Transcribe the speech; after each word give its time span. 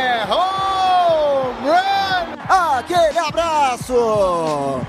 É 0.00 0.24
home 0.24 1.68
run! 1.68 2.36
Aquele 2.48 3.18
abraço. 3.18 4.80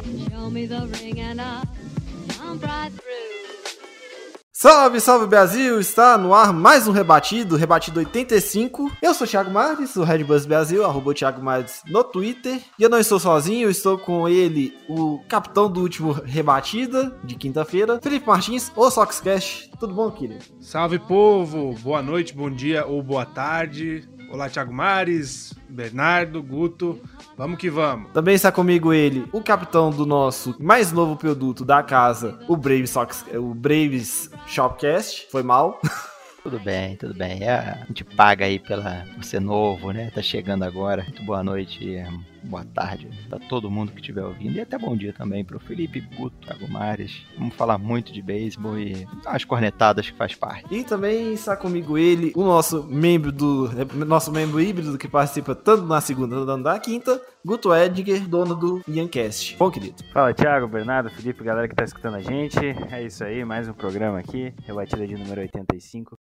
Salve, 4.61 5.01
salve 5.01 5.25
Brasil! 5.25 5.79
Está 5.79 6.19
no 6.19 6.35
ar 6.35 6.53
mais 6.53 6.87
um 6.87 6.91
Rebatido, 6.91 7.55
Rebatido 7.55 7.99
85. 7.99 8.91
Eu 9.01 9.11
sou 9.15 9.25
o 9.25 9.27
Thiago 9.27 9.49
Mares, 9.49 9.95
o 9.95 10.03
Red 10.03 10.23
Bus 10.23 10.45
Brasil, 10.45 10.85
arroba 10.85 11.15
Thiago 11.15 11.43
Mares 11.43 11.81
no 11.87 12.03
Twitter. 12.03 12.61
E 12.77 12.83
eu 12.83 12.89
não 12.89 12.99
estou 12.99 13.19
sozinho, 13.19 13.63
eu 13.63 13.71
estou 13.71 13.97
com 13.97 14.29
ele, 14.29 14.77
o 14.87 15.19
capitão 15.27 15.67
do 15.67 15.81
último 15.81 16.11
Rebatida, 16.11 17.11
de 17.23 17.33
quinta-feira, 17.33 17.99
Felipe 18.03 18.27
Martins, 18.27 18.71
o 18.75 18.91
Soxcast. 18.91 19.71
Tudo 19.79 19.95
bom, 19.95 20.11
querido? 20.11 20.45
Salve 20.59 20.99
povo, 20.99 21.73
boa 21.81 22.03
noite, 22.03 22.35
bom 22.35 22.51
dia 22.51 22.85
ou 22.85 23.01
boa 23.01 23.25
tarde. 23.25 24.07
Olá, 24.31 24.49
Thiago 24.49 24.73
Mares, 24.73 25.53
Bernardo, 25.67 26.41
Guto, 26.41 27.01
vamos 27.37 27.59
que 27.59 27.69
vamos. 27.69 28.11
Também 28.13 28.33
está 28.33 28.49
comigo 28.49 28.93
ele, 28.93 29.27
o 29.33 29.43
capitão 29.43 29.89
do 29.91 30.05
nosso 30.05 30.55
mais 30.57 30.93
novo 30.93 31.17
produto 31.17 31.65
da 31.65 31.83
casa, 31.83 32.39
o 32.47 32.55
Braves, 32.55 32.91
Sox, 32.91 33.25
o 33.33 33.53
Braves 33.53 34.31
Shopcast. 34.47 35.27
Foi 35.29 35.43
mal. 35.43 35.81
Tudo 36.41 36.59
bem, 36.59 36.95
tudo 36.95 37.13
bem. 37.13 37.43
É, 37.43 37.53
a 37.53 37.85
gente 37.85 38.03
paga 38.03 38.45
aí 38.45 38.57
pela, 38.57 39.05
por 39.13 39.23
ser 39.23 39.39
novo, 39.39 39.91
né? 39.91 40.09
Tá 40.09 40.23
chegando 40.23 40.63
agora. 40.63 41.03
Muito 41.03 41.23
boa 41.23 41.43
noite, 41.43 41.95
boa 42.43 42.65
tarde 42.65 43.09
pra 43.29 43.39
todo 43.39 43.69
mundo 43.69 43.91
que 43.91 43.99
estiver 43.99 44.23
ouvindo. 44.23 44.55
E 44.55 44.61
até 44.61 44.77
bom 44.77 44.95
dia 44.95 45.13
também 45.13 45.43
pro 45.43 45.59
Felipe 45.59 46.01
Guto, 46.01 46.35
Thiago 46.45 46.67
Mares. 46.67 47.23
Vamos 47.37 47.55
falar 47.55 47.77
muito 47.77 48.11
de 48.11 48.21
beisebol 48.21 48.77
e 48.77 49.07
as 49.25 49.43
cornetadas 49.43 50.09
que 50.09 50.17
faz 50.17 50.35
parte. 50.35 50.65
E 50.73 50.83
também 50.83 51.33
está 51.33 51.55
comigo 51.55 51.97
ele, 51.97 52.31
o 52.35 52.43
nosso 52.43 52.83
membro 52.83 53.31
do. 53.31 53.69
Nosso 54.05 54.31
membro 54.31 54.59
híbrido 54.59 54.97
que 54.97 55.07
participa 55.07 55.55
tanto 55.55 55.83
na 55.83 56.01
segunda 56.01 56.35
quanto 56.35 56.63
na 56.63 56.79
quinta, 56.79 57.21
Guto 57.45 57.73
Edgar, 57.73 58.27
dono 58.27 58.55
do 58.55 58.81
Iancast. 58.87 59.57
Bom, 59.57 59.71
querido. 59.71 60.03
Fala 60.13 60.33
Thiago, 60.33 60.67
Bernardo, 60.67 61.09
Felipe, 61.09 61.43
galera 61.43 61.67
que 61.67 61.75
tá 61.75 61.83
escutando 61.83 62.15
a 62.15 62.21
gente. 62.21 62.59
É 62.91 63.03
isso 63.03 63.23
aí, 63.23 63.43
mais 63.43 63.67
um 63.67 63.73
programa 63.73 64.19
aqui, 64.19 64.53
rebatida 64.65 65.07
de 65.07 65.15
número 65.15 65.41
85. 65.41 66.15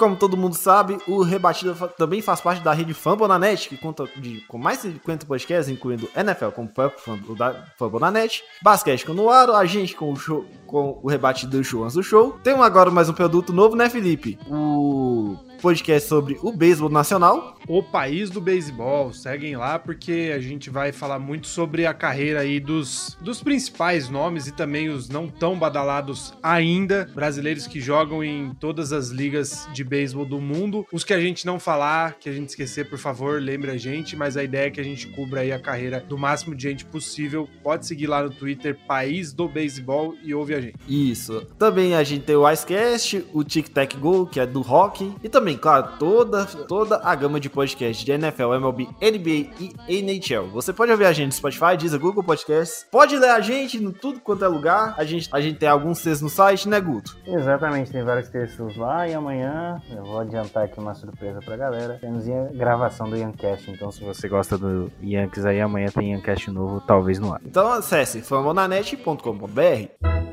Como 0.00 0.16
todo 0.16 0.34
mundo 0.34 0.54
sabe, 0.54 0.96
o 1.06 1.22
Rebatida 1.22 1.74
também 1.90 2.22
faz 2.22 2.40
parte 2.40 2.62
da 2.62 2.72
rede 2.72 2.94
Fambonanet, 2.94 3.68
que 3.68 3.76
conta 3.76 4.08
de, 4.16 4.40
com 4.48 4.56
mais 4.56 4.80
de 4.80 4.92
50 4.92 5.26
podcasts, 5.26 5.68
incluindo 5.68 6.08
NFL 6.16 6.48
como 6.54 6.70
o 6.74 7.34
Fambonanet, 7.76 8.42
Basquete 8.62 9.04
com 9.04 9.12
o 9.12 9.14
Noaro, 9.14 9.54
a 9.54 9.66
gente 9.66 9.94
com 9.94 10.10
o 10.10 10.16
show, 10.16 10.46
com 10.66 10.98
o 11.02 11.08
Rebatido 11.08 11.58
do 11.58 11.62
Show 11.62 11.84
antes 11.84 11.96
do 11.96 12.02
show. 12.02 12.38
Temos 12.42 12.64
agora 12.64 12.90
mais 12.90 13.10
um 13.10 13.12
produto 13.12 13.52
novo, 13.52 13.76
né, 13.76 13.90
Felipe? 13.90 14.38
O 14.48 15.36
podcast 15.60 16.08
sobre 16.08 16.38
o 16.42 16.52
beisebol 16.52 16.90
nacional. 16.90 17.56
O 17.68 17.82
país 17.82 18.30
do 18.30 18.40
beisebol, 18.40 19.12
seguem 19.12 19.56
lá 19.56 19.78
porque 19.78 20.32
a 20.34 20.40
gente 20.40 20.70
vai 20.70 20.92
falar 20.92 21.18
muito 21.18 21.46
sobre 21.46 21.86
a 21.86 21.94
carreira 21.94 22.40
aí 22.40 22.58
dos, 22.58 23.16
dos 23.20 23.42
principais 23.42 24.08
nomes 24.08 24.46
e 24.46 24.52
também 24.52 24.88
os 24.88 25.08
não 25.08 25.28
tão 25.28 25.58
badalados 25.58 26.32
ainda, 26.42 27.08
brasileiros 27.14 27.66
que 27.66 27.80
jogam 27.80 28.24
em 28.24 28.54
todas 28.54 28.92
as 28.92 29.08
ligas 29.08 29.68
de 29.72 29.84
beisebol 29.84 30.24
do 30.24 30.40
mundo. 30.40 30.86
Os 30.92 31.04
que 31.04 31.12
a 31.12 31.20
gente 31.20 31.46
não 31.46 31.60
falar, 31.60 32.14
que 32.18 32.28
a 32.28 32.32
gente 32.32 32.48
esquecer, 32.48 32.88
por 32.88 32.98
favor, 32.98 33.40
lembre 33.40 33.70
a 33.70 33.76
gente, 33.76 34.16
mas 34.16 34.36
a 34.36 34.42
ideia 34.42 34.66
é 34.66 34.70
que 34.70 34.80
a 34.80 34.84
gente 34.84 35.06
cubra 35.08 35.40
aí 35.40 35.52
a 35.52 35.58
carreira 35.58 36.00
do 36.00 36.18
máximo 36.18 36.54
de 36.54 36.62
gente 36.62 36.84
possível. 36.84 37.48
Pode 37.62 37.86
seguir 37.86 38.06
lá 38.06 38.22
no 38.22 38.30
Twitter, 38.30 38.76
País 38.86 39.32
do 39.32 39.48
Beisebol 39.48 40.14
e 40.22 40.34
ouve 40.34 40.54
a 40.54 40.60
gente. 40.60 40.76
Isso. 40.88 41.46
Também 41.58 41.94
a 41.94 42.02
gente 42.02 42.24
tem 42.24 42.36
o 42.36 42.50
Icecast, 42.50 43.24
o 43.32 43.44
Tic 43.44 43.68
Tac 43.68 43.96
Go, 43.96 44.26
que 44.26 44.40
é 44.40 44.46
do 44.46 44.60
rock. 44.60 45.12
E 45.22 45.28
também, 45.28 45.49
claro, 45.56 45.92
toda, 45.98 46.44
toda 46.44 47.00
a 47.02 47.14
gama 47.14 47.40
de 47.40 47.48
podcasts 47.48 48.04
de 48.04 48.12
NFL, 48.12 48.54
MLB, 48.54 48.88
NBA 49.00 49.70
e 49.88 50.02
NHL. 50.02 50.48
Você 50.52 50.72
pode 50.72 50.92
ouvir 50.92 51.06
a 51.06 51.12
gente 51.12 51.26
no 51.26 51.32
Spotify, 51.32 51.76
Deezer, 51.78 52.00
Google 52.00 52.22
Podcasts. 52.22 52.86
Pode 52.90 53.16
ler 53.16 53.30
a 53.30 53.40
gente 53.40 53.78
em 53.78 53.90
tudo 53.90 54.20
quanto 54.20 54.44
é 54.44 54.48
lugar. 54.48 54.94
A 54.96 55.04
gente, 55.04 55.28
a 55.32 55.40
gente 55.40 55.58
tem 55.58 55.68
alguns 55.68 56.02
textos 56.02 56.22
no 56.22 56.28
site, 56.28 56.68
né, 56.68 56.80
Guto? 56.80 57.16
Exatamente, 57.26 57.90
tem 57.90 58.02
vários 58.02 58.28
textos 58.28 58.76
lá 58.76 59.08
e 59.08 59.14
amanhã 59.14 59.80
eu 59.90 60.04
vou 60.04 60.20
adiantar 60.20 60.64
aqui 60.64 60.78
uma 60.78 60.94
surpresa 60.94 61.40
pra 61.40 61.56
galera. 61.56 61.98
Temos 62.00 62.28
a 62.28 62.52
gravação 62.52 63.08
do 63.08 63.16
Yancast, 63.16 63.70
então 63.70 63.90
se 63.90 64.02
você 64.02 64.28
gosta 64.28 64.56
do 64.56 64.90
Yankees 65.02 65.44
aí, 65.44 65.60
amanhã 65.60 65.88
tem 65.88 66.12
Yancast 66.12 66.50
novo, 66.50 66.80
talvez 66.80 67.18
no 67.18 67.32
ar. 67.32 67.40
Então 67.44 67.70
acesse 67.72 68.22
famonanet.com.br. 68.22 70.29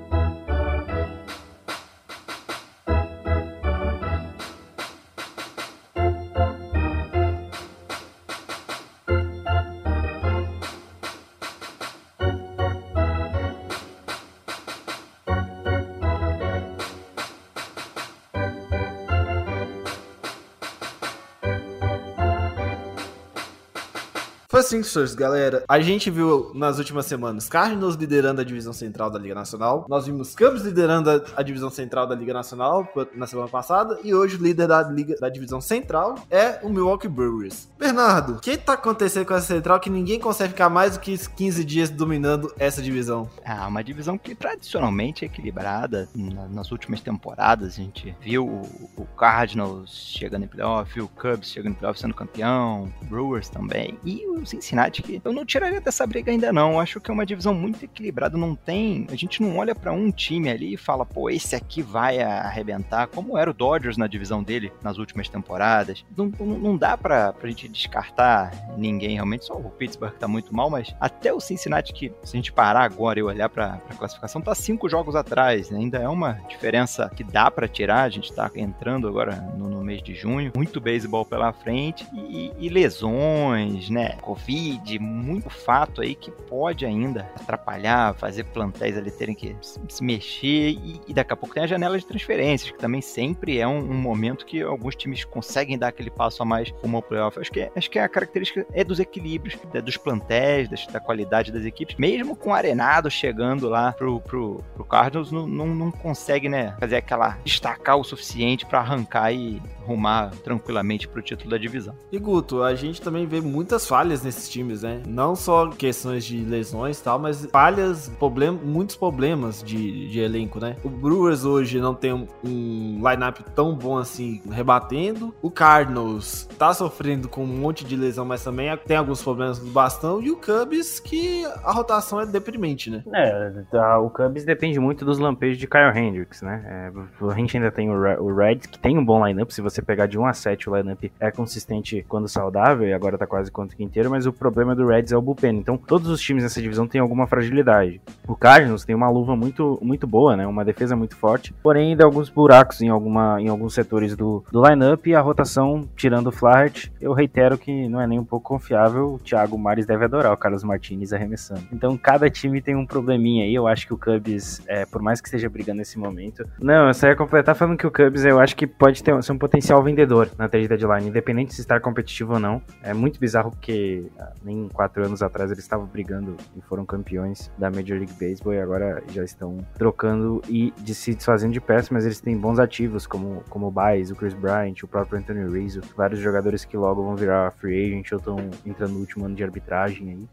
Things 24.70 24.92
first, 24.92 25.16
galera. 25.16 25.64
A 25.68 25.80
gente 25.80 26.10
viu 26.12 26.52
nas 26.54 26.78
últimas 26.78 27.06
semanas 27.06 27.48
Cardinals 27.48 27.96
liderando 27.96 28.42
a 28.42 28.44
divisão 28.44 28.74
central 28.74 29.10
da 29.10 29.18
Liga 29.18 29.34
Nacional. 29.36 29.86
Nós 29.88 30.06
vimos 30.06 30.36
Cubs 30.36 30.62
liderando 30.64 31.10
a, 31.10 31.22
a 31.38 31.42
divisão 31.44 31.70
central 31.70 32.06
da 32.06 32.16
Liga 32.16 32.34
Nacional 32.34 32.88
na 33.16 33.26
semana 33.28 33.48
passada. 33.48 33.98
E 34.04 34.14
hoje 34.14 34.36
o 34.36 34.42
líder 34.44 34.68
da, 34.68 34.84
Liga, 34.84 35.16
da 35.20 35.30
divisão 35.30 35.62
central 35.62 36.16
é 36.30 36.60
o 36.64 36.70
Milwaukee 36.70 37.08
Brewers. 37.08 37.70
Bernardo, 37.78 38.34
o 38.34 38.40
que 38.40 38.58
tá 38.58 38.74
acontecendo 38.74 39.26
com 39.26 39.34
essa 39.34 39.48
central 39.48 39.80
que 39.80 39.90
ninguém 39.90 40.20
consegue 40.20 40.50
ficar 40.54 40.70
mais 40.70 40.94
do 40.94 41.00
que 41.00 41.18
15 41.18 41.64
dias 41.64 41.90
dominando 41.90 42.54
essa 42.60 42.82
divisão? 42.82 43.30
Ah, 43.46 43.68
uma 43.68 43.84
divisão 43.84 44.18
que 44.18 44.36
tradicionalmente 44.36 45.24
é 45.24 45.28
equilibrada. 45.28 46.10
Na- 46.14 46.48
nas 46.48 46.72
últimas 46.72 47.00
temporadas, 47.02 47.74
a 47.74 47.82
gente 47.82 48.16
viu 48.22 48.46
o, 48.46 49.06
Cardinals 49.18 49.90
chegando 49.92 50.44
em 50.44 50.48
playoff, 50.48 51.00
o 51.00 51.08
Cubs 51.08 51.50
chegando 51.50 51.72
em 51.72 51.76
playoff 51.76 52.00
sendo 52.00 52.14
campeão, 52.14 52.92
Brewers 53.04 53.50
também. 53.50 53.98
E 54.04 54.26
o 54.28 54.46
Cincinnati, 54.62 55.02
que 55.04 55.22
eu 55.24 55.32
não 55.32 55.46
tiraria 55.46 55.80
dessa 55.80 56.06
briga 56.06 56.32
ainda 56.32 56.52
não. 56.52 56.74
Eu 56.74 56.80
Acho 56.80 57.00
que 57.00 57.12
é 57.12 57.14
uma 57.14 57.26
divisão 57.26 57.54
muito 57.54 57.84
equilibrada. 57.84 58.38
Não 58.38 58.56
tem. 58.56 59.06
A 59.12 59.16
gente 59.16 59.42
não 59.42 59.58
olha 59.58 59.76
pra 59.76 59.92
um 59.92 60.12
time 60.12 60.50
ali 60.50 60.74
e 60.74 60.78
fala, 60.78 61.06
pô, 61.06 61.30
esse 61.30 61.56
aqui 61.56 61.82
vai 61.82 62.22
arrebentar, 62.22 63.08
como 63.08 63.38
era 63.38 63.50
o 63.50 63.54
Dodgers 63.54 63.98
na 63.98 64.08
divisão 64.08 64.42
dele 64.42 64.72
nas 64.82 64.98
últimas 64.98 65.30
temporadas. 65.30 66.06
Não, 66.16 66.32
não, 66.40 66.46
não 66.58 66.78
dá 66.78 66.98
pra, 66.98 67.34
pra 67.34 67.50
gente 67.50 67.68
descartar 67.68 68.52
ninguém 68.78 69.16
realmente. 69.16 69.46
Só 69.46 69.54
o 69.54 69.70
Pittsburgh 69.70 70.14
tá 70.14 70.28
muito 70.28 70.56
mal, 70.56 70.70
mas 70.70 70.96
até 71.00 71.34
o 71.34 71.40
Cincinnati, 71.40 71.94
que 71.94 72.12
se 72.24 72.36
a 72.36 72.38
gente 72.38 72.52
parar 72.52 72.84
agora 72.84 73.20
e 73.20 73.24
olhar 73.24 73.50
pra, 73.50 73.78
pra 73.78 73.96
classificação, 73.96 74.42
tá 74.42 74.56
cinco 74.56 74.90
jogos 74.90 75.16
atrás. 75.16 75.70
né? 75.70 75.80
Ainda 75.80 75.98
é 76.00 76.08
uma 76.08 76.34
diferença 76.48 77.10
que 77.16 77.24
dá 77.24 77.52
pra 77.52 77.68
tirar. 77.68 78.04
A 78.04 78.10
gente 78.10 78.34
tá 78.34 78.50
entrando 78.56 79.08
agora 79.08 79.36
no, 79.58 79.70
no 79.70 79.84
mês 79.84 80.02
de 80.02 80.14
junho. 80.16 80.52
Muito 80.56 80.80
beisebol 80.80 81.26
pela 81.26 81.52
frente 81.54 82.08
e, 82.14 82.52
e 82.58 82.70
lesões, 82.70 83.90
né? 83.90 84.18
Covid, 84.48 84.98
muito 85.00 85.50
fato 85.50 86.02
aí 86.02 86.16
que 86.16 86.32
pode 86.32 86.86
ainda 86.86 87.30
atrapalhar, 87.36 88.14
fazer 88.16 88.46
plantéis 88.46 88.98
ali 88.98 89.12
terem 89.12 89.36
que 89.36 89.54
se 89.62 90.02
mexer 90.02 90.70
e, 90.70 91.02
e 91.06 91.14
daqui 91.14 91.34
a 91.34 91.36
pouco 91.36 91.54
tem 91.54 91.64
a 91.64 91.68
janela 91.68 92.00
de 92.00 92.06
transferências, 92.06 92.72
que 92.72 92.78
também 92.78 93.02
sempre 93.02 93.60
é 93.60 93.68
um, 93.68 93.80
um, 93.80 93.94
momento 93.94 94.46
que 94.46 94.62
alguns 94.62 94.96
times 94.96 95.26
conseguem 95.26 95.78
dar 95.78 95.90
aquele 95.90 96.10
passo 96.10 96.42
a 96.42 96.46
mais 96.46 96.72
como 96.72 96.98
o 96.98 97.02
playoff. 97.02 97.38
Acho 97.38 97.52
que, 97.52 97.60
é, 97.60 97.72
acho 97.76 97.92
que 97.92 98.00
a 98.00 98.08
característica 98.08 98.66
é 98.72 98.86
dos 98.86 99.02
equilíbrios, 99.02 99.58
é 99.74 99.82
dos 99.82 99.98
plantéis, 99.98 100.70
da 100.90 101.00
qualidade 101.02 101.52
das 101.52 101.66
equipes. 101.66 101.98
Mesmo 101.98 102.34
com 102.34 102.52
o 102.52 102.54
Arenado 102.54 103.12
chegando 103.12 103.68
lá 103.68 103.92
pro, 103.92 104.22
pro, 104.22 104.64
pro 104.76 104.86
Cardinals, 104.86 105.30
não, 105.30 105.46
não, 105.46 105.68
não 105.68 105.92
consegue, 105.92 106.48
né, 106.48 106.74
fazer 106.80 106.96
aquela 106.96 107.38
destacar 107.44 107.98
o 107.98 108.04
suficiente 108.04 108.66
para 108.66 108.80
arrancar 108.80 109.34
e 109.34 109.62
rumar 109.88 110.32
tranquilamente 110.44 111.08
pro 111.08 111.22
título 111.22 111.50
da 111.50 111.58
divisão. 111.58 111.96
E 112.12 112.20
Guto, 112.20 112.62
a 112.62 112.76
gente 112.76 113.02
também 113.02 113.26
vê 113.26 113.42
muitas 113.42 113.88
falhas 113.88 114.26
nesses 114.38 114.50
times, 114.50 114.84
né? 114.84 115.02
Não 115.08 115.36
só 115.36 115.70
questões 115.70 116.24
de 116.24 116.44
lesões 116.46 117.00
e 117.00 117.04
tal, 117.04 117.20
mas 117.20 117.46
falhas, 117.48 118.10
problem 118.20 118.52
muitos 118.52 118.96
problemas 118.96 119.64
de, 119.64 120.08
de 120.10 120.20
elenco, 120.20 120.60
né? 120.60 120.78
O 120.84 120.90
Brewers 120.90 121.44
hoje 121.44 121.80
não 121.80 121.94
tem 121.94 122.14
um, 122.14 123.02
lineup 123.10 123.40
tão 123.56 123.76
bom 123.76 123.98
assim, 123.98 124.42
rebatendo. 124.50 125.34
O 125.42 125.50
Cardinals 125.50 126.48
tá 126.58 126.74
sofrendo 126.74 127.28
com 127.28 127.44
um 127.44 127.48
monte 127.48 127.84
de 127.84 127.96
lesão, 127.96 128.26
mas 128.26 128.44
também 128.44 128.76
tem 128.86 128.98
alguns 128.98 129.22
problemas 129.22 129.60
do 129.60 129.72
bastão. 129.72 130.22
E 130.22 130.32
o 130.32 130.38
Cubs, 130.38 131.00
que 131.00 131.46
a 131.64 131.72
rotação 131.72 132.22
é 132.22 132.26
deprimente, 132.26 132.90
né? 132.90 133.04
É, 133.14 133.96
o 133.98 134.10
Cubs 134.10 134.46
depende 134.46 134.80
muito 134.80 135.04
dos 135.04 135.18
lampejos 135.18 135.58
de 135.58 135.68
Kyle 135.68 135.98
Hendricks, 135.98 136.42
né? 136.42 136.64
É, 136.66 137.26
a 137.26 137.36
gente 137.36 137.58
ainda 137.58 137.72
tem 137.72 137.90
o, 137.90 138.36
Reds, 138.36 138.68
que 138.68 138.78
tem 138.78 138.98
um 138.98 139.06
bom 139.06 139.26
lineup. 139.26 139.50
Se 139.52 139.62
você 139.62 139.82
pegar 139.82 140.06
de 140.06 140.18
1 140.18 140.26
a 140.26 140.34
7, 140.34 140.70
o 140.70 140.76
lineup 140.76 141.04
é 141.20 141.32
consistente 141.32 142.06
quando 142.08 142.28
saudável, 142.28 142.88
e 142.88 142.94
agora 142.94 143.18
tá 143.18 143.26
quase 143.26 143.52
quanto 143.52 143.76
que 143.76 143.84
inteiro, 143.84 144.10
mas 144.10 144.27
o 144.28 144.34
problema 144.34 144.76
do 144.76 144.88
Reds 144.88 145.12
é 145.12 145.18
o 145.18 145.22
bullpen. 145.22 145.58
Então, 145.58 145.78
todos 145.78 146.10
os 146.10 146.22
times 146.22 146.44
nessa 146.44 146.62
divisão 146.62 146.88
têm 146.88 147.02
alguma 147.02 147.28
fragilidade. 147.28 148.02
O 148.28 148.36
Cardinals 148.36 148.86
tem 148.86 148.96
uma 148.96 149.10
luva 149.10 149.36
muito, 149.36 149.80
muito 149.82 150.08
boa, 150.08 150.36
né? 150.36 150.46
Uma 150.46 150.66
defesa 150.66 150.96
muito 150.96 151.16
forte, 151.16 151.54
porém 151.64 151.92
ainda 151.92 152.06
alguns 152.06 152.30
buracos 152.30 152.82
em, 152.82 152.90
alguma, 152.90 153.42
em 153.42 153.48
alguns 153.48 153.74
setores 153.74 154.16
do, 154.16 154.44
do 154.52 154.68
lineup 154.68 155.06
e 155.08 155.16
a 155.16 155.22
rotação, 155.22 155.88
tirando 155.96 156.28
o 156.28 156.32
Flaherty, 156.32 156.92
eu 157.00 157.14
reitero 157.14 157.58
que 157.58 157.88
não 157.88 158.02
é 158.02 158.08
nem 158.08 158.20
um 158.20 158.26
pouco 158.26 158.48
confiável. 158.50 159.14
O 159.14 159.20
Thiago 159.20 159.58
Mares 159.58 159.86
deve 159.86 160.06
adorar 160.06 160.34
o 160.34 160.38
Carlos 160.38 160.64
Martinez 160.64 161.14
arremessando. 161.14 161.64
Então, 161.72 161.98
cada 161.98 162.30
time 162.30 162.62
tem 162.62 162.76
um 162.76 162.86
probleminha 162.86 163.46
aí. 163.46 163.54
Eu 163.54 163.68
acho 163.68 163.86
que 163.88 163.94
o 163.94 163.98
Cubs, 163.98 164.62
é, 164.68 164.86
por 164.86 165.02
mais 165.02 165.22
que 165.22 165.28
esteja 165.28 165.50
brigando 165.50 165.80
nesse 165.80 165.98
momento. 166.00 166.48
Não, 166.60 166.88
eu 166.88 166.94
só 166.94 167.08
ia 167.08 167.16
completar 167.16 167.56
falando 167.56 167.78
que 167.78 167.86
o 167.86 167.92
Cubs 167.92 168.26
eu 168.26 168.40
acho 168.40 168.56
que 168.56 168.66
pode 168.66 169.04
ter 169.04 169.22
ser 169.22 169.32
um 169.32 169.38
potencial 169.38 169.82
vendedor 169.84 170.30
na 170.38 170.48
trade 170.48 170.68
deadline, 170.68 171.08
independente 171.08 171.54
se 171.54 171.62
estar 171.62 171.80
competitivo 171.80 172.34
ou 172.34 172.40
não. 172.40 172.62
É 172.82 172.94
muito 172.94 173.20
bizarro 173.20 173.52
porque 173.52 174.06
nem 174.44 174.68
quatro 174.70 175.06
anos 175.06 175.22
atrás 175.22 175.52
eles 175.52 175.64
estavam 175.64 175.86
brigando 175.86 176.36
e 176.56 176.62
foram 176.62 176.86
campeões 176.86 177.52
da 177.58 177.70
Major 177.70 177.98
League 177.98 178.14
Baseball 178.14 178.54
e 178.54 178.60
agora 178.60 179.04
já 179.10 179.24
estão 179.24 179.58
trocando 179.76 180.42
e 180.48 180.72
de 180.78 180.96
se 180.96 181.14
desfazendo 181.14 181.54
de 181.54 181.62
peças, 181.62 181.90
mas 181.90 182.06
eles 182.06 182.20
têm 182.20 182.38
bons 182.38 182.60
ativos 182.60 183.06
como, 183.06 183.44
como 183.50 183.68
o 183.68 183.72
Baez, 183.72 184.12
o 184.12 184.16
Chris 184.16 184.34
Bryant, 184.34 184.84
o 184.84 184.88
próprio 184.88 185.20
Anthony 185.20 185.48
Rizzo, 185.50 185.82
vários 185.96 186.20
jogadores 186.20 186.66
que 186.66 186.78
logo 186.78 187.04
vão 187.04 187.16
virar 187.16 187.52
free 187.52 187.86
agent 187.86 188.12
ou 188.12 188.18
estão 188.18 188.38
entrando 188.66 188.94
no 188.94 189.00
último 189.00 189.26
ano 189.26 189.36
de 189.36 189.44
arbitragem 189.44 190.10
aí. 190.12 190.30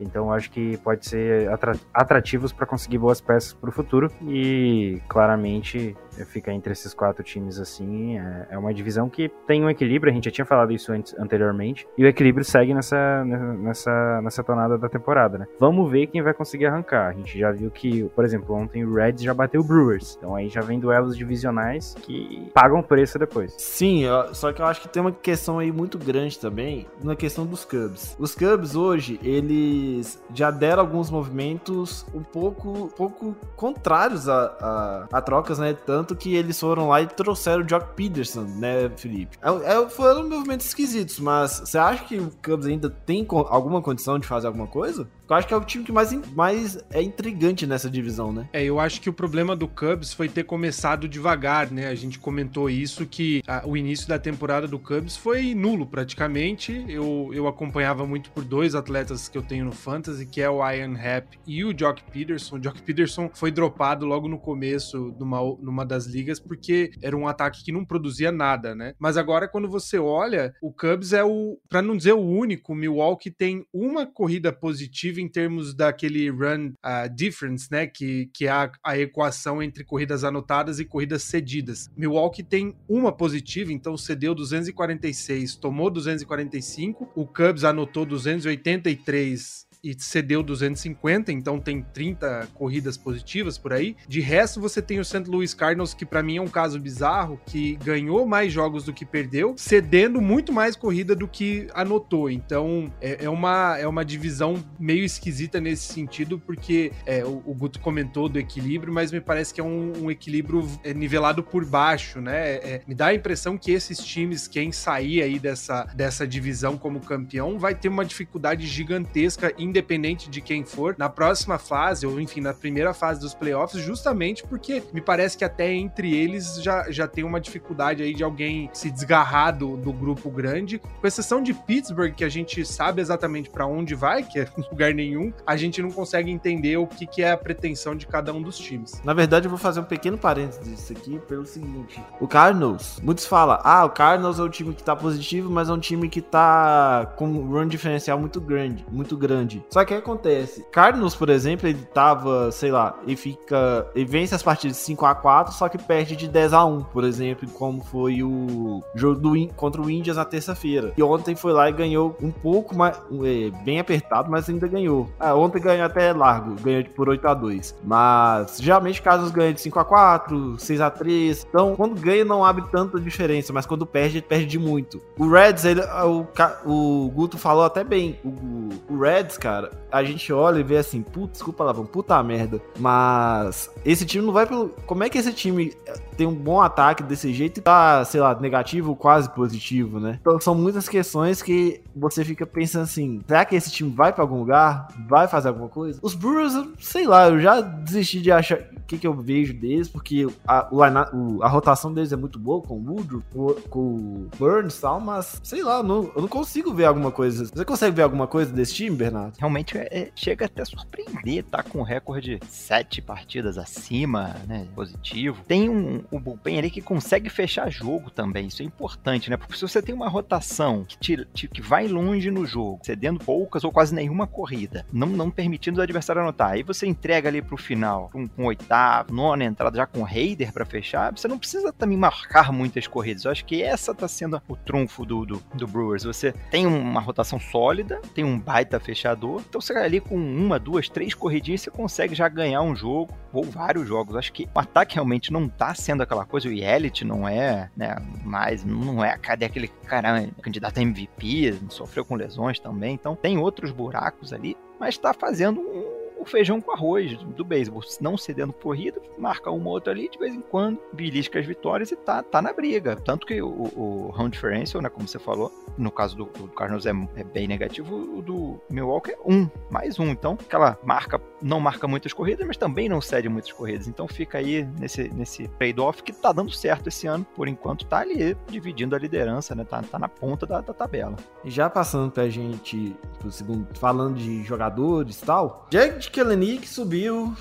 Então 0.00 0.32
acho 0.32 0.50
que 0.50 0.76
pode 0.78 1.06
ser 1.06 1.48
atrativos 1.92 2.52
para 2.52 2.66
conseguir 2.66 2.98
boas 2.98 3.20
peças 3.20 3.52
para 3.52 3.70
o 3.70 3.72
futuro 3.72 4.10
e 4.22 5.00
claramente 5.08 5.96
fica 6.26 6.52
entre 6.52 6.72
esses 6.72 6.92
quatro 6.94 7.22
times 7.22 7.58
assim. 7.58 8.18
É, 8.18 8.48
é, 8.50 8.58
uma 8.58 8.72
divisão 8.72 9.08
que 9.08 9.28
tem 9.46 9.64
um 9.64 9.70
equilíbrio, 9.70 10.10
a 10.10 10.14
gente 10.14 10.24
já 10.26 10.30
tinha 10.30 10.44
falado 10.44 10.72
isso 10.72 10.92
antes, 10.92 11.14
anteriormente, 11.18 11.86
e 11.96 12.04
o 12.04 12.06
equilíbrio 12.06 12.44
segue 12.44 12.74
nessa, 12.74 13.24
nessa, 13.24 14.20
nessa 14.22 14.44
tonada 14.44 14.76
da 14.76 14.88
temporada, 14.88 15.38
né? 15.38 15.46
Vamos 15.58 15.90
ver 15.90 16.06
quem 16.06 16.22
vai 16.22 16.34
conseguir 16.34 16.66
arrancar. 16.66 17.08
A 17.08 17.12
gente 17.12 17.38
já 17.38 17.50
viu 17.50 17.70
que, 17.70 18.04
por 18.14 18.24
exemplo, 18.24 18.54
ontem 18.54 18.84
o 18.84 18.94
Reds 18.94 19.22
já 19.22 19.32
bateu 19.32 19.60
o 19.60 19.64
Brewers, 19.64 20.16
então 20.18 20.34
aí 20.34 20.48
já 20.48 20.60
vem 20.60 20.78
duelos 20.78 21.16
divisionais 21.16 21.94
que 22.02 22.50
pagam 22.52 22.82
preço 22.82 23.18
depois. 23.18 23.54
Sim, 23.58 24.04
só 24.32 24.52
que 24.52 24.60
eu 24.60 24.66
acho 24.66 24.82
que 24.82 24.88
tem 24.88 25.00
uma 25.00 25.12
questão 25.12 25.58
aí 25.58 25.72
muito 25.72 25.98
grande 25.98 26.38
também 26.38 26.86
na 27.02 27.16
questão 27.16 27.46
dos 27.46 27.64
Cubs. 27.64 28.16
Os 28.18 28.34
Cubs 28.34 28.74
hoje, 28.74 29.18
eles 29.22 30.22
já 30.32 30.50
deram 30.50 30.82
alguns 30.82 31.10
movimentos 31.10 32.04
um 32.14 32.22
pouco, 32.22 32.92
pouco 32.96 33.34
contrários 33.56 34.28
a, 34.28 34.44
a, 34.60 35.18
a 35.18 35.22
trocas, 35.22 35.58
né? 35.58 35.74
Tanto 35.86 36.03
tanto 36.04 36.14
que 36.14 36.34
eles 36.36 36.60
foram 36.60 36.88
lá 36.88 37.00
e 37.00 37.06
trouxeram 37.06 37.62
o 37.64 37.68
Jock 37.68 37.94
Peterson, 37.96 38.42
né, 38.42 38.90
Felipe? 38.96 39.38
É, 39.42 39.72
é, 39.72 39.88
foram 39.88 40.28
movimentos 40.28 40.66
esquisitos, 40.66 41.18
mas 41.18 41.60
você 41.60 41.78
acha 41.78 42.04
que 42.04 42.18
o 42.18 42.30
Cubs 42.44 42.66
ainda 42.66 42.90
tem 42.90 43.26
alguma 43.30 43.80
condição 43.80 44.18
de 44.18 44.26
fazer 44.26 44.46
alguma 44.46 44.66
coisa? 44.66 45.08
Eu 45.28 45.36
acho 45.36 45.48
que 45.48 45.54
é 45.54 45.56
o 45.56 45.64
time 45.64 45.84
que 45.84 45.92
mais, 45.92 46.12
mais 46.32 46.78
é 46.90 47.02
intrigante 47.02 47.66
nessa 47.66 47.88
divisão, 47.88 48.30
né? 48.30 48.46
É, 48.52 48.62
eu 48.62 48.78
acho 48.78 49.00
que 49.00 49.08
o 49.08 49.12
problema 49.12 49.56
do 49.56 49.66
Cubs 49.66 50.12
foi 50.12 50.28
ter 50.28 50.44
começado 50.44 51.08
devagar, 51.08 51.70
né? 51.70 51.88
A 51.88 51.94
gente 51.94 52.18
comentou 52.18 52.68
isso, 52.68 53.06
que 53.06 53.42
a, 53.46 53.66
o 53.66 53.74
início 53.74 54.06
da 54.06 54.18
temporada 54.18 54.68
do 54.68 54.78
Cubs 54.78 55.16
foi 55.16 55.54
nulo 55.54 55.86
praticamente. 55.86 56.84
Eu, 56.88 57.30
eu 57.32 57.48
acompanhava 57.48 58.06
muito 58.06 58.30
por 58.32 58.44
dois 58.44 58.74
atletas 58.74 59.26
que 59.26 59.38
eu 59.38 59.42
tenho 59.42 59.64
no 59.64 59.72
Fantasy, 59.72 60.26
que 60.26 60.42
é 60.42 60.50
o 60.50 60.58
Ian 60.70 60.94
Happ 60.94 61.38
e 61.46 61.64
o 61.64 61.72
Jock 61.72 62.02
Peterson. 62.12 62.56
O 62.56 62.62
Jock 62.62 62.82
Peterson 62.82 63.30
foi 63.32 63.50
dropado 63.50 64.04
logo 64.04 64.28
no 64.28 64.38
começo 64.38 65.14
numa, 65.18 65.38
numa 65.58 65.86
das 65.86 66.04
ligas, 66.04 66.38
porque 66.38 66.90
era 67.00 67.16
um 67.16 67.26
ataque 67.26 67.64
que 67.64 67.72
não 67.72 67.84
produzia 67.84 68.30
nada, 68.30 68.74
né? 68.74 68.92
Mas 68.98 69.16
agora, 69.16 69.48
quando 69.48 69.70
você 69.70 69.98
olha, 69.98 70.54
o 70.60 70.70
Cubs 70.70 71.14
é 71.14 71.24
o, 71.24 71.58
para 71.66 71.80
não 71.80 71.96
dizer 71.96 72.12
o 72.12 72.20
único, 72.20 72.74
Milwaukee 72.74 73.30
tem 73.30 73.66
uma 73.72 74.06
corrida 74.06 74.52
positiva 74.52 75.13
em 75.20 75.28
termos 75.28 75.74
daquele 75.74 76.28
run 76.30 76.72
uh, 76.84 77.08
difference, 77.14 77.68
né? 77.70 77.86
Que, 77.86 78.26
que 78.32 78.46
é 78.46 78.50
a, 78.50 78.70
a 78.82 78.98
equação 78.98 79.62
entre 79.62 79.84
corridas 79.84 80.24
anotadas 80.24 80.78
e 80.78 80.84
corridas 80.84 81.22
cedidas. 81.22 81.90
Milwaukee 81.96 82.42
tem 82.42 82.74
uma 82.88 83.12
positiva, 83.12 83.72
então 83.72 83.96
cedeu 83.96 84.34
246, 84.34 85.56
tomou 85.56 85.90
245, 85.90 87.10
o 87.14 87.26
Cubs 87.26 87.64
anotou 87.64 88.04
283 88.04 89.66
e 89.84 89.94
cedeu 89.98 90.42
250, 90.42 91.30
então 91.30 91.60
tem 91.60 91.82
30 91.82 92.48
corridas 92.54 92.96
positivas 92.96 93.58
por 93.58 93.74
aí. 93.74 93.94
De 94.08 94.18
resto, 94.20 94.58
você 94.58 94.80
tem 94.80 94.98
o 94.98 95.04
St. 95.04 95.24
Louis 95.28 95.52
Cardinals, 95.52 95.92
que 95.92 96.06
para 96.06 96.22
mim 96.22 96.38
é 96.38 96.40
um 96.40 96.48
caso 96.48 96.80
bizarro, 96.80 97.38
que 97.44 97.76
ganhou 97.76 98.26
mais 98.26 98.50
jogos 98.50 98.84
do 98.84 98.94
que 98.94 99.04
perdeu, 99.04 99.54
cedendo 99.58 100.22
muito 100.22 100.52
mais 100.52 100.74
corrida 100.74 101.14
do 101.14 101.28
que 101.28 101.68
anotou. 101.74 102.30
Então 102.30 102.90
é, 103.00 103.26
é 103.26 103.28
uma, 103.28 103.76
é 103.78 103.86
uma 103.86 104.04
divisão 104.04 104.64
meio 104.80 105.04
esquisita 105.04 105.60
nesse 105.60 105.92
sentido, 105.92 106.38
porque 106.38 106.90
é, 107.04 107.22
o, 107.22 107.42
o, 107.44 107.54
Guto 107.54 107.78
comentou 107.78 108.28
do 108.28 108.38
equilíbrio, 108.38 108.92
mas 108.92 109.12
me 109.12 109.20
parece 109.20 109.52
que 109.52 109.60
é 109.60 109.64
um, 109.64 110.04
um 110.04 110.10
equilíbrio 110.10 110.66
é, 110.82 110.94
nivelado 110.94 111.42
por 111.42 111.64
baixo, 111.64 112.20
né? 112.20 112.54
É, 112.54 112.80
me 112.86 112.94
dá 112.94 113.06
a 113.06 113.14
impressão 113.14 113.58
que 113.58 113.70
esses 113.70 113.98
times, 113.98 114.48
quem 114.48 114.72
sair 114.72 115.22
aí 115.22 115.38
dessa, 115.38 115.84
dessa 115.94 116.26
divisão 116.26 116.78
como 116.78 117.00
campeão, 117.00 117.58
vai 117.58 117.74
ter 117.74 117.88
uma 117.88 118.04
dificuldade 118.04 118.66
gigantesca 118.66 119.52
em 119.58 119.73
independente 119.74 120.30
de 120.30 120.40
quem 120.40 120.64
for, 120.64 120.94
na 120.96 121.08
próxima 121.08 121.58
fase, 121.58 122.06
ou 122.06 122.20
enfim, 122.20 122.40
na 122.40 122.54
primeira 122.54 122.94
fase 122.94 123.18
dos 123.18 123.34
playoffs, 123.34 123.82
justamente 123.82 124.44
porque 124.44 124.84
me 124.92 125.00
parece 125.00 125.36
que 125.36 125.44
até 125.44 125.72
entre 125.72 126.14
eles 126.14 126.62
já, 126.62 126.88
já 126.90 127.08
tem 127.08 127.24
uma 127.24 127.40
dificuldade 127.40 128.02
aí 128.02 128.14
de 128.14 128.22
alguém 128.22 128.70
se 128.72 128.88
desgarrar 128.90 129.56
do, 129.56 129.76
do 129.76 129.92
grupo 129.92 130.30
grande. 130.30 130.78
Com 130.78 131.06
exceção 131.06 131.42
de 131.42 131.52
Pittsburgh, 131.52 132.14
que 132.14 132.24
a 132.24 132.28
gente 132.28 132.64
sabe 132.64 133.02
exatamente 133.02 133.50
para 133.50 133.66
onde 133.66 133.94
vai, 133.96 134.22
que 134.22 134.38
é 134.38 134.48
lugar 134.70 134.94
nenhum, 134.94 135.32
a 135.44 135.56
gente 135.56 135.82
não 135.82 135.90
consegue 135.90 136.30
entender 136.30 136.76
o 136.76 136.86
que, 136.86 137.06
que 137.06 137.22
é 137.22 137.32
a 137.32 137.36
pretensão 137.36 137.96
de 137.96 138.06
cada 138.06 138.32
um 138.32 138.40
dos 138.40 138.56
times. 138.56 139.00
Na 139.02 139.12
verdade, 139.12 139.46
eu 139.46 139.50
vou 139.50 139.58
fazer 139.58 139.80
um 139.80 139.84
pequeno 139.84 140.16
parênteses 140.16 140.64
disso 140.64 140.92
aqui 140.92 141.18
pelo 141.26 141.44
seguinte: 141.44 142.00
o 142.20 142.28
Cardinals, 142.28 143.00
muitos 143.02 143.26
falam, 143.26 143.58
ah, 143.64 143.84
o 143.84 143.90
Cardinals 143.90 144.38
é 144.38 144.42
o 144.42 144.48
time 144.48 144.72
que 144.72 144.84
tá 144.84 144.94
positivo, 144.94 145.50
mas 145.50 145.68
é 145.68 145.72
um 145.72 145.80
time 145.80 146.08
que 146.08 146.20
tá 146.20 147.12
com 147.16 147.26
um 147.26 147.50
run 147.50 147.66
diferencial 147.66 148.18
muito 148.18 148.40
grande, 148.40 148.86
muito 148.90 149.16
grande. 149.16 149.63
Só 149.70 149.84
que 149.84 149.92
o 149.92 149.96
que 149.96 150.02
acontece? 150.02 150.64
Cardinals, 150.70 151.14
por 151.14 151.28
exemplo, 151.28 151.68
ele 151.68 151.82
tava, 151.92 152.50
sei 152.52 152.70
lá, 152.70 152.96
e 153.06 153.16
fica. 153.16 153.86
Ele 153.94 154.04
vence 154.04 154.34
as 154.34 154.42
partidas 154.42 154.76
5 154.76 155.04
a 155.04 155.14
4 155.14 155.52
só 155.52 155.68
que 155.68 155.78
perde 155.78 156.14
de 156.14 156.28
10 156.28 156.52
a 156.52 156.64
1 156.64 156.80
por 156.84 157.04
exemplo, 157.04 157.48
como 157.50 157.82
foi 157.82 158.22
o 158.22 158.82
jogo 158.94 159.18
do, 159.18 159.54
contra 159.54 159.82
o 159.82 159.90
Indians 159.90 160.16
na 160.16 160.24
terça-feira. 160.24 160.92
E 160.96 161.02
ontem 161.02 161.34
foi 161.34 161.52
lá 161.52 161.68
e 161.68 161.72
ganhou 161.72 162.16
um 162.22 162.30
pouco 162.30 162.76
mais. 162.76 162.96
É, 163.24 163.50
bem 163.64 163.80
apertado, 163.80 164.30
mas 164.30 164.48
ainda 164.48 164.68
ganhou. 164.68 165.08
Ah, 165.18 165.34
ontem 165.34 165.60
ganhou 165.60 165.84
até 165.84 166.12
largo, 166.12 166.54
ganhou 166.62 166.84
por 166.94 167.08
8 167.08 167.26
a 167.26 167.34
2 167.34 167.74
Mas 167.82 168.58
geralmente 168.60 169.02
casos 169.02 169.30
ganham 169.30 169.52
de 169.52 169.60
5 169.60 169.78
a 169.78 169.84
4 169.84 170.58
6 170.58 170.80
a 170.80 170.90
3 170.90 171.46
Então, 171.48 171.74
quando 171.74 172.00
ganha, 172.00 172.24
não 172.24 172.44
abre 172.44 172.64
tanta 172.70 173.00
diferença, 173.00 173.52
mas 173.52 173.66
quando 173.66 173.84
perde, 173.84 174.22
perde 174.22 174.46
de 174.46 174.58
muito. 174.58 175.00
O 175.18 175.28
Reds, 175.28 175.64
ele, 175.64 175.80
o, 175.80 176.26
o 176.64 177.10
Guto 177.10 177.38
falou 177.38 177.64
até 177.64 177.82
bem. 177.82 178.18
O, 178.24 178.94
o 178.94 179.00
Reds, 179.00 179.36
cara 179.36 179.53
cara, 179.54 179.70
a 179.90 180.02
gente 180.02 180.32
olha 180.32 180.58
e 180.58 180.62
vê 180.62 180.78
assim, 180.78 181.02
putz, 181.02 181.34
desculpa 181.34 181.64
lá, 181.64 181.74
puta 181.74 182.20
merda. 182.22 182.60
Mas 182.78 183.70
esse 183.84 184.04
time 184.04 184.24
não 184.24 184.32
vai 184.32 184.46
pelo. 184.46 184.70
Como 184.86 185.04
é 185.04 185.08
que 185.08 185.18
esse 185.18 185.32
time 185.32 185.72
tem 186.16 186.26
um 186.26 186.34
bom 186.34 186.60
ataque 186.60 187.02
desse 187.02 187.32
jeito 187.32 187.58
e 187.58 187.62
tá, 187.62 188.04
sei 188.04 188.20
lá, 188.20 188.38
negativo, 188.38 188.96
quase 188.96 189.28
positivo, 189.30 190.00
né? 190.00 190.18
Então 190.20 190.40
são 190.40 190.54
muitas 190.54 190.88
questões 190.88 191.42
que 191.42 191.80
você 191.94 192.24
fica 192.24 192.46
pensando 192.46 192.84
assim: 192.84 193.20
será 193.26 193.44
que 193.44 193.54
esse 193.54 193.70
time 193.70 193.90
vai 193.90 194.12
pra 194.12 194.22
algum 194.22 194.38
lugar? 194.38 194.88
Vai 195.06 195.28
fazer 195.28 195.48
alguma 195.48 195.68
coisa? 195.68 195.98
Os 196.02 196.14
Brewers, 196.14 196.54
sei 196.78 197.06
lá, 197.06 197.28
eu 197.28 197.40
já 197.40 197.60
desisti 197.60 198.20
de 198.20 198.30
achar 198.30 198.58
o 198.58 198.80
que, 198.86 198.98
que 198.98 199.06
eu 199.06 199.14
vejo 199.14 199.54
deles, 199.54 199.88
porque 199.88 200.26
a, 200.46 200.68
o 200.72 201.42
a 201.42 201.48
rotação 201.48 201.92
deles 201.92 202.12
é 202.12 202.16
muito 202.16 202.38
boa 202.38 202.60
com 202.60 202.74
o 202.74 202.90
Woodruff, 202.90 203.24
com, 203.70 203.80
o 203.80 204.30
Burns 204.38 204.76
e 204.76 204.80
tal, 204.80 205.00
mas 205.00 205.40
sei 205.42 205.62
lá, 205.62 205.82
não, 205.82 206.10
eu 206.14 206.22
não 206.22 206.28
consigo 206.28 206.72
ver 206.72 206.84
alguma 206.84 207.10
coisa. 207.10 207.46
Você 207.46 207.64
consegue 207.64 207.96
ver 207.96 208.02
alguma 208.02 208.26
coisa 208.26 208.52
desse 208.52 208.74
time, 208.74 208.96
Bernardo? 208.96 209.34
Realmente 209.38 209.76
é- 209.76 210.10
chega 210.14 210.46
até 210.46 210.62
a 210.62 210.64
surpreender, 210.64 211.44
tá 211.44 211.62
com 211.62 211.80
um 211.80 211.82
recorde 211.82 212.38
de 212.38 212.40
sete 212.46 213.02
partidas 213.02 213.58
acima, 213.58 214.36
né? 214.46 214.66
Positivo. 214.74 215.42
Tem 215.46 215.68
um, 215.68 216.03
um 216.12 216.20
bullpen 216.20 216.58
ali 216.58 216.70
que 216.70 216.80
consegue 216.80 217.28
fechar 217.28 217.70
jogo 217.70 218.10
também. 218.10 218.46
Isso 218.46 218.62
é 218.62 218.64
importante, 218.64 219.30
né? 219.30 219.36
Porque 219.36 219.54
se 219.54 219.62
você 219.62 219.80
tem 219.82 219.94
uma 219.94 220.08
rotação 220.08 220.84
que, 220.84 220.98
te- 220.98 221.24
te- 221.32 221.48
que 221.48 221.60
vai 221.62 221.86
longe 221.88 222.30
no 222.30 222.44
jogo, 222.46 222.80
cedendo 222.82 223.18
poucas 223.20 223.64
ou 223.64 223.72
quase 223.72 223.94
nenhuma 223.94 224.26
corrida, 224.26 224.86
não, 224.92 225.06
não 225.08 225.30
permitindo 225.30 225.80
o 225.80 225.82
adversário 225.82 226.22
anotar, 226.22 226.52
aí 226.52 226.62
você 226.62 226.86
entrega 226.86 227.28
ali 227.28 227.40
pro 227.42 227.56
final, 227.56 228.08
com, 228.12 228.26
com 228.28 228.44
oitavo, 228.46 229.12
nona 229.12 229.44
entrada, 229.44 229.76
já 229.76 229.86
com 229.86 230.02
Raider 230.02 230.52
pra 230.52 230.64
fechar, 230.64 231.12
você 231.12 231.28
não 231.28 231.38
precisa 231.38 231.72
também 231.72 231.96
marcar 231.96 232.52
muitas 232.52 232.86
corridas. 232.86 233.24
Eu 233.24 233.30
acho 233.30 233.44
que 233.44 233.62
essa 233.62 233.94
tá 233.94 234.08
sendo 234.08 234.40
o 234.48 234.56
trunfo 234.56 235.04
do, 235.04 235.24
do, 235.26 235.42
do 235.54 235.66
Brewers. 235.66 236.04
Você 236.04 236.32
tem 236.50 236.66
uma 236.66 237.00
rotação 237.00 237.38
sólida, 237.38 238.00
tem 238.14 238.24
um 238.24 238.38
baita 238.38 238.78
fechador, 238.80 239.42
então 239.48 239.60
você 239.60 239.72
ali 239.74 240.00
com 240.00 240.16
uma, 240.16 240.58
duas, 240.58 240.88
três 240.88 241.14
corridinhas, 241.14 241.62
você 241.62 241.70
consegue 241.70 242.14
já 242.14 242.28
ganhar 242.28 242.62
um 242.62 242.74
jogo 242.74 243.12
ou 243.32 243.44
vários 243.44 243.86
jogos. 243.86 244.16
Acho 244.16 244.32
que 244.32 244.48
o 244.54 244.58
ataque 244.58 244.94
realmente 244.94 245.32
não 245.32 245.48
tá 245.48 245.74
sendo 245.74 245.93
aquela 246.02 246.24
coisa, 246.24 246.48
o 246.48 246.52
Yelich 246.52 247.04
não 247.04 247.28
é, 247.28 247.70
né, 247.76 247.96
mais, 248.24 248.64
não 248.64 249.04
é, 249.04 249.16
cadê 249.18 249.44
aquele 249.44 249.68
cara 249.68 250.28
candidato 250.42 250.78
a 250.78 250.82
MVP, 250.82 251.54
sofreu 251.68 252.04
com 252.04 252.14
lesões 252.14 252.58
também, 252.58 252.94
então 252.94 253.14
tem 253.14 253.38
outros 253.38 253.70
buracos 253.70 254.32
ali, 254.32 254.56
mas 254.78 254.96
tá 254.96 255.12
fazendo 255.12 255.60
um 255.60 255.83
o 256.24 256.26
feijão 256.26 256.60
com 256.60 256.72
arroz 256.72 257.16
do 257.18 257.44
beisebol, 257.44 257.82
não 258.00 258.16
cedendo 258.16 258.52
corrida, 258.52 259.00
marca 259.16 259.50
uma 259.50 259.68
ou 259.68 259.74
outra 259.74 259.92
ali, 259.92 260.08
de 260.08 260.18
vez 260.18 260.34
em 260.34 260.40
quando, 260.40 260.78
belisca 260.92 261.38
as 261.38 261.46
vitórias 261.46 261.92
e 261.92 261.96
tá, 261.96 262.22
tá 262.22 262.42
na 262.42 262.52
briga. 262.52 262.96
Tanto 262.96 263.26
que 263.26 263.40
o, 263.40 263.48
o 263.48 264.10
round 264.14 264.30
differential, 264.30 264.82
né, 264.82 264.88
como 264.88 265.06
você 265.06 265.18
falou, 265.18 265.52
no 265.76 265.90
caso 265.90 266.16
do, 266.16 266.24
do 266.24 266.48
Cardinals 266.48 266.86
é, 266.86 266.92
é 267.16 267.24
bem 267.24 267.46
negativo, 267.46 267.94
o 267.94 268.22
do 268.22 268.60
Milwaukee 268.70 269.12
é 269.12 269.18
um, 269.24 269.48
mais 269.70 269.98
um. 269.98 270.08
Então, 270.08 270.36
aquela 270.40 270.78
marca, 270.82 271.20
não 271.42 271.60
marca 271.60 271.86
muitas 271.86 272.12
corridas, 272.12 272.46
mas 272.46 272.56
também 272.56 272.88
não 272.88 273.00
cede 273.00 273.28
muitas 273.28 273.52
corridas. 273.52 273.86
Então 273.86 274.08
fica 274.08 274.38
aí 274.38 274.64
nesse, 274.78 275.08
nesse 275.10 275.48
trade-off 275.48 276.02
que 276.02 276.12
tá 276.12 276.32
dando 276.32 276.50
certo 276.50 276.88
esse 276.88 277.06
ano, 277.06 277.26
por 277.34 277.48
enquanto 277.48 277.84
tá 277.84 277.98
ali 277.98 278.36
dividindo 278.48 278.96
a 278.96 278.98
liderança, 278.98 279.54
né, 279.54 279.64
tá, 279.64 279.82
tá 279.82 279.98
na 279.98 280.08
ponta 280.08 280.46
da, 280.46 280.60
da 280.60 280.72
tabela. 280.72 281.16
Já 281.44 281.68
passando 281.68 282.10
pra 282.10 282.28
gente 282.28 282.96
pro 283.18 283.30
segundo, 283.30 283.66
falando 283.74 284.16
de 284.16 284.42
jogadores 284.44 285.20
e 285.20 285.24
tal, 285.24 285.66
Jack 286.14 286.20
Kelenic 286.20 286.68
subiu, 286.68 287.34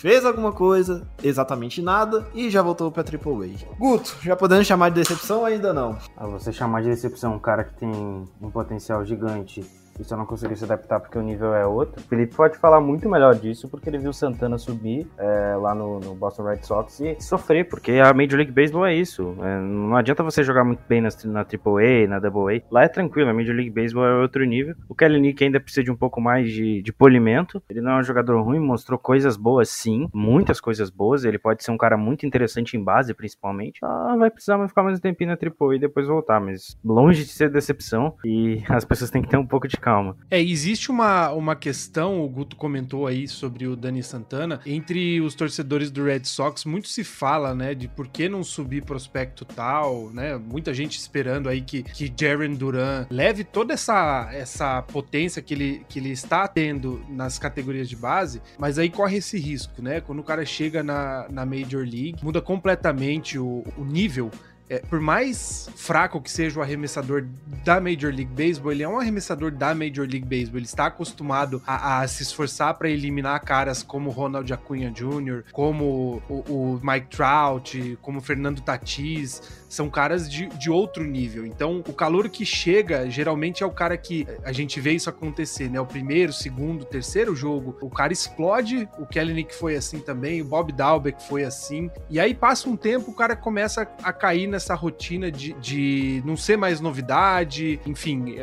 fez 0.00 0.24
alguma 0.24 0.52
coisa, 0.52 1.02
exatamente 1.24 1.82
nada, 1.82 2.24
e 2.32 2.48
já 2.48 2.62
voltou 2.62 2.90
pra 2.92 3.02
Triple 3.02 3.32
A. 3.52 3.74
Guto, 3.76 4.16
já 4.22 4.36
podemos 4.36 4.64
chamar 4.64 4.90
de 4.90 5.00
decepção 5.00 5.44
ainda 5.44 5.74
não? 5.74 5.98
Ah, 6.16 6.28
você 6.28 6.52
chamar 6.52 6.82
de 6.82 6.88
decepção 6.88 7.34
um 7.34 7.38
cara 7.40 7.64
que 7.64 7.74
tem 7.74 7.88
um 7.88 8.50
potencial 8.52 9.04
gigante 9.04 9.64
e 9.98 10.04
só 10.04 10.16
não 10.16 10.26
conseguiu 10.26 10.56
se 10.56 10.64
adaptar 10.64 11.00
porque 11.00 11.18
o 11.18 11.22
nível 11.22 11.54
é 11.54 11.66
outro. 11.66 12.00
O 12.00 12.04
Felipe 12.04 12.34
pode 12.34 12.58
falar 12.58 12.80
muito 12.80 13.08
melhor 13.08 13.34
disso 13.34 13.68
porque 13.68 13.88
ele 13.88 13.98
viu 13.98 14.12
Santana 14.12 14.58
subir 14.58 15.06
é, 15.18 15.56
lá 15.56 15.74
no, 15.74 16.00
no 16.00 16.14
Boston 16.14 16.44
Red 16.44 16.62
Sox 16.62 17.00
e 17.00 17.16
sofrer, 17.20 17.68
porque 17.68 17.92
a 17.92 18.12
Major 18.12 18.36
League 18.36 18.52
Baseball 18.52 18.86
é 18.86 18.94
isso. 18.94 19.36
É, 19.42 19.60
não 19.60 19.96
adianta 19.96 20.22
você 20.22 20.42
jogar 20.42 20.64
muito 20.64 20.82
bem 20.88 21.00
na, 21.00 21.08
na 21.24 21.40
AAA, 21.40 22.06
na 22.08 22.16
AA. 22.16 22.62
Lá 22.70 22.84
é 22.84 22.88
tranquilo, 22.88 23.30
a 23.30 23.34
Major 23.34 23.54
League 23.54 23.70
Baseball 23.70 24.04
é 24.04 24.20
outro 24.20 24.44
nível. 24.44 24.74
O 24.88 24.94
Kelly 24.94 25.20
Nick 25.20 25.42
ainda 25.44 25.60
precisa 25.60 25.84
de 25.84 25.90
um 25.90 25.96
pouco 25.96 26.20
mais 26.20 26.50
de, 26.50 26.82
de 26.82 26.92
polimento. 26.92 27.62
Ele 27.68 27.80
não 27.80 27.92
é 27.92 27.98
um 27.98 28.02
jogador 28.02 28.40
ruim, 28.42 28.58
mostrou 28.58 28.98
coisas 28.98 29.36
boas 29.36 29.68
sim, 29.68 30.08
muitas 30.12 30.60
coisas 30.60 30.90
boas. 30.90 31.24
Ele 31.24 31.38
pode 31.38 31.64
ser 31.64 31.70
um 31.70 31.78
cara 31.78 31.96
muito 31.96 32.26
interessante 32.26 32.76
em 32.76 32.82
base, 32.82 33.14
principalmente. 33.14 33.78
Ah, 33.82 34.16
vai 34.18 34.30
precisar 34.30 34.66
ficar 34.68 34.82
mais 34.82 34.98
um 34.98 35.00
tempinho 35.00 35.30
na 35.30 35.36
AAA 35.36 35.76
e 35.76 35.78
depois 35.78 36.06
voltar, 36.06 36.40
mas 36.40 36.76
longe 36.84 37.24
de 37.24 37.30
ser 37.30 37.50
decepção 37.50 38.14
e 38.24 38.62
as 38.68 38.84
pessoas 38.84 39.10
têm 39.10 39.22
que 39.22 39.28
ter 39.28 39.36
um 39.36 39.46
pouco 39.46 39.68
de 39.68 39.76
calma. 39.86 40.16
É, 40.28 40.42
existe 40.42 40.90
uma, 40.90 41.30
uma 41.30 41.54
questão, 41.54 42.20
o 42.20 42.28
Guto 42.28 42.56
comentou 42.56 43.06
aí 43.06 43.28
sobre 43.28 43.68
o 43.68 43.76
Dani 43.76 44.02
Santana, 44.02 44.60
entre 44.66 45.20
os 45.20 45.36
torcedores 45.36 45.92
do 45.92 46.02
Red 46.02 46.24
Sox, 46.24 46.64
muito 46.64 46.88
se 46.88 47.04
fala, 47.04 47.54
né, 47.54 47.72
de 47.72 47.86
por 47.86 48.08
que 48.08 48.28
não 48.28 48.42
subir 48.42 48.82
prospecto 48.82 49.44
tal, 49.44 50.10
né, 50.10 50.36
muita 50.36 50.74
gente 50.74 50.98
esperando 50.98 51.48
aí 51.48 51.60
que, 51.60 51.84
que 51.84 52.12
Jaren 52.18 52.54
Duran 52.54 53.06
leve 53.08 53.44
toda 53.44 53.74
essa, 53.74 54.28
essa 54.32 54.82
potência 54.82 55.40
que 55.40 55.54
ele, 55.54 55.86
que 55.88 56.00
ele 56.00 56.10
está 56.10 56.48
tendo 56.48 57.00
nas 57.08 57.38
categorias 57.38 57.88
de 57.88 57.94
base, 57.94 58.42
mas 58.58 58.80
aí 58.80 58.90
corre 58.90 59.18
esse 59.18 59.38
risco, 59.38 59.80
né, 59.80 60.00
quando 60.00 60.18
o 60.18 60.24
cara 60.24 60.44
chega 60.44 60.82
na, 60.82 61.28
na 61.30 61.46
Major 61.46 61.82
League, 61.82 62.16
muda 62.24 62.42
completamente 62.42 63.38
o, 63.38 63.62
o 63.78 63.84
nível 63.84 64.32
é, 64.68 64.78
por 64.80 65.00
mais 65.00 65.70
fraco 65.76 66.20
que 66.20 66.30
seja 66.30 66.58
o 66.58 66.62
arremessador 66.62 67.24
da 67.64 67.80
Major 67.80 68.12
League 68.12 68.24
Baseball, 68.24 68.72
ele 68.72 68.82
é 68.82 68.88
um 68.88 68.98
arremessador 68.98 69.52
da 69.52 69.74
Major 69.74 70.06
League 70.08 70.24
Baseball. 70.24 70.58
Ele 70.58 70.66
está 70.66 70.86
acostumado 70.86 71.62
a, 71.66 72.00
a 72.00 72.08
se 72.08 72.24
esforçar 72.24 72.74
para 72.74 72.88
eliminar 72.88 73.40
caras 73.40 73.82
como 73.82 74.10
Ronald 74.10 74.52
Acunha 74.52 74.90
Jr., 74.90 75.44
como 75.52 76.22
o, 76.28 76.34
o 76.48 76.80
Mike 76.82 77.08
Trout, 77.08 77.98
como 78.02 78.20
Fernando 78.20 78.60
Tatis. 78.60 79.65
São 79.68 79.90
caras 79.90 80.30
de, 80.30 80.46
de 80.46 80.70
outro 80.70 81.04
nível. 81.04 81.46
Então, 81.46 81.82
o 81.86 81.92
calor 81.92 82.28
que 82.28 82.44
chega 82.44 83.10
geralmente 83.10 83.62
é 83.62 83.66
o 83.66 83.70
cara 83.70 83.96
que 83.96 84.26
a 84.44 84.52
gente 84.52 84.80
vê 84.80 84.92
isso 84.92 85.10
acontecer, 85.10 85.70
né? 85.70 85.80
O 85.80 85.86
primeiro, 85.86 86.32
segundo, 86.32 86.84
terceiro 86.84 87.34
jogo, 87.34 87.76
o 87.80 87.90
cara 87.90 88.12
explode. 88.12 88.88
O 88.98 89.06
Kellenick 89.06 89.54
foi 89.54 89.76
assim 89.76 89.98
também, 89.98 90.40
o 90.40 90.44
Bob 90.44 90.72
Dalbeck 90.72 91.22
foi 91.26 91.44
assim. 91.44 91.90
E 92.08 92.20
aí 92.20 92.34
passa 92.34 92.68
um 92.68 92.76
tempo, 92.76 93.10
o 93.10 93.14
cara 93.14 93.34
começa 93.34 93.82
a 94.02 94.12
cair 94.12 94.46
nessa 94.46 94.74
rotina 94.74 95.30
de, 95.30 95.52
de 95.54 96.22
não 96.24 96.36
ser 96.36 96.56
mais 96.56 96.80
novidade, 96.80 97.80
enfim, 97.86 98.36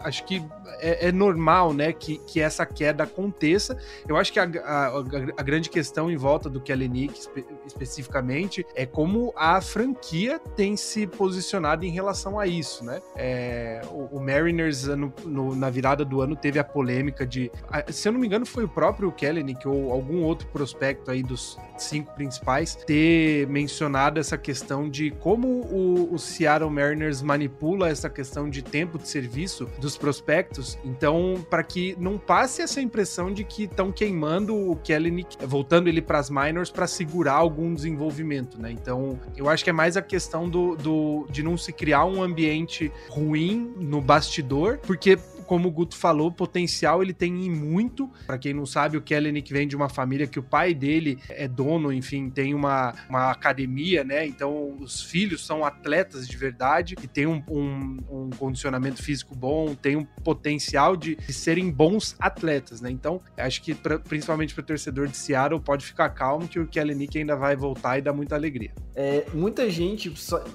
acho 0.00 0.24
que 0.24 0.42
é, 0.80 1.08
é, 1.08 1.12
normal, 1.12 1.72
né, 1.72 1.92
que, 1.92 2.18
que 2.18 2.40
essa 2.40 2.66
queda 2.66 3.04
aconteça. 3.04 3.78
Eu 4.06 4.16
acho 4.16 4.32
que 4.32 4.40
a, 4.40 4.44
a, 4.44 4.86
a 4.98 5.42
grande 5.42 5.70
questão 5.70 6.10
em 6.10 6.16
volta 6.16 6.50
do 6.50 6.60
Kellenick 6.60 7.18
espe 7.18 7.46
especificamente 7.66 8.66
é 8.74 8.84
como 8.84 9.32
a 9.36 9.60
franquia 9.60 10.40
tem 10.56 10.76
se 10.76 11.06
posicionado 11.06 11.84
em 11.84 11.90
relação 11.90 12.38
a 12.38 12.46
isso, 12.46 12.84
né? 12.84 13.00
É, 13.16 13.82
o, 13.90 14.16
o, 14.16 14.20
Mariners 14.20 14.86
no, 14.86 15.12
no, 15.24 15.54
na 15.54 15.70
virada 15.70 16.04
do 16.04 16.20
ano 16.20 16.36
teve 16.36 16.58
a 16.58 16.64
polêmica 16.64 17.26
de, 17.26 17.50
se 17.88 18.08
eu 18.08 18.12
não 18.12 18.20
me 18.20 18.26
engano, 18.26 18.46
foi 18.46 18.64
o 18.64 18.68
próprio 18.68 19.10
Kellenick 19.12 19.66
ou 19.66 19.92
algum 19.92 20.22
outro 20.22 20.46
prospecto 20.48 21.10
aí 21.10 21.22
dos 21.22 21.58
cinco 21.78 22.14
principais 22.14 22.74
ter 22.74 23.46
mencionado 23.48 24.20
essa 24.20 24.38
questão 24.38 24.88
de 24.88 25.10
como 25.10 25.48
o, 25.48 26.14
o 26.14 26.18
Seattle 26.18 26.70
Mariners 26.70 27.22
manipula 27.22 27.88
essa 27.88 28.08
questão 28.08 28.48
de 28.48 28.62
tempo 28.62 28.98
de 28.98 29.08
serviço 29.08 29.68
dos 29.78 29.96
prospectos. 29.96 30.78
Então, 30.84 31.44
para 31.50 31.62
que 31.62 31.96
não 31.98 32.18
passe 32.18 32.62
essa 32.62 32.80
impressão 32.80 33.32
de 33.32 33.44
que 33.44 33.64
estão 33.64 33.90
queimando 33.92 34.54
o 34.54 34.76
Kellenick, 34.76 35.36
voltando 35.44 35.88
ele 35.88 36.02
para 36.02 36.18
as 36.18 36.30
minors 36.30 36.70
para 36.70 36.86
segurar 36.86 37.34
algum 37.34 37.74
desenvolvimento, 37.74 38.60
né? 38.60 38.70
Então, 38.70 39.18
eu 39.36 39.48
acho 39.48 39.64
que 39.64 39.70
é 39.70 39.72
mais 39.72 39.96
a 39.96 40.02
questão 40.02 40.41
do, 40.48 40.76
do 40.76 41.26
de 41.30 41.42
não 41.42 41.56
se 41.56 41.72
criar 41.72 42.04
um 42.04 42.22
ambiente 42.22 42.92
ruim 43.08 43.72
no 43.76 44.00
bastidor, 44.00 44.78
porque 44.78 45.18
como 45.52 45.68
o 45.68 45.70
Guto 45.70 45.98
falou, 45.98 46.32
potencial 46.32 47.02
ele 47.02 47.12
tem 47.12 47.44
em 47.44 47.50
muito. 47.50 48.10
Para 48.26 48.38
quem 48.38 48.54
não 48.54 48.64
sabe, 48.64 48.96
o 48.96 49.02
Kellenick 49.02 49.52
vem 49.52 49.68
de 49.68 49.76
uma 49.76 49.90
família 49.90 50.26
que 50.26 50.38
o 50.38 50.42
pai 50.42 50.72
dele 50.72 51.18
é 51.28 51.46
dono, 51.46 51.92
enfim, 51.92 52.30
tem 52.30 52.54
uma, 52.54 52.94
uma 53.06 53.30
academia, 53.30 54.02
né? 54.02 54.26
Então 54.26 54.78
os 54.80 55.02
filhos 55.02 55.44
são 55.44 55.62
atletas 55.62 56.26
de 56.26 56.34
verdade 56.38 56.96
e 57.02 57.06
tem 57.06 57.26
um, 57.26 57.42
um, 57.50 57.98
um 58.10 58.30
condicionamento 58.30 59.02
físico 59.02 59.36
bom, 59.36 59.74
tem 59.74 59.94
um 59.94 60.06
potencial 60.24 60.96
de, 60.96 61.16
de, 61.16 61.34
serem 61.34 61.70
bons 61.70 62.16
atletas, 62.18 62.80
né? 62.80 62.90
Então 62.90 63.20
acho 63.36 63.60
que 63.60 63.74
pra, 63.74 63.98
principalmente 63.98 64.54
para 64.54 64.62
o 64.62 64.64
torcedor 64.64 65.06
de 65.06 65.18
Seattle 65.18 65.60
pode 65.60 65.84
ficar 65.84 66.08
calmo 66.08 66.48
que 66.48 66.58
o 66.58 66.66
Kellenick 66.66 67.18
ainda 67.18 67.36
vai 67.36 67.54
voltar 67.54 67.98
e 67.98 68.00
dar 68.00 68.14
muita 68.14 68.34
alegria. 68.34 68.72
É, 68.94 69.26
muita 69.34 69.68
gente 69.68 70.10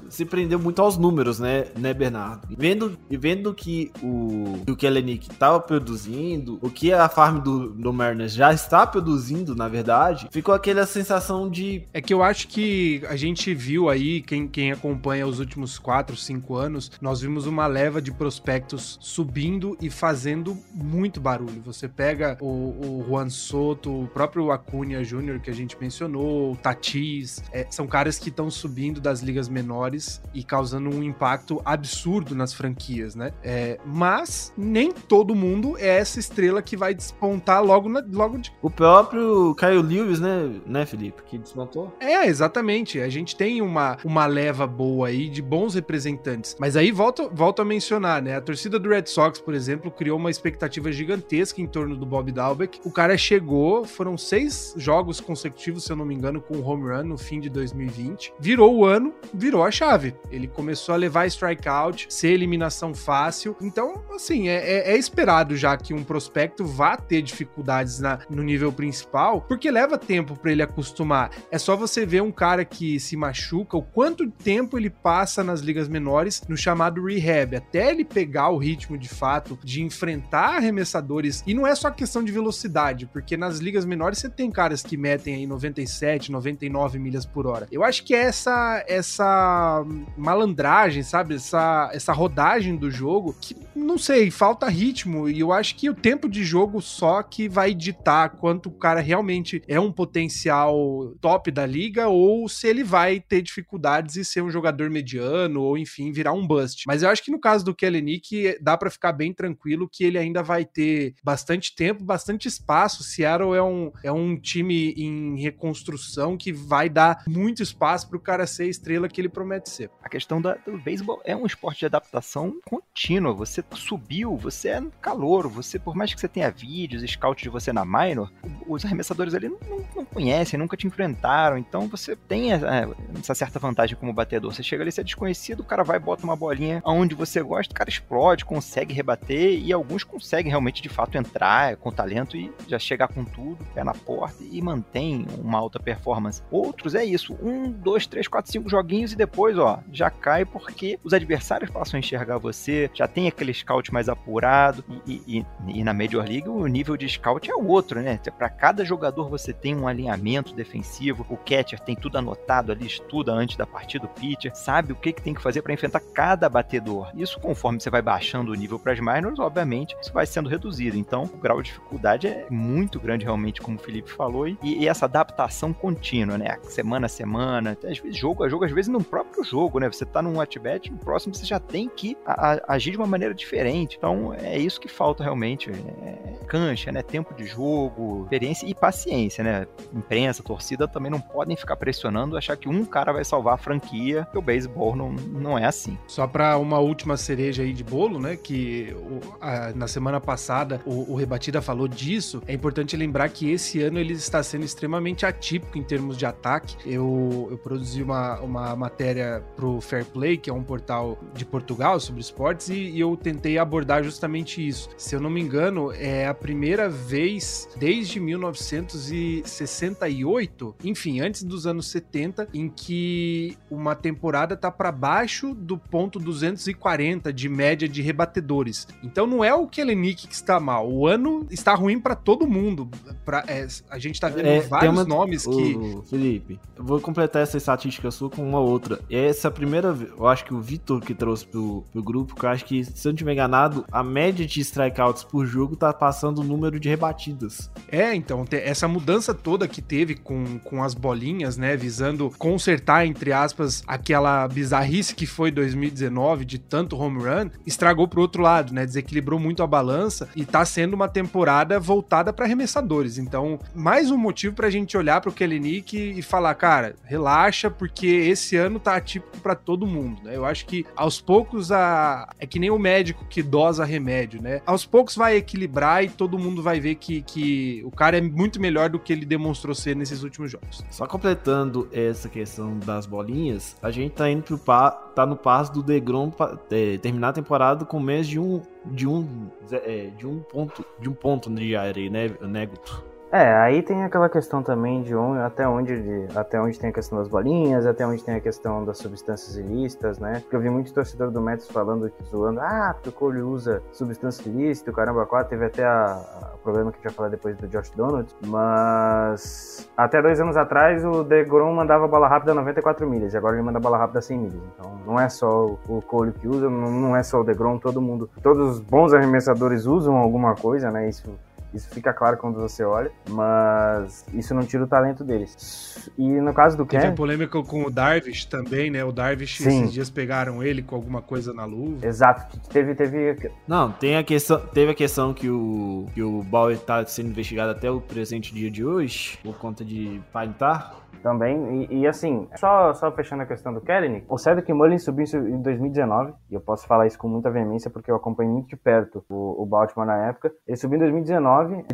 se 0.10 0.26
prendeu 0.26 0.58
muito 0.58 0.82
aos 0.82 0.98
números, 0.98 1.38
né, 1.38 1.68
né, 1.78 1.94
Bernardo? 1.94 2.48
Vendo, 2.58 2.98
vendo 3.12 3.54
que 3.54 3.92
o, 4.02 4.64
que 4.66 4.72
o 4.72 4.76
Kellenick 4.88 5.30
estava 5.30 5.60
produzindo, 5.60 6.58
o 6.62 6.70
que 6.70 6.94
a 6.94 7.10
farm 7.10 7.40
do, 7.40 7.70
do 7.70 7.92
Mariners 7.92 8.34
já 8.34 8.54
está 8.54 8.88
produzindo, 8.88 9.54
na 9.54 9.68
verdade, 9.68 10.30
ficou 10.32 10.56
aquela 10.56 10.86
sensação 10.86 11.50
de. 11.50 11.84
É 11.94 12.02
que 12.02 12.14
eu 12.14 12.24
acho 12.24 12.48
que 12.48 13.02
a 13.10 13.18
gente 13.18 13.54
viu 13.54 13.90
aí, 13.90 14.22
quem, 14.22 14.48
quem 14.48 14.72
acompanha 14.72 15.28
os 15.28 15.40
últimos 15.40 15.78
4, 15.78 16.16
5 16.16 16.56
anos, 16.56 16.92
nós 17.02 17.20
vimos 17.20 17.46
uma 17.46 17.68
leva 17.68 18.02
de 18.02 18.12
prospectos 18.14 18.98
subindo 19.02 19.78
e 19.82 19.90
fazendo 19.90 20.58
muito 20.74 21.20
barulho. 21.20 21.62
Você 21.66 21.90
pega 21.90 22.38
o, 22.40 22.46
o 22.46 23.06
Juan 23.08 23.30
Soto, 23.30 24.04
o 24.04 24.08
próprio 24.08 24.52
Acuna 24.52 25.04
Júnior 25.04 25.40
que 25.40 25.50
a 25.50 25.54
gente 25.54 25.78
mencionou, 25.80 26.54
o 26.54 26.56
Tatis, 26.56 27.44
é, 27.52 27.68
são 27.70 27.88
caras 27.88 28.18
que 28.18 28.30
estão 28.30 28.50
subindo 28.50 29.02
das 29.02 29.22
ligas 29.22 29.50
menores 29.50 30.22
e 30.34 30.44
causando 30.44 30.90
um 30.90 31.04
impacto 31.04 31.62
absurdo 31.66 32.34
nas 32.34 32.54
franquias, 32.54 33.16
né? 33.16 33.34
É, 33.44 33.78
mas 33.86 34.54
nem 34.78 34.92
todo 34.92 35.34
mundo 35.34 35.76
é 35.80 35.88
essa 35.98 36.20
estrela 36.20 36.62
que 36.62 36.78
vai 36.78 36.94
despontar 36.94 37.64
logo, 37.64 37.90
na, 37.90 38.04
logo 38.12 38.38
de... 38.38 38.54
O 38.62 38.70
próprio 38.70 39.56
Caio 39.56 39.82
Lewis, 39.82 40.20
né, 40.20 40.52
né, 40.68 40.86
Felipe, 40.86 41.24
que 41.24 41.36
desmontou? 41.36 41.92
É, 42.00 42.28
exatamente. 42.28 43.00
A 43.00 43.10
gente 43.10 43.36
tem 43.36 43.60
uma, 43.60 43.98
uma 44.06 44.28
leva 44.28 44.68
boa 44.68 45.08
aí 45.08 45.30
de 45.30 45.42
bons 45.42 45.74
representantes. 45.74 46.56
Mas 46.60 46.76
aí 46.76 46.92
volto, 46.92 47.28
volto 47.34 47.60
a 47.60 47.66
mencionar, 47.66 48.22
né? 48.22 48.36
A 48.36 48.42
torcida 48.42 48.78
do 48.78 48.88
Red 48.88 49.08
Sox, 49.08 49.40
por 49.40 49.56
exemplo, 49.56 49.90
criou 49.90 50.20
uma 50.20 50.30
expectativa 50.30 50.92
gigantesca 50.92 51.60
em 51.60 51.66
torno 51.66 51.96
do 51.96 52.06
Bob 52.06 52.32
Dalbeck. 52.32 52.80
O 52.86 52.92
cara 52.92 53.18
chegou, 53.18 53.84
foram 53.84 54.16
seis 54.16 54.76
jogos 54.78 55.20
consecutivos, 55.20 55.86
se 55.86 55.92
eu 55.92 55.96
não 55.96 56.06
me 56.06 56.14
engano, 56.14 56.40
com 56.40 56.62
home 56.62 56.88
run 56.90 57.04
no 57.04 57.18
fim 57.18 57.40
de 57.40 57.50
2020. 57.50 58.32
Virou 58.40 58.76
o 58.76 58.86
ano, 58.86 59.12
virou 59.34 59.64
a 59.64 59.72
chave. 59.72 60.14
Ele 60.30 60.48
começou 60.48 60.94
a 60.94 60.98
levar 61.00 61.26
strikeout, 61.26 62.06
ser 62.14 62.28
eliminação 62.28 62.94
fácil. 62.94 63.56
Então, 63.60 64.04
assim, 64.14 64.50
é, 64.50 64.57
é, 64.58 64.92
é 64.92 64.98
esperado 64.98 65.56
já 65.56 65.76
que 65.78 65.94
um 65.94 66.04
prospecto 66.04 66.66
vá 66.66 66.98
ter 66.98 67.22
dificuldades 67.22 68.00
na, 68.00 68.20
no 68.30 68.44
nível 68.44 68.72
principal, 68.72 69.42
porque 69.42 69.70
leva 69.70 69.98
tempo 69.98 70.38
para 70.38 70.52
ele 70.52 70.62
acostumar. 70.62 71.32
É 71.52 71.58
só 71.58 71.76
você 71.76 72.06
ver 72.06 72.22
um 72.22 72.32
cara 72.32 72.66
que 72.66 73.00
se 73.00 73.16
machuca, 73.16 73.78
o 73.78 73.82
quanto 73.82 74.30
tempo 74.30 74.78
ele 74.78 74.90
passa 74.90 75.44
nas 75.44 75.62
ligas 75.62 75.88
menores 75.88 76.42
no 76.48 76.58
chamado 76.58 77.06
rehab, 77.06 77.56
até 77.56 77.92
ele 77.92 78.04
pegar 78.04 78.50
o 78.50 78.58
ritmo 78.58 78.98
de 78.98 79.10
fato 79.10 79.58
de 79.64 79.82
enfrentar 79.82 80.58
arremessadores. 80.58 81.44
E 81.46 81.54
não 81.54 81.66
é 81.66 81.76
só 81.76 81.90
questão 81.92 82.24
de 82.24 82.32
velocidade, 82.32 83.06
porque 83.08 83.38
nas 83.38 83.60
ligas 83.60 83.86
menores 83.86 84.20
você 84.20 84.30
tem 84.30 84.52
caras 84.52 84.82
que 84.82 84.98
metem 84.98 85.36
aí 85.36 85.48
97, 85.48 86.32
99 86.32 87.00
milhas 87.00 87.26
por 87.26 87.48
hora. 87.48 87.68
Eu 87.72 87.84
acho 87.84 88.04
que 88.04 88.14
é 88.14 88.24
essa 88.24 88.84
essa 88.88 89.86
malandragem, 90.18 91.04
sabe? 91.04 91.36
Essa, 91.36 91.90
essa 91.94 92.14
rodagem 92.14 92.76
do 92.76 92.90
jogo 92.90 93.36
que, 93.40 93.56
não 93.76 93.98
sei, 93.98 94.32
falta 94.32 94.47
ritmo. 94.70 95.30
E 95.30 95.40
eu 95.40 95.52
acho 95.52 95.76
que 95.76 95.90
o 95.90 95.96
tempo 95.96 96.30
de 96.30 96.44
jogo 96.44 96.82
só 96.82 97.22
que 97.24 97.50
vai 97.50 97.74
ditar 97.74 98.32
quanto 98.32 98.70
o 98.70 98.78
cara 98.78 99.00
realmente 99.00 99.62
é 99.68 99.80
um 99.80 99.92
potencial 99.92 101.14
top 101.20 101.52
da 101.52 101.66
liga 101.66 102.08
ou 102.08 102.48
se 102.48 102.68
ele 102.68 102.84
vai 102.84 103.20
ter 103.20 103.42
dificuldades 103.42 104.16
e 104.16 104.26
ser 104.26 104.42
um 104.42 104.50
jogador 104.52 104.90
mediano 104.90 105.62
ou, 105.62 105.78
enfim, 105.78 106.12
virar 106.12 106.34
um 106.34 106.46
bust. 106.46 106.84
Mas 106.88 107.04
eu 107.04 107.10
acho 107.10 107.24
que 107.24 107.32
no 107.32 107.40
caso 107.40 107.66
do 107.66 107.76
Kellenick 107.76 108.58
dá 108.62 108.78
para 108.78 108.90
ficar 108.90 109.12
bem 109.12 109.34
tranquilo 109.34 109.90
que 109.92 110.04
ele 110.04 110.18
ainda 110.18 110.42
vai 110.44 110.66
ter 110.66 111.16
bastante 111.24 111.76
tempo, 111.76 112.04
bastante 112.04 112.48
espaço. 112.48 113.04
Seattle 113.04 113.56
é 113.56 113.64
um, 113.64 113.92
é 114.04 114.12
um 114.12 114.40
time 114.40 114.94
em 114.98 115.40
reconstrução 115.42 116.38
que 116.38 116.52
vai 116.52 116.90
dar 116.90 117.24
muito 117.28 117.62
espaço 117.62 118.08
para 118.08 118.18
o 118.18 118.22
cara 118.22 118.48
ser 118.48 118.64
a 118.64 118.68
estrela 118.68 119.10
que 119.10 119.20
ele 119.20 119.30
promete 119.30 119.70
ser. 119.70 119.90
A 120.02 120.10
questão 120.10 120.42
da, 120.42 120.56
do 120.56 120.78
beisebol 120.78 121.22
é 121.26 121.36
um 121.36 121.46
esporte 121.46 121.80
de 121.80 121.86
adaptação 121.86 122.60
contínua. 122.66 123.34
Você 123.34 123.64
subiu, 123.74 124.37
você 124.38 124.70
é 124.70 124.84
calor, 125.02 125.48
você, 125.48 125.80
por 125.80 125.96
mais 125.96 126.14
que 126.14 126.20
você 126.20 126.28
tenha 126.28 126.52
vídeos, 126.52 127.04
scout 127.10 127.42
de 127.42 127.50
você 127.50 127.74
na 127.74 127.86
minor, 127.86 128.32
os 128.68 128.86
arremessadores 128.86 129.34
ali 129.34 129.50
não, 129.50 129.58
não, 129.96 130.06
conhecem, 130.06 130.60
nunca 130.60 130.76
te 130.76 130.88
enfrentaram, 130.88 131.58
então 131.58 131.88
você 131.88 132.16
tem 132.16 132.52
essa, 132.52 132.96
essa, 133.20 133.36
certa 133.36 133.60
vantagem 133.60 133.96
como 133.96 134.14
batedor. 134.14 134.54
Você 134.54 134.64
chega 134.64 134.84
ali, 134.84 134.92
você 134.92 135.02
é 135.02 135.04
desconhecido, 135.04 135.60
o 135.62 135.64
cara 135.64 135.84
vai, 135.84 136.00
bota 136.00 136.24
uma 136.24 136.36
bolinha 136.36 136.82
aonde 136.84 137.16
você 137.16 137.42
gosta, 137.42 137.74
o 137.74 137.78
cara 137.78 137.90
explode, 137.90 138.46
consegue 138.46 138.94
rebater, 138.94 139.60
e 139.64 139.72
alguns 139.72 140.04
conseguem 140.04 140.50
realmente, 140.50 140.82
de 140.82 140.90
fato, 140.90 141.18
entrar 141.18 141.76
com 141.78 141.92
talento 141.92 142.36
e 142.36 142.52
já 142.68 142.80
chegar 142.80 143.08
com 143.08 143.24
tudo, 143.24 143.64
pé 143.74 143.84
na 143.84 143.94
porta, 143.94 144.44
e 144.44 144.62
mantém 144.62 145.26
uma 145.40 145.58
alta 145.58 145.80
performance. 145.80 146.42
Outros 146.50 146.96
é 146.96 147.04
isso, 147.04 147.38
um, 147.42 147.72
dois, 147.72 148.08
três, 148.08 148.28
quatro, 148.28 148.52
cinco 148.52 148.70
joguinhos 148.70 149.14
e 149.14 149.16
depois, 149.16 149.58
ó, 149.58 149.80
já 149.92 150.10
cai 150.10 150.46
porque 150.46 151.00
os 151.04 151.14
adversários 151.14 151.70
passam 151.70 151.98
a 151.98 152.00
enxergar 152.00 152.38
você, 152.38 152.90
já 152.94 153.08
tem 153.08 153.28
aquele 153.28 153.54
scout 153.54 153.94
mais 153.94 154.10
apurado, 154.10 154.84
e, 155.06 155.22
e, 155.28 155.46
e 155.68 155.84
na 155.84 155.94
Major 155.94 156.24
League 156.24 156.50
o 156.50 156.66
nível 156.68 156.98
de 156.98 157.08
scout 157.08 157.50
é 157.50 157.56
outro, 157.56 158.02
né? 158.02 158.20
Para 158.38 158.50
cada 158.58 158.84
jogador 158.84 159.30
você 159.30 159.54
tem 159.54 159.76
um 159.76 159.88
alinhamento 159.88 160.54
defensivo, 160.54 161.26
o 161.30 161.38
catcher 161.38 161.80
tem 161.80 161.96
tudo 161.96 162.18
anotado 162.18 162.72
ali, 162.72 162.86
estuda 162.86 163.32
antes 163.32 163.56
da 163.56 163.66
partida, 163.66 164.06
o 164.06 164.10
pitcher, 164.10 164.56
sabe 164.56 164.94
o 164.94 164.96
que, 164.96 165.14
que 165.14 165.22
tem 165.22 165.34
que 165.34 165.42
fazer 165.42 165.62
para 165.62 165.74
enfrentar 165.74 166.00
cada 166.00 166.50
batedor. 166.50 167.12
Isso, 167.16 167.40
conforme 167.40 167.80
você 167.80 167.90
vai 167.90 168.02
baixando 168.02 168.52
o 168.52 168.56
nível 168.56 168.80
para 168.80 168.94
as 168.94 169.00
minors, 169.00 169.40
obviamente, 169.40 169.96
isso 170.02 170.12
vai 170.12 170.26
sendo 170.26 170.50
reduzido. 170.50 170.98
Então, 170.98 171.24
o 171.24 171.38
grau 171.38 171.62
de 171.62 171.70
dificuldade 171.70 172.28
é 172.28 172.48
muito 172.50 173.00
grande, 173.00 173.26
realmente, 173.26 173.62
como 173.62 173.78
o 173.78 173.80
Felipe 173.80 174.12
falou, 174.12 174.48
e, 174.48 174.58
e 174.64 174.88
essa 174.88 175.06
adaptação 175.06 175.72
contínua, 175.74 176.38
né? 176.38 176.58
Semana 176.64 177.06
a 177.06 177.10
semana, 177.10 177.78
às 177.84 178.00
vezes 178.00 178.18
jogo 178.18 178.44
a 178.44 178.50
jogo, 178.50 178.66
às 178.66 178.72
vezes 178.72 178.90
no 178.90 179.04
próprio 179.04 179.44
jogo, 179.44 179.80
né? 179.80 179.88
Você 179.88 180.06
tá 180.06 180.22
num 180.22 180.38
watch-bet, 180.38 180.92
no 180.92 180.98
próximo 180.98 181.36
você 181.36 181.46
já 181.46 181.60
tem 181.60 181.90
que 181.90 182.18
a, 182.26 182.54
a, 182.54 182.74
agir 182.74 182.92
de 182.92 182.98
uma 182.98 183.08
maneira 183.08 183.34
diferente. 183.34 183.98
Então, 183.98 184.34
é 184.34 184.58
isso 184.58 184.80
que 184.80 184.88
falta 184.88 185.24
realmente. 185.24 185.70
É 185.70 186.38
cancha, 186.48 186.92
né? 186.92 187.02
Tempo 187.02 187.34
de 187.34 187.46
jogo, 187.46 188.24
experiência 188.24 188.47
e 188.66 188.74
paciência, 188.74 189.44
né? 189.44 189.68
Imprensa, 189.94 190.44
torcida 190.44 190.88
também 190.88 191.12
não 191.12 191.20
podem 191.20 191.56
ficar 191.56 191.76
pressionando, 191.76 192.38
achar 192.38 192.56
que 192.58 192.70
um 192.70 192.86
cara 192.86 193.12
vai 193.12 193.24
salvar 193.24 193.56
a 193.56 193.58
franquia, 193.58 194.24
porque 194.24 194.38
o 194.38 194.42
beisebol 194.42 194.96
não, 194.96 195.12
não 195.12 195.58
é 195.58 195.66
assim. 195.66 195.98
Só 196.08 196.28
para 196.28 196.58
uma 196.58 196.80
última 196.80 197.18
cereja 197.18 197.64
aí 197.64 197.74
de 197.74 197.84
bolo, 197.84 198.20
né? 198.20 198.36
Que 198.36 198.96
o, 198.96 199.20
a, 199.42 199.72
na 199.74 199.88
semana 199.88 200.20
passada 200.20 200.82
o, 200.86 201.14
o, 201.14 201.16
Rebatida 201.16 201.62
falou 201.62 201.88
disso. 201.88 202.42
É 202.48 202.54
importante 202.54 202.96
lembrar 202.96 203.30
que 203.30 203.52
esse 203.52 203.82
ano 203.82 204.00
ele 204.00 204.14
está 204.14 204.42
sendo 204.44 204.66
extremamente 204.66 205.26
atípico 205.26 205.78
em 205.78 205.84
termos 205.84 206.18
de 206.18 206.26
ataque. 206.26 206.76
Eu, 206.86 207.48
eu 207.52 207.58
produzi 207.58 208.02
uma, 208.02 208.40
uma 208.40 208.76
matéria 208.76 209.44
pro 209.56 209.82
Fair 209.82 210.06
Play, 210.06 210.38
que 210.38 210.50
é 210.50 210.54
um 210.54 210.64
portal 210.64 211.18
de 211.34 211.46
Portugal 211.46 212.00
sobre 212.00 212.22
esportes, 212.22 212.70
e, 212.70 212.74
e 212.74 213.00
eu 213.00 213.16
tentei 213.18 213.58
abordar 213.58 214.04
justamente 214.04 214.66
isso. 214.66 214.90
Se 214.98 215.16
eu 215.16 215.22
não 215.22 215.30
me 215.30 215.42
engano, 215.42 215.92
é 215.94 216.28
a 216.28 216.34
primeira 216.34 216.90
vez 216.90 217.68
desde 217.78 218.20
1968, 218.38 220.76
enfim, 220.84 221.22
antes 221.22 221.44
dos 221.44 221.68
anos 221.68 221.88
70, 221.88 222.50
em 222.54 222.70
que 222.70 223.58
uma 223.70 223.96
temporada 223.96 224.56
tá 224.56 224.72
para 224.72 224.92
baixo 224.92 225.54
do 225.54 225.78
ponto 225.78 226.20
240 226.20 227.34
de 227.34 227.50
média 227.50 227.88
de 227.88 228.02
rebatedores. 228.02 228.88
Então 229.04 229.28
não 229.28 229.44
é 229.44 229.54
o 229.54 229.68
Kellenick 229.68 230.28
que 230.28 230.34
está 230.34 230.60
mal, 230.60 230.90
o 230.90 231.08
ano 231.08 231.46
está 231.50 231.74
ruim 231.74 232.00
para 232.00 232.16
todo 232.16 232.48
mundo. 232.48 232.90
Pra, 233.26 233.44
é, 233.48 233.68
a 233.90 234.00
gente 234.00 234.20
tá 234.20 234.30
vendo 234.30 234.48
é, 234.48 234.62
vários 234.62 234.94
uma... 234.94 235.04
nomes 235.04 235.46
que. 235.46 235.78
Felipe, 236.10 236.60
eu 236.76 236.84
vou 236.84 237.00
completar 237.02 237.42
essa 237.42 237.58
estatística 237.58 238.10
sua 238.12 238.30
com 238.30 238.48
uma 238.48 238.60
outra. 238.60 239.00
Essa 239.10 239.50
primeira, 239.50 239.96
eu 240.18 240.28
acho 240.28 240.46
que 240.46 240.54
o 240.54 240.62
Vitor 240.62 241.02
que 241.02 241.14
trouxe 241.14 241.46
pro, 241.46 241.84
pro 241.92 242.04
grupo, 242.04 242.36
que 242.36 242.46
eu 242.46 242.50
acho 242.50 242.66
que, 242.66 242.84
se 242.84 243.08
eu 243.08 243.12
não 243.12 243.16
estiver 243.16 243.34
enganado, 243.34 243.86
a 243.92 244.04
média 244.04 244.46
de 244.46 244.60
strikeouts 244.62 245.24
por 245.24 245.46
jogo 245.46 245.76
tá 245.76 245.94
passando 245.94 246.40
o 246.40 246.44
número 246.44 246.80
de 246.80 246.90
rebatidas. 246.90 247.72
É, 247.90 248.14
então, 248.14 248.27
essa 248.52 248.88
mudança 248.88 249.34
toda 249.34 249.68
que 249.68 249.82
teve 249.82 250.16
com, 250.16 250.60
com 250.60 250.84
as 250.84 250.94
bolinhas, 250.94 251.58
né, 251.58 251.76
visando 251.76 252.32
consertar, 252.38 253.06
entre 253.06 253.32
aspas, 253.32 253.84
aquela 253.88 254.48
bizarrice 254.48 255.16
que 255.16 255.26
foi 255.26 255.52
2019 255.52 256.46
de 256.46 256.58
tanto 256.58 256.98
home 256.98 257.20
run, 257.20 257.50
estragou 257.66 258.08
pro 258.08 258.22
outro 258.22 258.42
lado, 258.42 258.74
né, 258.74 258.86
desequilibrou 258.86 259.40
muito 259.40 259.64
a 259.64 259.68
balança 259.68 260.30
e 260.36 260.46
tá 260.46 260.64
sendo 260.66 260.94
uma 260.94 261.08
temporada 261.08 261.80
voltada 261.80 262.32
para 262.32 262.46
arremessadores. 262.46 263.18
Então, 263.18 263.60
mais 263.76 264.12
um 264.12 264.18
motivo 264.18 264.56
pra 264.56 264.70
gente 264.70 264.98
olhar 264.98 265.22
pro 265.22 265.32
Kellenick 265.32 265.98
e 265.98 266.22
falar, 266.22 266.56
cara, 266.56 266.96
relaxa, 267.04 267.70
porque 267.70 268.08
esse 268.08 268.56
ano 268.56 268.80
tá 268.80 268.96
atípico 268.96 269.38
para 269.40 269.56
todo 269.56 269.86
mundo, 269.86 270.22
né? 270.24 270.36
Eu 270.36 270.46
acho 270.46 270.66
que 270.66 270.86
aos 270.96 271.20
poucos 271.20 271.72
a 271.72 272.30
é 272.40 272.46
que 272.46 272.60
nem 272.60 272.70
o 272.70 272.80
médico 272.80 273.26
que 273.30 273.42
dosa 273.42 273.84
remédio, 273.84 274.42
né? 274.42 274.62
Aos 274.66 274.86
poucos 274.86 275.16
vai 275.16 275.36
equilibrar 275.36 276.04
e 276.04 276.10
todo 276.10 276.40
mundo 276.40 276.62
vai 276.62 276.80
ver 276.80 276.96
que, 276.96 277.22
que 277.22 277.82
o 277.86 277.92
cara 277.92 278.07
é 278.14 278.22
muito 278.22 278.60
melhor 278.62 278.90
do 278.90 279.00
que 279.00 279.12
ele 279.12 279.26
demonstrou 279.26 279.76
ser 279.76 279.96
nesses 279.96 280.24
últimos 280.24 280.52
jogos. 280.52 280.84
Só 280.90 281.06
completando 281.06 281.90
essa 281.92 282.30
questão 282.30 282.78
das 282.80 283.06
bolinhas, 283.06 283.76
a 283.82 283.92
gente 283.92 284.14
tá 284.14 284.30
indo 284.30 284.44
pro 284.44 284.58
pa, 284.58 284.92
tá 284.92 285.26
no 285.26 285.36
passo 285.36 285.74
do 285.74 285.84
Degrom 285.84 286.32
é, 286.72 286.98
terminar 286.98 287.30
a 287.30 287.34
temporada 287.34 287.86
com 287.86 288.00
menos 288.00 288.28
de 288.28 288.40
um 288.40 288.62
de 288.86 289.08
um 289.08 289.50
é, 289.72 290.12
de 290.18 290.26
um 290.26 290.40
ponto 290.40 290.86
de 291.00 291.10
um 291.10 291.14
ponto 291.14 291.50
de 291.50 291.76
área, 291.76 292.10
né, 292.10 292.32
Neguto? 292.42 293.17
É, 293.30 293.54
aí 293.58 293.84
tem 293.84 294.06
aquela 294.06 294.30
questão 294.30 294.64
também 294.64 295.02
de 295.02 295.14
onde, 295.14 295.40
até 295.42 295.68
onde 295.68 296.02
de- 296.02 296.38
até 296.38 296.62
onde 296.62 296.80
tem 296.80 296.90
a 296.92 296.94
questão 296.94 297.18
das 297.18 297.28
bolinhas, 297.28 297.86
até 297.86 298.08
onde 298.08 298.24
tem 298.24 298.36
a 298.36 298.40
questão 298.40 298.86
das 298.86 299.00
substâncias 299.00 299.58
ilícitas, 299.58 300.18
né? 300.18 300.40
Porque 300.40 300.56
eu 300.56 300.62
vi 300.62 300.70
muito 300.70 300.94
torcedor 300.94 301.30
do 301.30 301.42
Mets 301.42 301.68
falando, 301.70 302.10
zoando, 302.26 302.62
ah, 302.62 302.92
porque 302.94 303.10
o 303.10 303.12
Cole 303.12 303.42
usa 303.42 303.84
substância 303.92 304.48
ilícita, 304.48 304.92
o 304.92 304.94
caramba, 304.94 305.26
quatro, 305.26 305.50
teve 305.50 305.66
até 305.66 305.84
a, 305.84 306.06
a- 306.14 306.58
problema 306.64 306.90
que 306.90 306.98
a 306.98 307.00
gente 307.00 307.08
vai 307.10 307.14
falar 307.16 307.30
depois 307.30 307.58
do 307.58 307.68
Josh 307.68 307.90
Donald, 307.92 308.34
mas 308.46 309.90
até 309.98 310.22
dois 310.22 310.40
anos 310.40 310.56
atrás 310.56 311.04
o 311.04 311.24
DeGrom 311.24 311.74
mandava 311.74 312.08
bola 312.08 312.30
rápida 312.30 312.54
a 312.54 312.56
94 312.56 313.06
milhas, 313.10 313.34
e 313.34 313.38
agora 313.38 313.56
ele 313.58 313.64
manda 313.64 313.80
bola 313.80 313.98
rápida 313.98 314.20
a 314.20 314.22
100 314.22 314.38
milhas. 314.40 314.62
Então 314.78 314.92
não 315.06 315.20
é 315.20 315.28
só 315.28 315.66
o, 315.88 316.02
Cole 316.02 316.32
que 316.32 316.48
usa, 316.48 316.70
não, 316.70 316.90
não 316.92 317.16
é 317.16 317.24
só 317.24 317.42
o 317.42 317.44
DeGrom, 317.44 317.78
todo 317.78 318.02
mundo, 318.02 318.30
todos 318.42 318.70
os 318.72 318.80
bons 318.80 319.14
arremessadores 319.14 319.86
usam 319.86 320.16
alguma 320.16 320.56
coisa, 320.56 320.90
né? 320.92 321.10
Isso 321.10 321.30
isso 321.74 321.90
fica 321.90 322.14
claro 322.14 322.38
quando 322.38 322.60
você 322.60 322.84
olha, 322.84 323.12
mas 323.30 324.26
isso 324.34 324.54
não 324.54 324.64
tira 324.64 324.84
o 324.84 324.88
talento 324.88 325.24
deles. 325.24 326.10
E 326.18 326.28
no 326.42 326.54
caso 326.54 326.78
do 326.78 326.86
Teve 326.86 327.06
a 327.06 327.10
Ken, 327.10 327.16
polêmica 327.16 327.62
com 327.64 327.84
o 327.84 327.92
Darvish 327.92 328.46
também, 328.46 328.90
né? 328.90 329.04
O 329.04 329.12
Darvish, 329.12 329.58
Sim. 329.58 329.82
esses 329.82 329.94
dias 329.94 330.10
pegaram 330.10 330.64
ele 330.64 330.82
com 330.82 330.96
alguma 330.96 331.22
coisa 331.22 331.54
na 331.54 331.66
luva. 331.66 332.06
exato, 332.06 332.60
teve 332.70 332.96
teve 332.96 333.52
Não, 333.68 333.92
tem 333.92 334.18
a 334.18 334.24
questão, 334.24 334.60
teve 334.60 334.92
a 334.92 334.96
questão 334.96 335.34
que 335.34 335.50
o, 335.50 336.06
que 336.14 336.22
o 336.22 336.42
Bauer 336.44 336.78
tá 336.80 337.06
sendo 337.06 337.30
investigado 337.30 337.72
até 337.72 337.90
o 337.92 338.00
presente 338.00 338.54
dia 338.54 338.72
de 338.72 338.86
hoje, 338.86 339.38
por 339.44 339.58
conta 339.58 339.84
de 339.84 340.22
parentar. 340.32 341.07
Também 341.22 341.88
e, 341.90 342.00
e, 342.00 342.08
assim, 342.08 342.48
só 342.56 342.94
só 342.94 343.12
fechando 343.12 343.44
a 343.44 343.46
questão 343.46 343.74
do 343.74 343.82
Kelly, 343.82 344.24
o 344.28 344.38
Cedric 344.38 344.72
Mullins 344.72 345.04
subiu 345.04 345.26
em 345.26 345.62
2019, 345.62 346.34
e 346.50 346.54
eu 346.54 346.62
posso 346.62 346.88
falar 346.88 347.08
isso 347.08 347.18
com 347.18 347.28
muita 347.28 347.50
veemência 347.50 347.90
porque 347.90 348.10
eu 348.10 348.16
acompanhei 348.16 348.52
muito 348.52 348.70
de 348.70 348.76
perto 348.76 349.24
o, 349.30 349.62
o 349.62 349.66
Baltimore 349.66 350.08
na 350.08 350.18
época. 350.28 350.52
Ele 350.68 350.78
subiu 350.78 350.98
em 350.98 351.02
2019, 351.02 351.86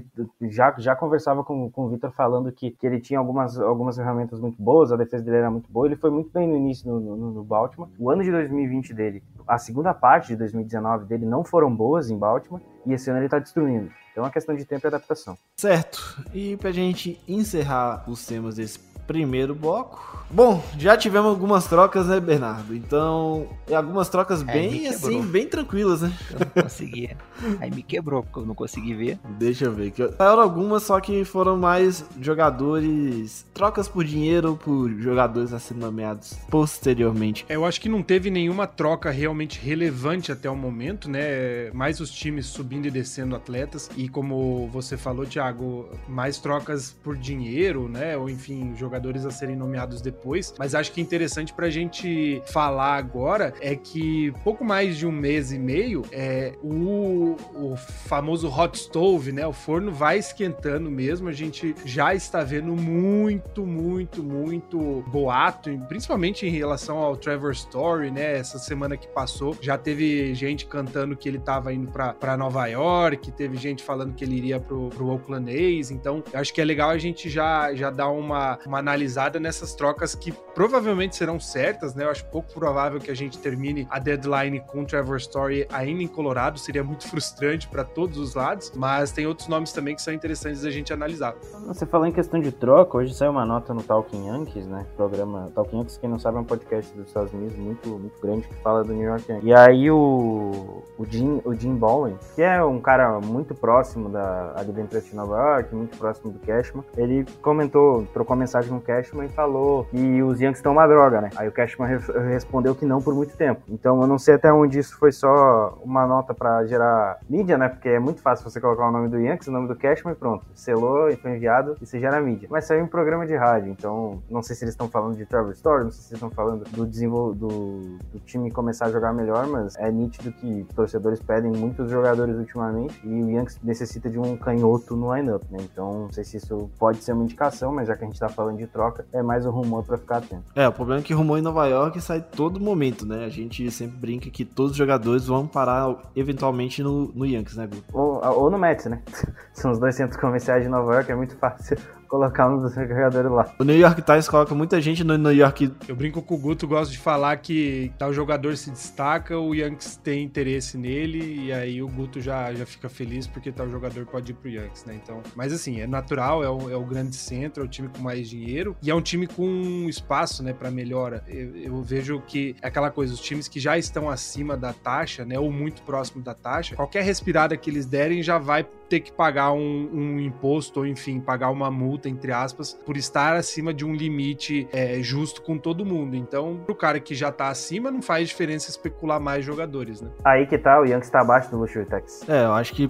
e 0.42 0.50
já 0.50 0.74
já 0.78 0.96
conversava 0.96 1.44
com, 1.44 1.70
com 1.72 1.86
o 1.86 1.90
Victor 1.90 2.12
falando 2.12 2.52
que, 2.52 2.72
que 2.72 2.86
ele 2.86 3.00
tinha 3.00 3.20
algumas 3.20 3.60
algumas 3.60 3.96
ferramentas 3.96 4.40
muito 4.40 4.62
boas, 4.62 4.92
a 4.92 4.96
defesa 4.96 5.24
dele 5.24 5.38
era 5.38 5.52
muito 5.52 5.72
boa, 5.72 5.86
ele 5.86 5.96
foi 5.96 6.10
muito 6.10 6.32
bem 6.32 6.48
no 6.48 6.56
início 6.56 6.90
no, 6.92 7.00
no, 7.00 7.32
no 7.32 7.44
Baltimore. 7.44 7.90
O 7.98 8.10
ano 8.10 8.24
de 8.24 8.32
2020 8.32 8.94
dele, 8.94 9.24
a 9.48 9.58
segunda 9.58 9.94
parte 9.94 10.28
de 10.30 10.36
2019 10.36 11.06
dele 11.06 11.26
não 11.26 11.44
foram 11.44 11.74
boas 11.74 12.10
em 12.10 12.18
Baltimore, 12.18 12.62
e 12.86 12.94
esse 12.94 13.10
ano 13.10 13.20
ele 13.20 13.30
tá 13.30 13.40
destruindo. 13.40 13.90
Então 14.14 14.24
é 14.24 14.28
uma 14.28 14.32
questão 14.32 14.56
de 14.56 14.64
tempo 14.64 14.86
e 14.86 14.88
adaptação. 14.88 15.36
Certo. 15.58 16.24
E 16.34 16.56
pra 16.58 16.72
gente 16.72 17.20
encerrar 17.28 18.04
os 18.08 18.26
temas 18.26 18.56
desse 18.56 18.80
primeiro 19.08 19.54
bloco. 19.56 20.14
Bom, 20.34 20.64
já 20.80 20.98
tivemos 20.98 21.30
algumas 21.30 21.68
trocas, 21.68 22.08
né, 22.08 22.20
Bernardo? 22.20 22.76
Então, 22.76 23.48
e 23.68 23.76
algumas 23.76 24.10
trocas 24.10 24.42
É, 24.42 24.46
bem 24.46 24.88
assim, 24.88 25.22
bem 25.22 25.48
tranquilas, 25.48 26.02
né? 26.02 26.12
Eu 26.32 26.40
não 26.40 26.64
conseguia. 26.64 27.16
Aí 27.60 27.70
me 27.70 27.84
quebrou, 27.84 28.24
porque 28.24 28.40
eu 28.40 28.46
não 28.46 28.56
consegui 28.56 28.96
ver. 28.96 29.20
Deixa 29.38 29.66
eu 29.66 29.72
ver. 29.72 29.92
Que 29.92 30.10
algumas, 30.18 30.84
só 30.84 31.00
que 31.00 31.24
foram 31.24 31.56
mais 31.56 32.04
jogadores. 32.20 33.46
Trocas 33.54 33.88
por 33.88 34.04
dinheiro 34.04 34.50
ou 34.50 34.58
por 34.58 34.90
jogadores 35.00 35.54
a 35.54 35.60
serem 35.60 35.84
nomeados 35.84 36.34
posteriormente. 36.50 37.46
É, 37.48 37.56
Eu 37.56 37.64
acho 37.64 37.80
que 37.80 37.88
não 37.88 38.02
teve 38.02 38.32
nenhuma 38.32 38.66
troca 38.66 39.12
realmente 39.12 39.60
relevante 39.60 40.32
até 40.32 40.50
o 40.50 40.56
momento, 40.56 41.10
né? 41.10 41.70
Mais 41.74 42.00
os 42.00 42.10
times 42.10 42.48
subindo 42.48 42.88
e 42.88 42.92
descendo 42.92 43.36
atletas. 43.36 43.88
E 43.96 44.10
como 44.10 44.68
você 44.74 44.98
falou, 44.98 45.28
Thiago, 45.28 45.88
mais 46.08 46.40
trocas 46.40 46.96
por 47.04 47.16
dinheiro, 47.16 47.88
né? 47.88 48.18
Ou 48.18 48.30
enfim, 48.30 48.74
jogadores 48.76 48.93
a 49.26 49.32
serem 49.32 49.56
nomeados 49.56 50.02
depois. 50.02 50.54
Mas 50.58 50.76
acho 50.76 50.92
que 50.92 51.02
interessante 51.02 51.54
pra 51.54 51.70
gente 51.70 52.42
falar 52.46 52.96
agora 52.96 53.54
é 53.62 53.76
que 53.76 54.32
pouco 54.44 54.64
mais 54.64 54.98
de 54.98 55.08
um 55.08 55.12
mês 55.12 55.52
e 55.52 55.60
meio, 55.60 56.04
é, 56.12 56.54
o, 56.62 57.36
o 57.56 57.76
famoso 57.76 58.50
hot 58.50 58.78
stove, 58.78 59.32
né? 59.32 59.46
O 59.46 59.54
forno 59.54 59.92
vai 59.92 60.18
esquentando 60.18 60.90
mesmo. 60.90 61.28
A 61.28 61.34
gente 61.34 61.76
já 61.86 62.14
está 62.14 62.44
vendo 62.44 62.76
muito, 62.76 63.66
muito, 63.66 64.24
muito 64.24 65.04
boato, 65.08 65.70
principalmente 65.88 66.46
em 66.46 66.50
relação 66.50 66.98
ao 66.98 67.16
Trevor 67.16 67.52
Story, 67.52 68.12
né? 68.12 68.38
Essa 68.38 68.58
semana 68.60 68.98
que 68.98 69.08
passou, 69.08 69.58
já 69.62 69.78
teve 69.78 70.34
gente 70.36 70.66
cantando 70.66 71.16
que 71.16 71.28
ele 71.28 71.38
estava 71.38 71.74
indo 71.74 71.92
para 71.92 72.38
Nova 72.38 72.68
York, 72.68 73.32
teve 73.32 73.58
gente 73.58 73.84
falando 73.84 74.14
que 74.14 74.24
ele 74.24 74.36
iria 74.36 74.60
pro, 74.60 74.90
pro 74.90 75.10
Oakland 75.10 75.50
A's. 75.50 75.92
Então, 75.92 76.24
acho 76.34 76.54
que 76.54 76.62
é 76.62 76.66
legal 76.66 76.90
a 76.90 76.98
gente 76.98 77.30
já, 77.30 77.74
já 77.74 77.90
dar 77.90 78.10
uma, 78.10 78.60
uma 78.66 78.82
analisada 78.84 79.40
nessas 79.40 79.74
trocas 79.74 80.14
que 80.14 80.32
provavelmente 80.54 81.16
serão 81.16 81.40
certas, 81.40 81.96
né? 81.96 82.04
Eu 82.04 82.10
acho 82.10 82.26
pouco 82.26 82.54
provável 82.54 83.00
que 83.00 83.10
a 83.10 83.16
gente 83.16 83.38
termine 83.40 83.88
a 83.90 83.98
deadline 83.98 84.60
com 84.60 84.84
Trevor 84.84 85.18
Story 85.18 85.66
ainda 85.72 86.04
em 86.04 86.08
Colorado, 86.08 86.60
seria 86.60 86.84
muito 86.84 87.08
frustrante 87.08 87.68
para 87.68 87.84
todos 87.84 88.18
os 88.18 88.36
lados, 88.36 88.72
mas 88.76 89.12
tem 89.12 89.26
outros 89.26 89.48
nomes 89.48 89.72
também 89.72 89.96
que 89.96 90.02
são 90.02 90.14
interessantes 90.14 90.62
da 90.62 90.70
gente 90.70 90.92
analisar. 90.92 91.34
Você 91.66 91.86
falou 91.86 92.06
em 92.06 92.12
questão 92.12 92.40
de 92.40 92.52
troca, 92.52 92.98
hoje 92.98 93.14
saiu 93.14 93.32
uma 93.32 93.46
nota 93.46 93.74
no 93.74 93.82
Talking 93.82 94.28
Yankees, 94.28 94.68
né? 94.68 94.86
Programa 94.98 95.52
Talking 95.56 95.78
Yankees, 95.78 95.98
quem 95.98 96.10
não 96.10 96.20
sabe, 96.20 96.38
é 96.38 96.42
um 96.42 96.46
podcast 96.46 96.94
dos 96.96 97.08
Estados 97.08 97.34
Unidos 97.34 97.58
muito, 97.58 97.90
muito 97.90 98.20
grande 98.22 98.48
que 98.48 98.56
fala 98.56 98.84
do 98.84 98.94
New 98.94 99.08
York 99.08 99.32
Yankees. 99.32 99.48
E 99.48 99.54
aí 99.54 99.90
o, 99.90 100.84
o, 100.98 101.06
Jim, 101.10 101.42
o 101.46 101.54
Jim 101.54 101.76
Bowen, 101.76 102.18
que 102.36 102.42
é 102.42 102.64
um 102.64 102.80
cara 102.80 103.20
muito 103.20 103.56
próximo 103.56 104.10
da, 104.10 104.54
ali 104.56 104.72
da 104.72 104.82
empresa 104.82 105.08
de 105.08 105.16
Nova 105.16 105.38
York, 105.38 105.74
muito 105.74 105.98
próximo 105.98 106.32
do 106.32 106.40
Cashman, 106.40 106.84
ele 106.98 107.26
comentou, 107.42 108.06
trocou 108.14 108.36
mensagem 108.36 108.73
com 108.74 108.78
o 108.78 108.82
Cashman 108.82 109.30
falou 109.30 109.86
que 109.86 110.24
os 110.24 110.40
Yankees 110.40 110.60
estão 110.60 110.72
uma 110.74 110.88
droga, 110.88 111.22
né? 111.22 111.30
Aí 111.36 111.48
o 111.48 111.52
Cashman 111.52 111.88
re- 111.88 112.20
respondeu 112.30 112.74
que 112.76 112.86
não 112.86 113.02
por 113.02 113.14
muito 113.14 113.36
tempo. 113.38 113.62
Então 113.70 114.02
eu 114.02 114.08
não 114.08 114.18
sei 114.18 114.36
até 114.36 114.52
onde 114.52 114.80
isso 114.80 114.98
foi 114.98 115.12
só 115.12 115.78
uma 115.84 116.06
nota 116.08 116.34
pra 116.34 116.66
gerar 116.66 117.20
mídia, 117.30 117.58
né? 117.58 117.70
Porque 117.70 117.90
é 117.90 118.00
muito 118.00 118.22
fácil 118.22 118.50
você 118.50 118.60
colocar 118.60 118.88
o 118.88 118.92
nome 118.92 119.08
do 119.10 119.20
Yankees, 119.20 119.48
o 119.48 119.52
nome 119.52 119.68
do 119.68 119.76
Cashman 119.76 120.14
e 120.14 120.16
pronto. 120.16 120.46
Selou 120.56 121.10
e 121.10 121.16
foi 121.16 121.32
enviado 121.36 121.78
e 121.82 121.86
você 121.86 122.00
gera 122.00 122.20
mídia. 122.22 122.48
Mas 122.52 122.66
saiu 122.66 122.84
em 122.84 122.88
programa 122.88 123.26
de 123.26 123.36
rádio, 123.36 123.72
então 123.72 124.22
não 124.30 124.42
sei 124.42 124.56
se 124.56 124.64
eles 124.64 124.74
estão 124.74 124.88
falando 124.90 125.16
de 125.16 125.26
Trevor 125.26 125.52
Story, 125.52 125.84
não 125.86 125.92
sei 125.92 126.02
se 126.02 126.10
eles 126.14 126.24
estão 126.24 126.32
falando 126.32 126.64
do, 126.72 126.86
do, 127.34 127.98
do 128.14 128.20
time 128.26 128.52
começar 128.52 128.86
a 128.86 128.92
jogar 128.92 129.14
melhor, 129.14 129.48
mas 129.48 129.76
é 129.78 129.92
nítido 129.92 130.32
que 130.32 130.66
torcedores 130.76 131.20
pedem 131.20 131.52
muitos 131.52 131.90
jogadores 131.90 132.36
ultimamente 132.38 133.00
e 133.04 133.24
o 133.24 133.30
Yankees 133.30 133.60
necessita 133.64 134.10
de 134.10 134.20
um 134.20 134.36
canhoto 134.38 134.96
no 134.96 135.14
lineup, 135.16 135.44
né? 135.50 135.60
Então 135.62 135.94
não 136.04 136.12
sei 136.12 136.24
se 136.24 136.38
isso 136.38 136.70
pode 136.80 137.04
ser 137.04 137.14
uma 137.14 137.24
indicação, 137.24 137.72
mas 137.74 137.88
já 137.88 137.96
que 137.96 138.04
a 138.04 138.08
gente 138.08 138.20
tá 138.20 138.30
falando 138.30 138.58
de 138.58 138.63
troca, 138.68 139.06
é 139.12 139.22
mais 139.22 139.46
um 139.46 139.52
rumor 139.52 139.84
pra 139.84 139.98
ficar 139.98 140.18
atento. 140.18 140.44
É, 140.56 140.68
o 140.68 140.72
problema 140.72 141.02
é 141.02 141.04
que 141.04 141.14
rumor 141.14 141.38
em 141.38 141.42
Nova 141.42 141.66
York 141.68 142.00
sai 142.02 142.22
todo 142.22 142.60
momento, 142.60 143.06
né? 143.06 143.26
A 143.26 143.30
gente 143.30 143.70
sempre 143.72 143.98
brinca 143.98 144.30
que 144.30 144.46
todos 144.46 144.72
os 144.72 144.78
jogadores 144.78 145.28
vão 145.28 145.48
parar 145.48 145.96
eventualmente 146.16 146.84
no, 146.84 147.12
no 147.14 147.26
Yankees, 147.26 147.56
né, 147.56 147.68
Gu? 147.68 147.78
Ou, 147.94 148.24
ou 148.24 148.50
no 148.50 148.58
Mets, 148.58 148.86
né? 148.86 149.02
São 149.54 149.72
os 149.72 149.80
dois 149.80 149.96
centros 149.96 150.20
comerciais 150.20 150.64
de 150.64 150.70
Nova 150.70 150.94
York, 150.94 151.12
é 151.12 151.16
muito 151.16 151.36
fácil 151.38 151.78
colocar 152.14 152.48
um 152.48 152.62
dos 152.62 152.76
jogadores 152.76 153.32
lá. 153.32 153.52
O 153.58 153.64
New 153.64 153.76
York 153.76 154.04
Times 154.04 154.30
coloca 154.30 154.54
muita 154.54 154.80
gente 154.80 155.04
no 155.04 155.18
New 155.18 155.34
York. 155.34 155.74
Eu 155.88 155.96
brinco 155.96 156.22
com 156.22 156.36
o 156.36 156.38
Guto, 156.38 156.68
gosto 156.68 156.92
de 156.92 157.00
falar 157.00 157.36
que 157.38 157.92
tal 157.98 158.14
jogador 158.14 158.56
se 158.56 158.70
destaca, 158.70 159.40
o 159.40 159.56
Yankees 159.56 159.96
tem 159.98 160.24
interesse 160.24 160.78
nele, 160.78 161.46
e 161.46 161.52
aí 161.52 161.82
o 161.82 161.88
Guto 161.88 162.22
já, 162.22 162.54
já 162.54 162.68
fica 162.68 162.88
feliz 162.88 163.26
porque 163.26 163.52
tal 163.52 163.68
jogador 163.68 164.06
pode 164.06 164.32
ir 164.32 164.36
pro 164.36 164.48
Yankees, 164.48 164.86
né? 164.86 164.94
Então, 165.02 165.24
mas 165.36 165.52
assim, 165.52 165.82
é 165.82 165.88
natural, 165.88 166.44
é 166.44 166.50
o, 166.52 166.70
é 166.70 166.76
o 166.76 166.86
grande 166.86 167.16
centro, 167.16 167.64
é 167.64 167.66
o 167.66 167.68
time 167.68 167.90
com 167.90 168.04
mais 168.04 168.30
dinheiro, 168.30 168.78
e 168.84 168.92
é 168.92 168.96
um 168.96 169.02
time 169.02 169.26
com 169.26 169.88
espaço, 169.90 170.44
né, 170.44 170.54
pra 170.54 170.70
melhora. 170.70 171.24
Eu, 171.28 171.56
eu 171.56 171.82
vejo 171.82 172.22
que 172.28 172.56
é 172.62 172.68
aquela 172.68 172.92
coisa, 172.92 173.12
os 173.12 173.22
times 173.22 173.48
que 173.48 173.60
já 173.60 173.76
estão 173.76 174.08
acima 174.08 174.56
da 174.56 174.72
taxa, 174.72 175.26
né, 175.26 175.40
ou 175.40 175.52
muito 175.52 175.82
próximo 175.82 176.22
da 176.22 176.36
taxa, 176.36 176.76
qualquer 176.76 177.04
respirada 177.04 177.58
que 177.58 177.72
eles 177.72 177.88
derem 177.88 178.22
já 178.22 178.38
vai 178.38 178.64
ter 178.88 179.00
que 179.00 179.12
pagar 179.12 179.52
um, 179.52 179.90
um 179.92 180.20
imposto, 180.20 180.82
ou 180.82 180.86
enfim, 180.86 181.20
pagar 181.20 181.50
uma 181.50 181.72
multa, 181.72 182.03
entre 182.08 182.32
aspas, 182.32 182.74
por 182.86 182.98
estar 182.98 183.36
acima 183.36 183.74
de 183.74 183.86
um 183.86 183.94
limite 183.94 184.68
é, 184.72 185.02
justo 185.02 185.42
com 185.42 185.58
todo 185.58 185.86
mundo. 185.86 186.16
Então, 186.16 186.60
pro 186.66 186.76
cara 186.76 187.00
que 187.00 187.16
já 187.16 187.32
tá 187.32 187.50
acima, 187.50 187.92
não 187.92 188.02
faz 188.02 188.30
diferença 188.30 188.70
especular 188.70 189.20
mais 189.20 189.46
jogadores, 189.46 190.02
né? 190.02 190.10
Aí 190.24 190.46
que 190.46 190.58
tá, 190.58 190.80
o 190.80 190.86
Yankees 190.86 191.10
tá 191.10 191.22
abaixo 191.22 191.50
do 191.52 191.58
Luxury 191.58 191.86
Tax. 191.86 192.28
É, 192.28 192.46
eu 192.46 192.54
acho 192.54 192.74
que 192.74 192.90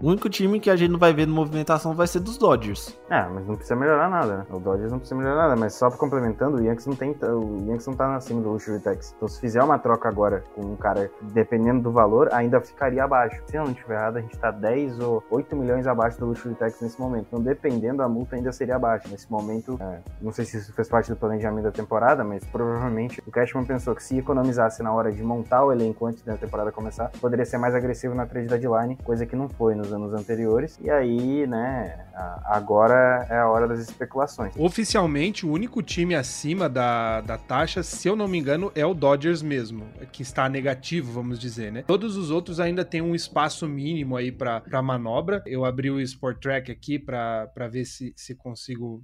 o 0.00 0.08
único 0.08 0.28
time 0.28 0.60
que 0.60 0.70
a 0.70 0.76
gente 0.76 0.90
não 0.90 0.98
vai 0.98 1.12
ver 1.12 1.26
no 1.26 1.34
movimentação 1.34 1.94
vai 1.94 2.06
ser 2.06 2.20
dos 2.20 2.38
Dodgers. 2.38 2.98
É, 3.10 3.22
mas 3.28 3.46
não 3.46 3.54
precisa 3.54 3.76
melhorar 3.76 4.08
nada, 4.08 4.38
né? 4.38 4.46
O 4.50 4.58
Dodgers 4.58 4.90
não 4.90 4.98
precisa 4.98 5.18
melhorar 5.18 5.48
nada, 5.48 5.56
mas 5.56 5.74
só 5.74 5.90
complementando, 5.90 6.58
o 6.58 6.62
Yankees 6.62 6.86
não 6.86 6.96
tem. 6.96 7.10
O 7.22 7.64
Yankees 7.68 7.86
não 7.86 7.94
tá 7.94 8.14
acima 8.16 8.40
do 8.40 8.50
Luxury 8.50 8.80
Tax. 8.80 9.14
Então 9.16 9.28
se 9.28 9.40
fizer 9.40 9.62
uma 9.62 9.78
troca 9.78 10.08
agora 10.08 10.44
com 10.54 10.62
um 10.62 10.76
cara, 10.76 11.10
dependendo 11.22 11.82
do 11.82 11.92
valor, 11.92 12.32
ainda 12.32 12.60
ficaria 12.60 13.04
abaixo. 13.04 13.42
Se 13.46 13.56
eu 13.56 13.64
não 13.64 13.72
estiver 13.72 13.94
errado, 13.94 14.16
a 14.16 14.20
gente 14.20 14.38
tá 14.38 14.50
10 14.50 15.00
ou 15.00 15.22
8 15.30 15.56
milhões 15.56 15.86
abaixo 15.86 16.18
do 16.18 16.26
Luxury 16.26 16.54
Tax 16.54 16.80
nesse 16.80 17.00
momento. 17.00 17.26
Então, 17.28 17.40
dependendo, 17.40 18.02
a 18.02 18.08
multa 18.08 18.36
ainda 18.44 18.52
seria 18.52 18.76
abaixo. 18.76 19.08
Nesse 19.08 19.30
momento, 19.30 19.78
é, 19.80 20.00
não 20.20 20.32
sei 20.32 20.44
se 20.44 20.58
isso 20.58 20.72
fez 20.72 20.88
parte 20.88 21.10
do 21.10 21.16
planejamento 21.16 21.64
da 21.64 21.72
temporada, 21.72 22.22
mas 22.22 22.44
provavelmente 22.44 23.22
o 23.26 23.30
Cashman 23.30 23.64
pensou 23.64 23.94
que 23.94 24.02
se 24.02 24.18
economizasse 24.18 24.82
na 24.82 24.92
hora 24.92 25.10
de 25.10 25.22
montar 25.22 25.64
o 25.64 25.72
elenco 25.72 26.06
antes 26.06 26.22
da 26.22 26.36
temporada 26.36 26.70
começar, 26.70 27.10
poderia 27.20 27.44
ser 27.44 27.58
mais 27.58 27.74
agressivo 27.74 28.14
na 28.14 28.26
trade 28.26 28.48
deadline, 28.48 28.96
coisa 28.96 29.24
que 29.24 29.34
não 29.34 29.48
foi 29.48 29.74
nos 29.74 29.92
anos 29.92 30.12
anteriores. 30.12 30.78
E 30.82 30.90
aí, 30.90 31.46
né, 31.46 32.06
agora 32.44 33.26
é 33.30 33.38
a 33.38 33.48
hora 33.48 33.66
das 33.66 33.80
especulações. 33.80 34.54
Oficialmente, 34.58 35.46
o 35.46 35.50
único 35.50 35.82
time 35.82 36.14
acima 36.14 36.68
da, 36.68 37.20
da 37.22 37.38
taxa, 37.38 37.82
se 37.82 38.06
eu 38.06 38.14
não 38.14 38.28
me 38.28 38.38
engano, 38.38 38.70
é 38.74 38.84
o 38.84 38.92
Dodgers 38.92 39.42
mesmo, 39.42 39.84
que 40.12 40.22
está 40.22 40.48
negativo, 40.48 41.12
vamos 41.12 41.38
dizer, 41.38 41.72
né? 41.72 41.84
Todos 41.86 42.16
os 42.16 42.30
outros 42.30 42.60
ainda 42.60 42.84
têm 42.84 43.00
um 43.00 43.14
espaço 43.14 43.66
mínimo 43.66 44.16
aí 44.16 44.30
para 44.30 44.82
manobra. 44.82 45.42
Eu 45.46 45.64
abri 45.64 45.90
o 45.90 46.00
Sport 46.00 46.38
Track 46.40 46.70
aqui 46.70 46.98
para 46.98 47.68
ver 47.70 47.84
se, 47.84 48.12
se 48.16 48.33
consigo 48.34 49.02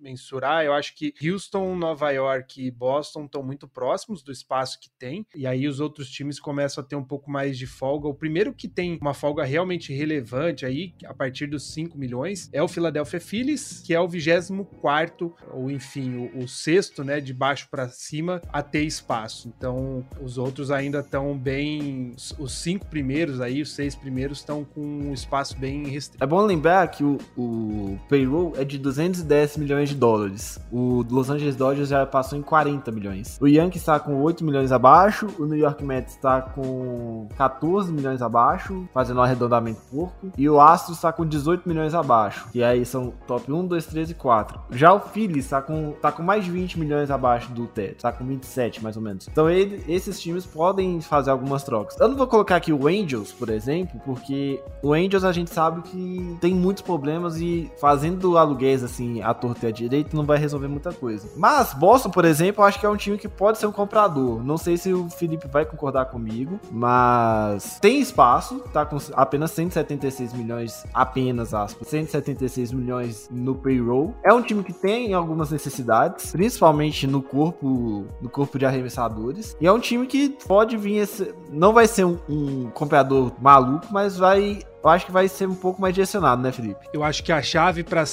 mensurar. 0.00 0.64
Eu 0.64 0.72
acho 0.72 0.94
que 0.94 1.14
Houston, 1.22 1.76
Nova 1.76 2.10
York 2.10 2.62
e 2.64 2.70
Boston 2.70 3.24
estão 3.24 3.42
muito 3.42 3.68
próximos 3.68 4.22
do 4.22 4.32
espaço 4.32 4.78
que 4.80 4.90
tem, 4.98 5.26
e 5.34 5.46
aí 5.46 5.66
os 5.66 5.80
outros 5.80 6.10
times 6.10 6.38
começam 6.40 6.82
a 6.82 6.86
ter 6.86 6.96
um 6.96 7.04
pouco 7.04 7.30
mais 7.30 7.58
de 7.58 7.66
folga. 7.66 8.08
O 8.08 8.14
primeiro 8.14 8.52
que 8.52 8.68
tem 8.68 8.98
uma 9.00 9.14
folga 9.14 9.44
realmente 9.44 9.92
relevante 9.92 10.66
aí, 10.66 10.94
a 11.04 11.14
partir 11.14 11.46
dos 11.46 11.72
5 11.72 11.96
milhões, 11.98 12.48
é 12.52 12.62
o 12.62 12.68
Philadelphia 12.68 13.20
Phillies, 13.20 13.80
que 13.84 13.94
é 13.94 14.00
o 14.00 14.08
24 14.08 15.34
ou 15.52 15.70
enfim, 15.70 16.16
o, 16.16 16.44
o 16.44 16.48
sexto, 16.48 17.04
né, 17.04 17.20
de 17.20 17.32
baixo 17.32 17.68
para 17.70 17.88
cima 17.88 18.40
a 18.52 18.62
ter 18.62 18.84
espaço. 18.84 19.52
Então, 19.56 20.06
os 20.20 20.38
outros 20.38 20.70
ainda 20.70 21.00
estão 21.00 21.36
bem, 21.36 22.14
os 22.38 22.52
cinco 22.52 22.86
primeiros 22.86 23.40
aí, 23.40 23.62
os 23.62 23.72
seis 23.72 23.94
primeiros 23.94 24.38
estão 24.38 24.64
com 24.64 24.80
um 24.80 25.12
espaço 25.12 25.56
bem 25.58 25.86
restrito. 25.86 26.22
É 26.22 26.26
bom 26.26 26.40
lembrar 26.40 26.88
que 26.88 27.04
o, 27.04 27.18
o 27.36 27.98
payroll 28.08 28.52
é 28.56 28.63
de 28.64 28.78
210 28.78 29.56
milhões 29.56 29.88
de 29.88 29.94
dólares. 29.94 30.60
O 30.72 31.04
Los 31.08 31.30
Angeles 31.30 31.56
Dodgers 31.56 31.88
já 31.88 32.06
passou 32.06 32.38
em 32.38 32.42
40 32.42 32.90
milhões. 32.90 33.38
O 33.40 33.46
Yankees 33.46 33.82
está 33.82 33.98
com 33.98 34.20
8 34.22 34.44
milhões 34.44 34.72
abaixo, 34.72 35.28
o 35.38 35.44
New 35.44 35.58
York 35.58 35.84
Mets 35.84 36.14
está 36.14 36.40
com 36.40 37.28
14 37.36 37.92
milhões 37.92 38.22
abaixo, 38.22 38.88
fazendo 38.92 39.20
um 39.20 39.22
arredondamento 39.22 39.80
porco, 39.90 40.32
e 40.36 40.48
o 40.48 40.60
Astros 40.60 40.98
está 40.98 41.12
com 41.12 41.24
18 41.26 41.68
milhões 41.68 41.94
abaixo. 41.94 42.48
E 42.54 42.62
aí 42.62 42.84
são 42.84 43.12
top 43.26 43.52
1, 43.52 43.66
2, 43.66 43.86
3 43.86 44.10
e 44.10 44.14
4. 44.14 44.60
Já 44.70 44.92
o 44.92 45.00
Phillies 45.00 45.44
está 45.44 45.60
com, 45.60 45.92
tá 46.00 46.10
com 46.10 46.22
mais 46.22 46.44
de 46.44 46.50
20 46.50 46.78
milhões 46.78 47.10
abaixo 47.10 47.50
do 47.52 47.66
teto, 47.66 47.96
está 47.96 48.12
com 48.12 48.24
27 48.24 48.82
mais 48.82 48.96
ou 48.96 49.02
menos. 49.02 49.28
Então 49.30 49.48
ele, 49.48 49.84
esses 49.88 50.20
times 50.20 50.46
podem 50.46 51.00
fazer 51.00 51.30
algumas 51.30 51.62
trocas. 51.64 51.98
Eu 51.98 52.08
não 52.08 52.16
vou 52.16 52.26
colocar 52.26 52.56
aqui 52.56 52.72
o 52.72 52.86
Angels, 52.86 53.32
por 53.32 53.48
exemplo, 53.48 54.00
porque 54.04 54.60
o 54.82 54.92
Angels 54.92 55.24
a 55.24 55.32
gente 55.32 55.50
sabe 55.50 55.82
que 55.82 56.36
tem 56.40 56.54
muitos 56.54 56.82
problemas 56.82 57.40
e 57.40 57.70
fazendo 57.80 58.36
aluguéis 58.54 58.82
assim 58.82 59.20
a 59.20 59.34
torta 59.34 59.66
e 59.66 59.68
a 59.68 59.72
direito 59.72 60.16
não 60.16 60.24
vai 60.24 60.38
resolver 60.38 60.68
muita 60.68 60.92
coisa. 60.92 61.28
Mas 61.36 61.74
Boston, 61.74 62.10
por 62.10 62.24
exemplo, 62.24 62.64
acho 62.64 62.78
que 62.78 62.86
é 62.86 62.88
um 62.88 62.96
time 62.96 63.18
que 63.18 63.28
pode 63.28 63.58
ser 63.58 63.66
um 63.66 63.72
comprador. 63.72 64.42
Não 64.42 64.56
sei 64.56 64.76
se 64.76 64.92
o 64.92 65.10
Felipe 65.10 65.48
vai 65.48 65.64
concordar 65.64 66.06
comigo, 66.06 66.58
mas 66.70 67.78
tem 67.80 68.00
espaço, 68.00 68.60
tá 68.72 68.86
com 68.86 68.96
apenas 69.14 69.50
176 69.50 70.32
milhões, 70.32 70.84
apenas 70.94 71.52
aspas, 71.52 71.88
176 71.88 72.72
milhões 72.72 73.28
no 73.30 73.54
payroll. 73.54 74.14
É 74.24 74.32
um 74.32 74.40
time 74.40 74.62
que 74.62 74.72
tem 74.72 75.12
algumas 75.12 75.50
necessidades, 75.50 76.32
principalmente 76.32 77.06
no 77.06 77.22
corpo, 77.22 78.06
no 78.20 78.28
corpo 78.28 78.58
de 78.58 78.64
arremessadores. 78.64 79.56
E 79.60 79.66
é 79.66 79.72
um 79.72 79.80
time 79.80 80.06
que 80.06 80.30
pode 80.46 80.76
vir, 80.76 80.98
esse, 80.98 81.34
não 81.50 81.72
vai 81.72 81.86
ser 81.86 82.04
um, 82.04 82.18
um 82.28 82.70
comprador 82.70 83.32
maluco, 83.40 83.86
mas 83.90 84.16
vai 84.16 84.60
eu 84.84 84.90
acho 84.90 85.06
que 85.06 85.12
vai 85.12 85.26
ser 85.26 85.48
um 85.48 85.54
pouco 85.54 85.80
mais 85.80 85.94
direcionado, 85.94 86.42
né, 86.42 86.52
Felipe? 86.52 86.86
Eu 86.92 87.02
acho 87.02 87.24
que 87.24 87.32
a 87.32 87.40
chave 87.40 87.82
para 87.82 88.04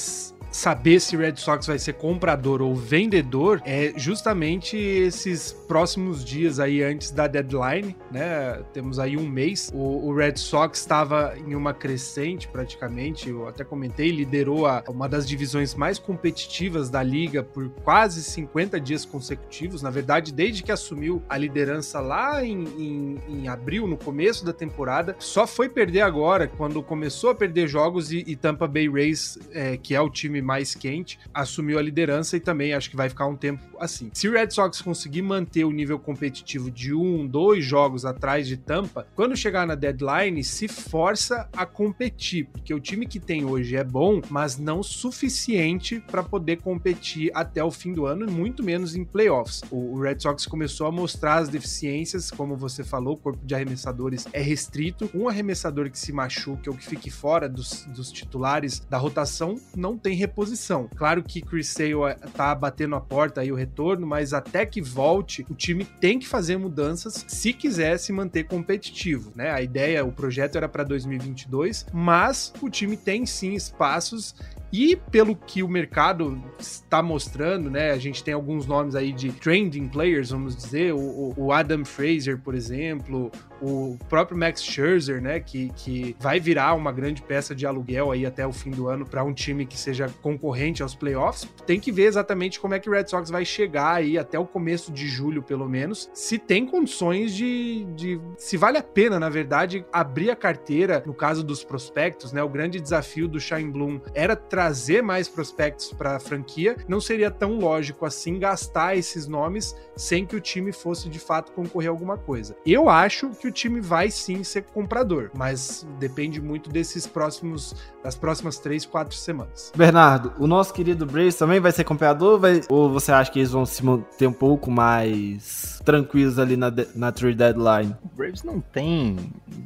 saber 0.52 1.00
se 1.00 1.16
Red 1.16 1.38
Sox 1.38 1.66
vai 1.66 1.80
ser 1.80 1.94
comprador 1.94 2.62
ou 2.62 2.76
vendedor 2.76 3.62
é 3.66 3.94
justamente 3.96 4.78
esses 4.78 5.54
próximos 5.54 6.24
dias 6.24 6.60
aí 6.60 6.84
antes 6.84 7.12
da 7.12 7.26
deadline, 7.26 7.96
né? 8.12 8.62
Temos 8.74 9.00
aí 9.00 9.16
um 9.16 9.28
mês. 9.28 9.72
O, 9.74 10.10
o 10.10 10.14
Red 10.14 10.36
Sox 10.36 10.80
estava 10.80 11.34
em 11.38 11.56
uma 11.56 11.74
crescente 11.74 12.48
praticamente, 12.48 13.30
eu 13.30 13.48
até 13.48 13.64
comentei, 13.64 14.12
liderou 14.12 14.68
a, 14.68 14.84
uma 14.90 15.08
das 15.08 15.28
divisões 15.28 15.74
mais 15.74 15.98
competitivas 15.98 16.90
da 16.90 17.02
liga 17.02 17.42
por 17.42 17.70
quase 17.70 18.22
50 18.22 18.80
dias 18.80 19.06
consecutivos. 19.06 19.82
Na 19.82 19.90
verdade, 19.90 20.34
desde 20.34 20.62
que 20.62 20.72
assumiu 20.72 21.24
a 21.30 21.38
liderança 21.38 22.02
lá 22.02 22.44
em, 22.44 22.64
em, 22.78 23.22
em 23.30 23.48
abril, 23.48 23.88
no 23.88 23.98
começo 23.98 24.44
da 24.44 24.52
temporada, 24.52 25.16
só 25.20 25.48
foi 25.48 25.70
perder 25.70 26.02
agora, 26.02 26.48
quando 26.48 26.84
começou 26.84 27.30
a 27.30 27.36
perder 27.36 27.68
jogos 27.68 28.12
e, 28.12 28.24
e 28.28 28.36
Tampa 28.36 28.68
Bay 28.68 28.90
Rays, 28.90 29.40
é, 29.54 29.78
que 29.78 29.96
é 29.96 30.02
o 30.02 30.10
time 30.10 30.41
mais 30.42 30.76
quente, 30.76 31.20
assumiu 31.34 31.78
a 31.78 31.82
liderança 31.82 32.38
e 32.38 32.40
também 32.40 32.74
acho 32.74 32.90
que 32.90 32.96
vai 32.96 33.10
ficar 33.10 33.28
um 33.28 33.36
tempo 33.36 33.62
assim. 33.80 34.10
Se 34.14 34.28
o 34.28 34.34
Red 34.34 34.52
Sox 34.52 34.82
conseguir 34.82 35.22
manter 35.22 35.64
o 35.64 35.72
nível 35.72 36.00
competitivo 36.00 36.70
de 36.70 36.94
um, 36.94 37.28
dois 37.28 37.64
jogos 37.64 38.06
atrás 38.06 38.48
de 38.48 38.58
Tampa, 38.58 39.08
quando 39.16 39.36
chegar 39.36 39.66
na 39.66 39.76
deadline, 39.76 40.44
se 40.44 40.68
força 40.68 41.50
a 41.56 41.66
competir, 41.66 42.48
porque 42.48 42.74
o 42.74 42.80
time 42.80 43.06
que 43.06 43.20
tem 43.20 43.46
hoje 43.46 43.76
é 43.76 43.84
bom, 43.84 44.22
mas 44.30 44.58
não 44.58 44.84
suficiente 44.84 46.00
para 46.08 46.24
poder 46.24 46.58
competir 46.62 47.32
até 47.34 47.64
o 47.64 47.72
fim 47.72 47.94
do 47.94 48.06
ano, 48.06 48.28
e 48.28 48.32
muito 48.32 48.64
menos 48.64 48.96
em 48.96 49.04
playoffs. 49.04 49.62
O 49.72 50.00
Red 50.00 50.20
Sox 50.20 50.46
começou 50.46 50.88
a 50.88 50.92
mostrar 50.92 51.38
as 51.38 51.50
deficiências, 51.50 52.32
como 52.32 52.56
você 52.56 52.84
falou, 52.84 53.16
o 53.16 53.18
corpo 53.18 53.46
de 53.46 53.56
arremessadores 53.56 54.28
é 54.32 54.42
restrito. 54.42 55.10
Um 55.14 55.28
arremessador 55.28 55.90
que 55.90 56.00
se 56.00 56.12
machuque 56.12 56.70
ou 56.70 56.76
que 56.76 56.86
fique 56.86 57.10
fora 57.10 57.48
dos, 57.48 57.86
dos 57.86 58.12
titulares 58.12 58.80
da 58.90 58.98
rotação 58.98 59.56
não 59.76 59.98
tem 59.98 60.16
reposição. 60.32 60.90
Claro 60.96 61.22
que 61.22 61.42
Chris 61.42 61.68
Sale 61.68 61.94
eh, 61.94 62.16
tá 62.34 62.56
batendo 62.56 62.96
a 62.96 63.02
porta 63.02 63.42
aí 63.42 63.52
o 63.52 63.56
retorno, 63.56 64.08
mas 64.08 64.34
até 64.34 64.66
que 64.66 64.82
volte, 64.82 65.46
o 65.50 65.54
time 65.54 65.84
tem 65.84 66.18
que 66.18 66.28
fazer 66.28 66.58
mudanças 66.58 67.26
se 67.28 67.54
quiser 67.54 67.98
se 67.98 68.14
manter 68.14 68.46
competitivo, 68.46 69.32
né? 69.36 69.52
A 69.52 69.62
ideia, 69.62 70.04
o 70.06 70.12
projeto 70.12 70.56
era 70.56 70.70
para 70.70 70.84
2022, 70.84 71.86
mas 71.94 72.54
o 72.62 72.70
time 72.70 72.96
tem 72.96 73.26
sim 73.26 73.54
espaços 73.54 74.34
e 74.72 74.96
pelo 74.96 75.36
que 75.36 75.62
o 75.62 75.68
mercado 75.68 76.42
está 76.58 77.04
mostrando, 77.04 77.70
né? 77.70 77.92
A 77.92 77.98
gente 77.98 78.24
tem 78.24 78.34
alguns 78.34 78.66
nomes 78.66 78.96
aí 78.96 79.12
de 79.12 79.32
trending 79.34 79.90
players, 79.90 80.30
vamos 80.30 80.56
dizer, 80.56 80.94
o, 80.94 81.34
o 81.36 81.52
Adam 81.52 81.84
Fraser, 81.84 82.40
por 82.40 82.56
exemplo, 82.56 83.30
o 83.62 83.98
próprio 84.10 84.38
Max 84.38 84.64
Scherzer, 84.64 85.22
né? 85.22 85.40
Que, 85.40 85.70
que 85.76 86.16
vai 86.20 86.40
virar 86.40 86.74
uma 86.74 86.92
grande 86.92 87.22
peça 87.22 87.54
de 87.54 87.66
aluguel 87.66 88.12
aí 88.12 88.26
até 88.26 88.46
o 88.46 88.52
fim 88.52 88.72
do 88.72 88.88
ano 88.88 89.06
para 89.06 89.24
um 89.24 89.34
time 89.34 89.66
que 89.66 89.78
seja 89.78 90.10
concorrente 90.22 90.82
aos 90.82 90.96
playoffs. 90.96 91.48
Tem 91.66 91.80
que 91.80 91.92
ver 91.92 92.06
exatamente 92.06 92.60
como 92.60 92.74
é 92.74 92.80
que 92.80 92.90
o 92.90 92.94
Red 92.94 93.08
Sox 93.08 93.30
vai 93.30 93.46
chegar 93.46 93.94
aí 93.94 94.18
até 94.18 94.40
o 94.40 94.46
começo 94.46 94.92
de 94.92 95.08
julho, 95.08 95.44
pelo 95.44 95.68
menos, 95.70 96.10
se 96.14 96.38
tem 96.38 96.66
condições 96.66 97.34
de, 97.34 97.86
de 97.96 98.20
se 98.38 98.58
vale 98.58 98.78
a 98.78 98.84
pena, 98.84 99.20
na 99.20 99.30
verdade, 99.30 99.86
abrir 99.92 100.32
a 100.32 100.36
carteira 100.36 101.04
no 101.06 101.14
caso 101.14 101.44
dos 101.44 101.64
prospectos, 101.64 102.32
né? 102.32 102.42
O 102.44 102.50
grande 102.50 102.80
desafio 102.80 103.28
do 103.28 103.40
Shine 103.40 103.72
Bloom 103.72 104.00
era 104.14 104.36
trazer 104.36 105.02
mais 105.02 105.28
prospectos 105.28 105.94
para 105.94 106.16
a 106.16 106.20
franquia, 106.20 106.76
não 106.88 107.00
seria 107.00 107.30
tão 107.30 107.58
lógico 107.60 108.06
assim 108.06 108.40
gastar 108.40 108.96
esses 108.96 109.28
nomes 109.28 109.76
sem 109.96 110.26
que 110.26 110.36
o 110.36 110.42
time 110.42 110.72
fosse 110.72 111.10
de 111.10 111.20
fato 111.20 111.52
concorrer 111.52 111.90
a 111.90 111.92
alguma 111.92 112.18
coisa. 112.18 112.56
Eu 112.66 112.90
acho 112.90 113.30
que 113.30 113.48
o 113.48 113.51
time 113.52 113.82
vai 113.82 114.10
sim 114.10 114.44
ser 114.44 114.64
comprador, 114.64 115.32
mas 115.34 115.86
depende 116.00 116.42
muito 116.42 116.70
desses 116.70 117.06
próximos 117.06 117.76
das 118.04 118.16
próximas 118.16 118.58
três, 118.58 118.86
quatro 118.86 119.16
semanas. 119.16 119.72
Bernardo, 119.76 120.34
o 120.40 120.48
nosso 120.48 120.74
querido 120.74 121.06
Braves 121.06 121.36
também 121.36 121.60
vai 121.60 121.72
ser 121.72 121.84
comprador 121.84 122.40
vai, 122.40 122.62
ou 122.70 122.90
você 122.90 123.12
acha 123.12 123.32
que 123.32 123.40
eles 123.40 123.52
vão 123.52 123.66
se 123.66 123.86
manter 123.86 124.28
um 124.28 124.34
pouco 124.34 124.72
mais 124.72 125.80
tranquilos 125.86 126.40
ali 126.40 126.58
na, 126.58 126.72
na 126.96 127.12
trade 127.12 127.36
deadline? 127.36 127.96
O 128.04 128.16
Braves 128.16 128.44
não 128.44 128.60
tem, 128.60 129.18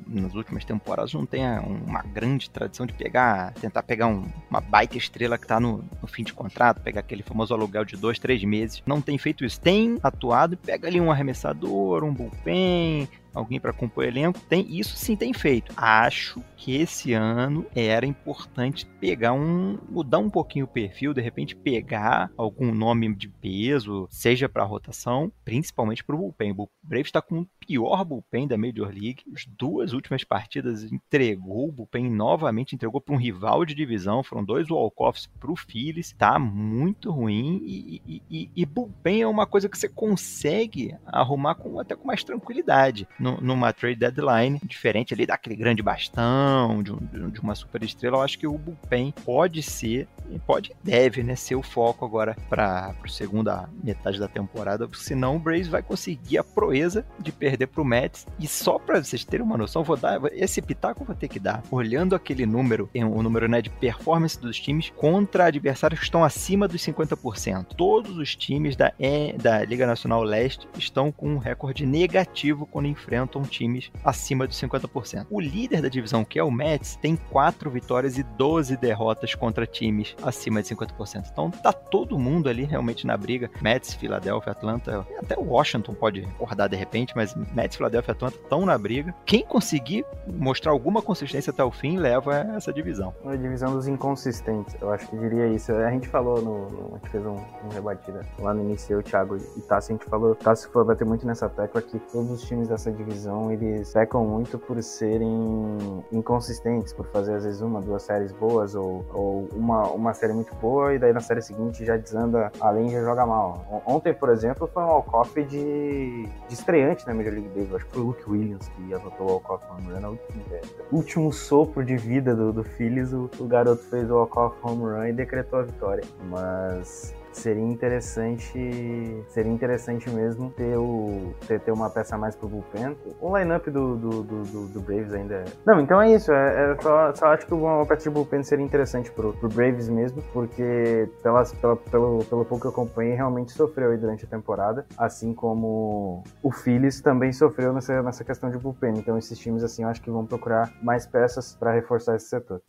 nas 0.07 0.33
últimas 0.33 0.65
temporadas, 0.65 1.13
não 1.13 1.25
tem 1.25 1.43
uma 1.87 2.01
grande 2.01 2.49
tradição 2.49 2.85
de 2.85 2.93
pegar, 2.93 3.53
tentar 3.53 3.83
pegar 3.83 4.07
um, 4.07 4.25
uma 4.49 4.61
baita 4.61 4.97
estrela 4.97 5.37
que 5.37 5.47
tá 5.47 5.59
no, 5.59 5.83
no, 6.01 6.07
fim 6.07 6.23
de 6.23 6.33
contrato, 6.33 6.81
pegar 6.81 7.01
aquele 7.01 7.23
famoso 7.23 7.53
aluguel 7.53 7.85
de 7.85 7.95
dois, 7.95 8.19
três 8.19 8.43
meses. 8.43 8.81
Não 8.85 9.01
tem 9.01 9.17
feito 9.17 9.45
isso. 9.45 9.59
Tem 9.59 9.97
atuado 10.03 10.53
e 10.53 10.57
pega 10.57 10.87
ali 10.87 10.99
um 10.99 11.11
arremessador, 11.11 12.03
um 12.03 12.13
bullpen, 12.13 13.07
alguém 13.35 13.59
para 13.59 13.73
compor 13.73 14.05
elenco. 14.05 14.39
Tem 14.49 14.65
isso 14.67 14.95
sim 14.95 15.15
tem 15.15 15.33
feito. 15.33 15.73
Acho 15.77 16.41
que 16.55 16.75
esse 16.75 17.13
ano 17.13 17.65
era 17.75 18.05
importante 18.05 18.85
pegar 18.99 19.33
um 19.33 19.77
mudar 19.89 20.19
um 20.19 20.29
pouquinho 20.29 20.65
o 20.65 20.67
perfil, 20.67 21.13
de 21.13 21.21
repente 21.21 21.55
pegar 21.55 22.31
algum 22.37 22.73
nome 22.73 23.13
de 23.13 23.27
peso, 23.27 24.07
seja 24.09 24.49
para 24.49 24.63
rotação, 24.63 25.31
principalmente 25.43 26.03
para 26.03 26.15
o 26.15 26.19
bullpen. 26.19 26.55
O 26.57 26.69
Braves 26.81 27.07
está 27.07 27.21
com 27.21 27.41
o 27.41 27.47
pior 27.59 28.03
bullpen 28.05 28.47
da 28.47 28.57
Major 28.57 28.87
League. 28.87 29.23
As 29.33 29.45
duas 29.45 29.93
últimas 29.93 30.23
partidas 30.23 30.83
entregou, 30.91 31.69
o 31.69 31.71
bullpen 31.71 32.09
novamente 32.09 32.73
entregou 32.73 33.01
para 33.01 33.13
um 33.13 33.17
rival 33.17 33.65
de 33.65 33.75
divisão, 33.75 34.23
foram 34.23 34.43
dois 34.43 34.69
walk-offs 34.69 35.27
para 35.39 35.51
o 35.51 35.55
Phillies, 35.55 36.13
tá 36.17 36.39
muito 36.39 37.11
ruim 37.11 37.61
e, 37.63 38.01
e, 38.07 38.21
e, 38.29 38.49
e, 38.55 38.65
bullpen 38.65 39.21
é 39.21 39.27
uma 39.27 39.45
coisa 39.45 39.69
que 39.69 39.77
você 39.77 39.89
consegue 39.89 40.95
arrumar 41.05 41.55
com, 41.55 41.79
até 41.79 41.95
com 41.95 42.07
mais 42.07 42.23
tranquilidade 42.23 43.07
no, 43.25 43.41
numa 43.41 43.73
trade 43.73 43.95
deadline, 43.95 44.61
diferente 44.63 45.13
ali 45.13 45.25
daquele 45.25 45.55
grande 45.55 45.81
bastão, 45.81 46.83
de, 46.83 46.91
um, 46.91 47.29
de 47.29 47.39
uma 47.39 47.55
super 47.55 47.81
estrela, 47.83 48.17
eu 48.17 48.21
acho 48.21 48.37
que 48.37 48.45
o 48.45 48.57
bullpen 48.57 49.11
pode 49.25 49.63
ser, 49.63 50.07
pode 50.45 50.71
deve 50.83 51.23
né, 51.23 51.35
ser 51.35 51.55
o 51.55 51.63
foco 51.63 52.05
agora 52.05 52.35
para 52.47 52.93
a 53.03 53.07
segunda 53.07 53.67
metade 53.83 54.19
da 54.19 54.27
temporada, 54.27 54.87
senão 54.93 55.37
o 55.37 55.39
Braves 55.39 55.67
vai 55.67 55.81
conseguir 55.81 56.37
a 56.37 56.43
proeza 56.43 57.05
de 57.19 57.31
perder 57.31 57.67
para 57.67 57.81
o 57.81 57.85
Mets. 57.85 58.27
E 58.39 58.47
só 58.47 58.77
para 58.77 59.03
vocês 59.03 59.25
terem 59.25 59.45
uma 59.45 59.57
noção, 59.57 59.83
vou 59.83 59.97
dar 59.97 60.21
esse 60.33 60.61
pitaco 60.61 61.01
eu 61.01 61.07
vou 61.07 61.15
ter 61.15 61.27
que 61.27 61.39
dar. 61.39 61.63
Olhando 61.71 62.15
aquele 62.15 62.45
número, 62.45 62.89
o 62.93 63.23
número 63.23 63.47
né, 63.47 63.61
de 63.61 63.69
performance 63.69 64.39
dos 64.39 64.59
times 64.59 64.91
contra 64.95 65.45
adversários 65.45 65.99
que 65.99 66.05
estão 66.05 66.23
acima 66.23 66.67
dos 66.67 66.81
50%. 66.81 67.65
Todos 67.75 68.17
os 68.17 68.35
times 68.35 68.75
da, 68.75 68.93
da 69.41 69.63
Liga 69.65 69.87
Nacional 69.87 70.21
Leste 70.23 70.67
estão 70.77 71.11
com 71.11 71.29
um 71.29 71.37
recorde 71.37 71.85
negativo 71.85 72.65
quando 72.65 72.87
enfrentam 72.87 73.14
times 73.49 73.91
acima 74.03 74.47
dos 74.47 74.59
50%. 74.59 75.27
O 75.29 75.39
líder 75.39 75.81
da 75.81 75.89
divisão, 75.89 76.25
que 76.25 76.39
é 76.39 76.43
o 76.43 76.51
Mets, 76.51 76.95
tem 76.95 77.15
4 77.15 77.69
vitórias 77.69 78.17
e 78.17 78.23
12 78.23 78.77
derrotas 78.77 79.35
contra 79.35 79.65
times 79.65 80.15
acima 80.23 80.61
de 80.61 80.69
50%. 80.69 81.25
Então 81.31 81.51
tá 81.51 81.71
todo 81.71 82.17
mundo 82.17 82.49
ali 82.49 82.63
realmente 82.63 83.05
na 83.05 83.15
briga. 83.15 83.49
Mets, 83.61 83.93
Philadelphia, 83.93 84.51
Atlanta, 84.51 85.05
até 85.17 85.37
o 85.37 85.43
Washington 85.43 85.93
pode 85.93 86.23
acordar 86.25 86.67
de 86.67 86.75
repente, 86.75 87.13
mas 87.15 87.35
Mets, 87.53 87.77
Philadelphia 87.77 88.11
e 88.11 88.13
Atlanta 88.13 88.37
estão 88.37 88.65
na 88.65 88.77
briga. 88.77 89.13
Quem 89.25 89.43
conseguir 89.43 90.05
mostrar 90.27 90.71
alguma 90.71 91.01
consistência 91.01 91.51
até 91.51 91.63
o 91.63 91.71
fim 91.71 91.97
leva 91.97 92.35
essa 92.55 92.73
divisão. 92.73 93.13
A 93.25 93.35
divisão 93.35 93.73
dos 93.73 93.87
inconsistentes, 93.87 94.75
eu 94.81 94.91
acho 94.91 95.07
que 95.07 95.17
diria 95.17 95.47
isso. 95.47 95.71
A 95.71 95.91
gente 95.91 96.07
falou 96.07 96.41
no. 96.41 96.95
a 96.95 96.97
gente 96.97 97.09
fez 97.09 97.25
um, 97.25 97.35
um 97.35 97.69
rebatida 97.71 98.25
lá 98.39 98.53
no 98.53 98.63
início, 98.63 98.97
o 98.97 99.03
Thiago 99.03 99.37
e 99.37 99.61
Tassi, 99.61 99.91
a 99.91 99.95
gente 99.95 100.05
falou. 100.05 100.35
Tassi 100.35 100.67
foi 100.69 100.83
bater 100.83 101.05
muito 101.05 101.25
nessa 101.25 101.49
tecla 101.49 101.81
que 101.81 101.99
todos 101.99 102.31
os 102.31 102.43
times 102.43 102.67
dessa 102.67 102.91
divisão 102.95 103.51
eles 103.51 103.93
pecam 103.93 104.25
muito 104.25 104.57
por 104.57 104.81
serem 104.81 106.03
inconsistentes, 106.11 106.93
por 106.93 107.05
fazer 107.07 107.35
às 107.35 107.43
vezes 107.43 107.61
uma, 107.61 107.81
duas 107.81 108.03
séries 108.03 108.31
boas 108.31 108.75
ou, 108.75 109.05
ou 109.13 109.47
uma, 109.53 109.83
uma 109.89 110.13
série 110.13 110.33
muito 110.33 110.53
boa 110.55 110.93
e 110.93 110.99
daí 110.99 111.13
na 111.13 111.19
série 111.19 111.41
seguinte 111.41 111.85
já 111.85 111.97
desanda 111.97 112.51
além 112.59 112.89
já 112.89 113.01
joga 113.03 113.25
mal. 113.25 113.83
Ontem, 113.85 114.13
por 114.13 114.29
exemplo, 114.29 114.67
foi 114.67 114.83
um 114.83 114.87
walk-off 114.87 115.43
de, 115.43 116.27
de 116.47 116.53
estreante 116.53 117.05
na 117.05 117.13
Major 117.13 117.33
League 117.33 117.49
Baseball. 117.49 117.77
Acho 117.77 117.85
que 117.85 117.91
foi 117.91 118.01
o 118.01 118.05
Luke 118.05 118.29
Williams 118.29 118.67
que 118.69 118.93
anotou 118.93 119.27
o 119.27 119.31
walk-off 119.33 119.65
home 119.71 119.93
run. 119.93 120.17
É, 120.51 120.61
último 120.91 121.31
sopro 121.31 121.83
de 121.83 121.97
vida 121.97 122.35
do, 122.35 122.51
do 122.51 122.63
Phillies, 122.63 123.11
o, 123.13 123.29
o 123.39 123.45
garoto 123.45 123.83
fez 123.83 124.09
o 124.09 124.15
walk-off 124.15 124.55
home 124.63 124.83
run 124.83 125.07
e 125.07 125.13
decretou 125.13 125.59
a 125.59 125.63
vitória. 125.63 126.03
Mas 126.29 127.13
seria 127.35 127.63
interessante 127.63 129.23
seria 129.27 129.51
interessante 129.51 130.09
mesmo 130.09 130.49
ter 130.51 130.77
o 130.77 131.33
ter, 131.47 131.59
ter 131.59 131.71
uma 131.71 131.89
peça 131.89 132.17
mais 132.17 132.35
pro 132.35 132.47
bullpen. 132.47 132.95
O 133.19 133.37
lineup 133.37 133.65
do, 133.67 133.95
do, 133.95 134.23
do, 134.23 134.67
do, 134.67 134.81
Braves 134.81 135.13
ainda 135.13 135.35
é... 135.35 135.45
não 135.65 135.79
então 135.79 136.01
é 136.01 136.13
isso 136.13 136.31
é, 136.31 136.71
é 136.71 136.81
só, 136.81 137.13
só, 137.13 137.27
acho 137.27 137.45
que 137.45 137.53
uma 137.53 137.85
peça 137.85 138.03
de 138.03 138.09
bullpen 138.09 138.43
seria 138.43 138.63
interessante 138.63 139.11
pro, 139.11 139.33
pro 139.33 139.49
Braves 139.49 139.89
mesmo 139.89 140.21
porque 140.33 141.09
pelas, 141.21 141.53
pela, 141.53 141.75
pelo, 141.75 142.23
pelo 142.25 142.45
pouco 142.45 142.61
que 142.61 142.67
eu 142.67 142.71
acompanhei 142.71 143.15
realmente 143.15 143.51
sofreu 143.51 143.91
aí 143.91 143.97
durante 143.97 144.25
a 144.25 144.27
temporada 144.27 144.85
assim 144.97 145.33
como 145.33 146.23
o 146.41 146.51
Phillies 146.51 147.01
também 147.01 147.31
sofreu 147.31 147.73
nessa, 147.73 148.01
nessa 148.01 148.23
questão 148.23 148.49
de 148.49 148.57
bullpen. 148.57 148.93
Então 148.97 149.17
esses 149.17 149.37
times 149.37 149.63
assim 149.63 149.83
eu 149.83 149.89
acho 149.89 150.01
que 150.01 150.09
vão 150.09 150.25
procurar 150.25 150.71
mais 150.81 151.05
peças 151.05 151.55
para 151.55 151.71
reforçar 151.71 152.15
esse 152.15 152.27
setor 152.27 152.61